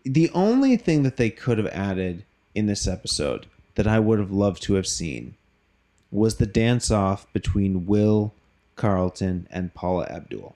[0.03, 4.31] the only thing that they could have added in this episode that I would have
[4.31, 5.35] loved to have seen
[6.15, 8.33] was the dance off between Will
[8.75, 10.55] Carlton and Paula Abdul.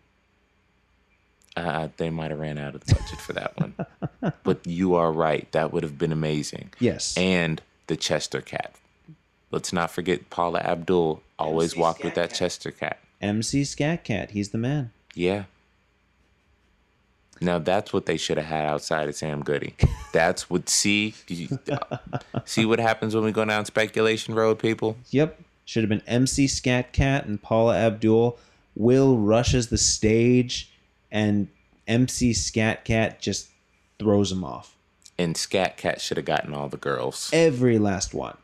[1.57, 5.11] Uh, they might have ran out of the budget for that one, but you are
[5.11, 5.51] right.
[5.51, 6.71] That would have been amazing.
[6.79, 7.17] Yes.
[7.17, 8.75] and the Chester cat.
[9.51, 12.37] Let's not forget Paula Abdul always MC walked with that Cat.
[12.37, 12.99] Chester cat.
[13.19, 14.91] MC Skat Kat, he's the man.
[15.15, 15.45] Yeah.
[17.41, 19.73] Now that's what they should have had outside of Sam Goody.
[20.13, 21.13] That's what see
[22.45, 24.97] see what happens when we go down speculation road, people.
[25.11, 25.39] Yep.
[25.69, 28.39] Should have been MC Skat Kat and Paula Abdul.
[28.75, 30.71] Will rushes the stage
[31.11, 31.47] and
[31.87, 33.49] MC Skat Kat just
[33.99, 34.75] throws him off.
[35.19, 37.29] And Skat Kat should have gotten all the girls.
[37.31, 38.35] Every last one.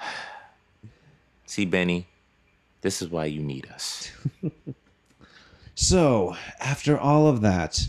[1.44, 2.06] See, Benny,
[2.80, 4.10] this is why you need us.
[5.76, 7.88] So, after all of that,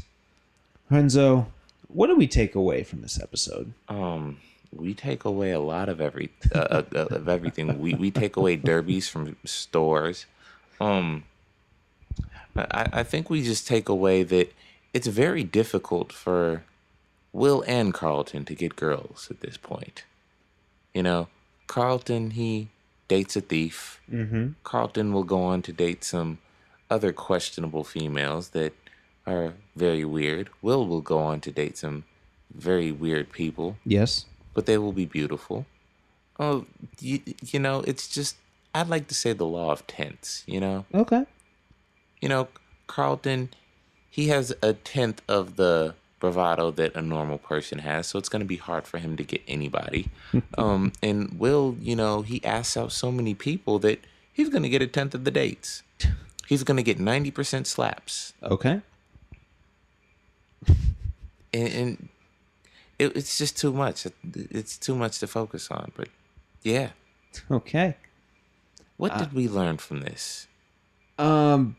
[0.89, 1.45] Renzo,
[1.87, 3.73] what do we take away from this episode?
[3.87, 4.39] Um,
[4.75, 7.79] we take away a lot of every uh, uh, of everything.
[7.79, 10.25] We we take away derbies from stores.
[10.79, 11.23] Um,
[12.55, 14.53] I I think we just take away that
[14.93, 16.63] it's very difficult for
[17.33, 20.03] Will and Carlton to get girls at this point.
[20.93, 21.27] You know,
[21.67, 22.69] Carlton he
[23.07, 24.01] dates a thief.
[24.11, 24.49] Mm-hmm.
[24.63, 26.39] Carlton will go on to date some
[26.89, 28.73] other questionable females that
[29.25, 30.49] are very weird.
[30.61, 32.03] Will will go on to date some
[32.53, 34.25] very weird people, Yes.
[34.55, 35.67] But they will be beautiful.
[36.39, 36.65] Oh,
[36.99, 38.37] you, you know, it's just
[38.73, 40.85] I'd like to say the law of tenths, you know?
[40.93, 41.25] Okay.
[42.19, 42.47] You know,
[42.87, 43.49] Carlton
[44.09, 48.39] he has a tenth of the bravado that a normal person has, so it's going
[48.39, 50.09] to be hard for him to get anybody.
[50.57, 53.99] um and Will, you know, he asks out so many people that
[54.31, 55.83] he's going to get a tenth of the dates.
[56.47, 58.33] He's going to get 90% slaps.
[58.43, 58.81] Okay.
[60.67, 62.09] and, and
[62.99, 64.07] it, it's just too much.
[64.33, 65.91] It's too much to focus on.
[65.95, 66.09] But
[66.63, 66.89] yeah,
[67.51, 67.95] Okay.
[68.97, 70.47] what did we learn from this?
[71.17, 71.75] Um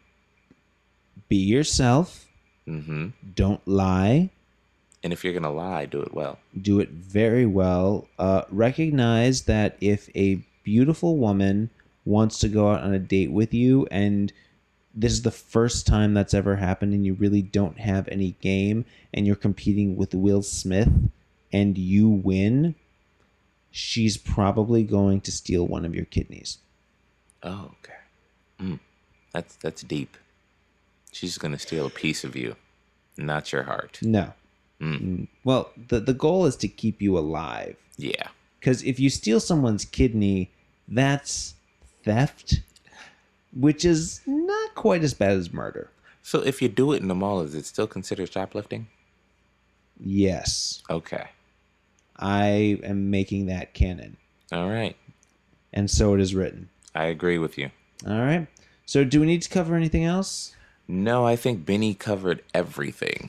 [1.29, 2.27] be yourself.
[2.69, 3.09] Mm-hmm.
[3.35, 4.31] Don't lie.
[5.03, 6.39] And if you're gonna lie, do it well.
[6.61, 8.09] Do it very well.
[8.19, 11.71] Uh, recognize that if a beautiful woman
[12.05, 14.33] wants to go out on a date with you and
[14.97, 18.87] this is the first time that's ever happened and you really don't have any game
[19.13, 20.91] and you're competing with Will Smith
[21.53, 22.75] and you win,
[23.71, 26.59] she's probably going to steal one of your kidneys.
[27.43, 27.93] Oh, okay.
[28.61, 28.81] Mm,
[29.33, 30.17] that's that's deep.
[31.13, 32.57] She's gonna steal a piece of you,
[33.19, 33.99] not your heart.
[34.01, 34.33] No.
[34.81, 35.29] Mm.
[35.45, 37.77] Well, the the goal is to keep you alive.
[37.99, 38.29] Yeah.
[38.59, 40.51] Because if you steal someone's kidney,
[40.89, 41.55] that's
[42.05, 42.63] theft,
[43.55, 45.91] which is not quite as bad as murder.
[46.23, 48.87] So if you do it in the mall, is it still considered shoplifting?
[49.99, 51.29] Yes, Okay.
[52.19, 54.17] I am making that canon,
[54.51, 54.97] All right.
[55.73, 56.71] and so it is written.
[56.95, 57.71] I agree with you.
[58.07, 58.47] All right.
[58.87, 60.55] So, do we need to cover anything else?
[60.89, 63.29] No, I think Benny covered everything.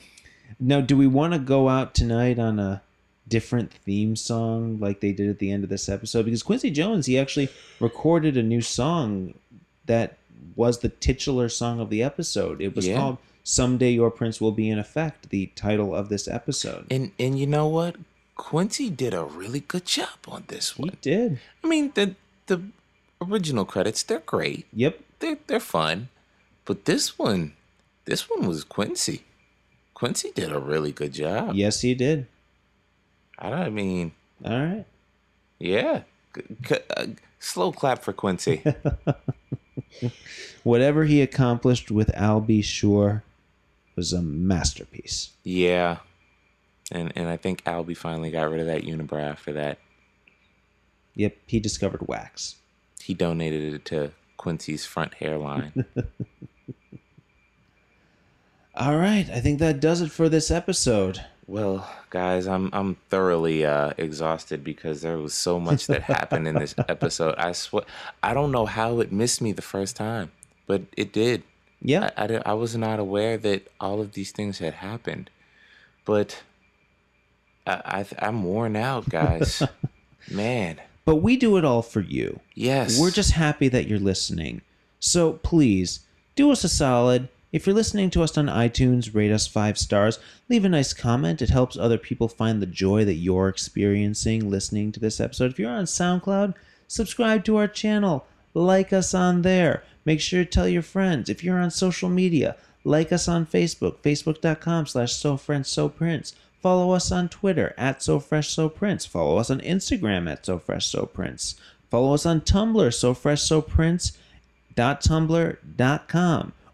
[0.59, 2.81] Now, do we want to go out tonight on a
[3.27, 6.23] different theme song like they did at the end of this episode?
[6.25, 7.49] Because Quincy Jones, he actually
[7.81, 9.33] recorded a new song
[9.85, 10.17] that
[10.55, 12.61] was the titular song of the episode.
[12.61, 12.97] It was Yeah.
[12.97, 16.85] called "Someday Your Prince Will Be in Effect," the title of this episode.
[16.91, 17.95] And and you know what?
[18.35, 20.89] Quincy did a really good job on this one.
[20.89, 21.39] He did.
[21.63, 22.15] I mean, the
[22.47, 22.61] the
[23.21, 24.65] original credits, they're great.
[24.73, 24.99] Yep.
[25.19, 26.09] They're they're fun.
[26.65, 27.53] But this one,
[28.05, 29.23] this one was Quincy.
[29.93, 31.55] Quincy did a really good job.
[31.55, 32.27] Yes, he did.
[33.39, 34.11] I don't I mean,
[34.45, 34.85] All right.
[35.59, 36.03] yeah.
[36.35, 37.07] C- c- uh,
[37.39, 38.61] slow clap for Quincy.
[40.63, 42.11] Whatever he accomplished with
[42.45, 42.61] B.
[42.61, 43.23] Sure
[43.95, 45.31] was a masterpiece.
[45.43, 45.97] yeah.
[46.89, 49.77] And and I think Albie finally got rid of that unibrow after that.
[51.15, 52.55] Yep, he discovered wax.
[53.03, 55.83] He donated it to Quincy's front hairline.
[58.75, 61.25] All right, I think that does it for this episode.
[61.47, 66.55] Well, guys, I'm I'm thoroughly uh, exhausted because there was so much that happened in
[66.55, 67.35] this episode.
[67.37, 67.83] I swear,
[68.21, 70.31] I don't know how it missed me the first time,
[70.65, 71.43] but it did.
[71.81, 72.09] Yeah.
[72.17, 75.29] I, I, I was not aware that all of these things had happened,
[76.03, 76.43] but
[77.65, 79.63] I, I I'm worn out, guys.
[80.29, 82.41] Man, But we do it all for you.
[82.53, 84.61] yes, We're just happy that you're listening.
[84.99, 86.01] So please
[86.35, 87.29] do us a solid.
[87.49, 90.19] If you're listening to us on iTunes, rate us five stars.
[90.49, 91.41] Leave a nice comment.
[91.41, 95.51] It helps other people find the joy that you're experiencing listening to this episode.
[95.51, 96.55] If you're on SoundCloud,
[96.87, 98.25] subscribe to our channel.
[98.53, 99.83] Like us on there.
[100.03, 101.29] Make sure to tell your friends.
[101.29, 106.33] If you're on social media, like us on Facebook, facebook.com slash so fresh so prince.
[106.61, 109.05] Follow us on Twitter at so fresh so prince.
[109.05, 111.55] Follow us on Instagram at so fresh so prince.
[111.89, 113.13] Follow us on Tumblr, so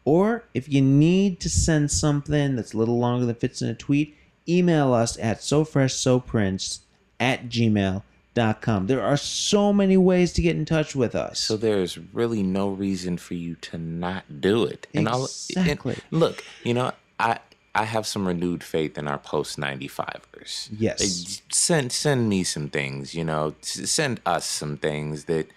[0.05, 0.39] fresh so prince tumblr.com.
[0.39, 3.75] Or if you need to send something that's a little longer than fits in a
[3.75, 4.15] tweet,
[4.49, 6.79] email us at sofreshsoprince
[7.19, 8.87] at gmail.com.
[8.87, 11.39] There are so many ways to get in touch with us.
[11.39, 14.87] So there's really no reason for you to not do it.
[14.93, 15.97] And I'll- Exactly.
[16.11, 17.39] and look, you know, I
[17.75, 20.69] I have some renewed faith in our post 95ers.
[20.77, 20.99] Yes.
[20.99, 25.47] They- Send send me some things, you know, send us some things that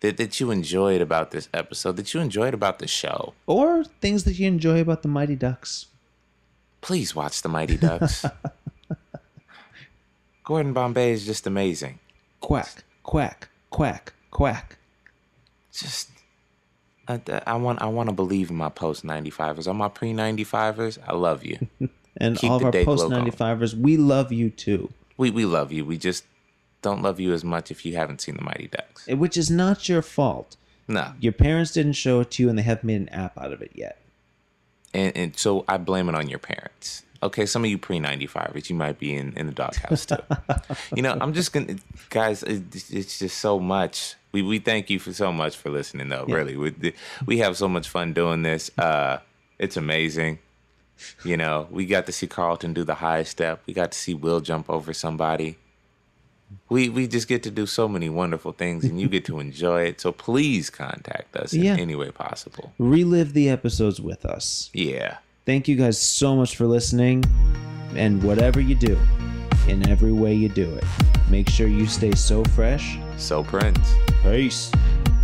[0.00, 3.34] that that you enjoyed about this episode, that you enjoyed about the show.
[3.46, 5.86] or things that you enjoy about the Mighty Ducks.
[6.80, 8.24] Please watch the Mighty Ducks.
[10.44, 11.98] Gordon Bombay is just amazing.
[12.40, 14.78] Quack, quack, quack, quack.
[15.72, 16.10] just
[17.08, 19.68] I, I want I want to believe in my post 95ers.
[19.68, 21.66] On my pre 95ers, I love you.
[22.18, 23.26] And Keep all of our post going.
[23.26, 24.90] 95ers, we love you too.
[25.18, 25.84] we we love you.
[25.84, 26.24] We just
[26.86, 29.08] don't love you as much if you haven't seen the Mighty Ducks.
[29.08, 30.56] Which is not your fault.
[30.86, 31.14] No.
[31.18, 33.60] Your parents didn't show it to you and they haven't made an app out of
[33.60, 33.98] it yet.
[34.94, 37.02] And and so I blame it on your parents.
[37.24, 40.16] Okay, some of you pre 95ers, you might be in, in the doghouse too.
[40.96, 41.76] you know, I'm just gonna,
[42.10, 42.44] guys.
[42.44, 44.14] It's, it's just so much.
[44.30, 46.24] We we thank you for so much for listening, though.
[46.28, 46.94] Really, we
[47.26, 48.70] we have so much fun doing this.
[48.78, 49.18] Uh,
[49.58, 50.38] it's amazing.
[51.24, 53.62] You know, we got to see Carlton do the high step.
[53.66, 55.56] We got to see Will jump over somebody.
[56.68, 59.82] We we just get to do so many wonderful things, and you get to enjoy
[59.82, 60.00] it.
[60.00, 62.72] So please contact us in any way possible.
[62.78, 64.70] Relive the episodes with us.
[64.72, 65.18] Yeah.
[65.44, 67.24] Thank you guys so much for listening.
[67.94, 68.98] And whatever you do,
[69.68, 70.84] in every way you do it,
[71.30, 72.98] make sure you stay so fresh.
[73.16, 74.70] So Prince, Peace.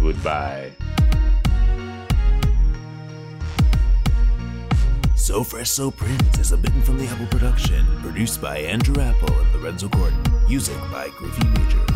[0.00, 0.70] goodbye.
[5.16, 9.32] So Fresh So Prince is a Bitten from the Apple production, produced by Andrew Apple
[9.38, 10.20] and Lorenzo Gordon.
[10.52, 11.91] Music by Griffey Majors.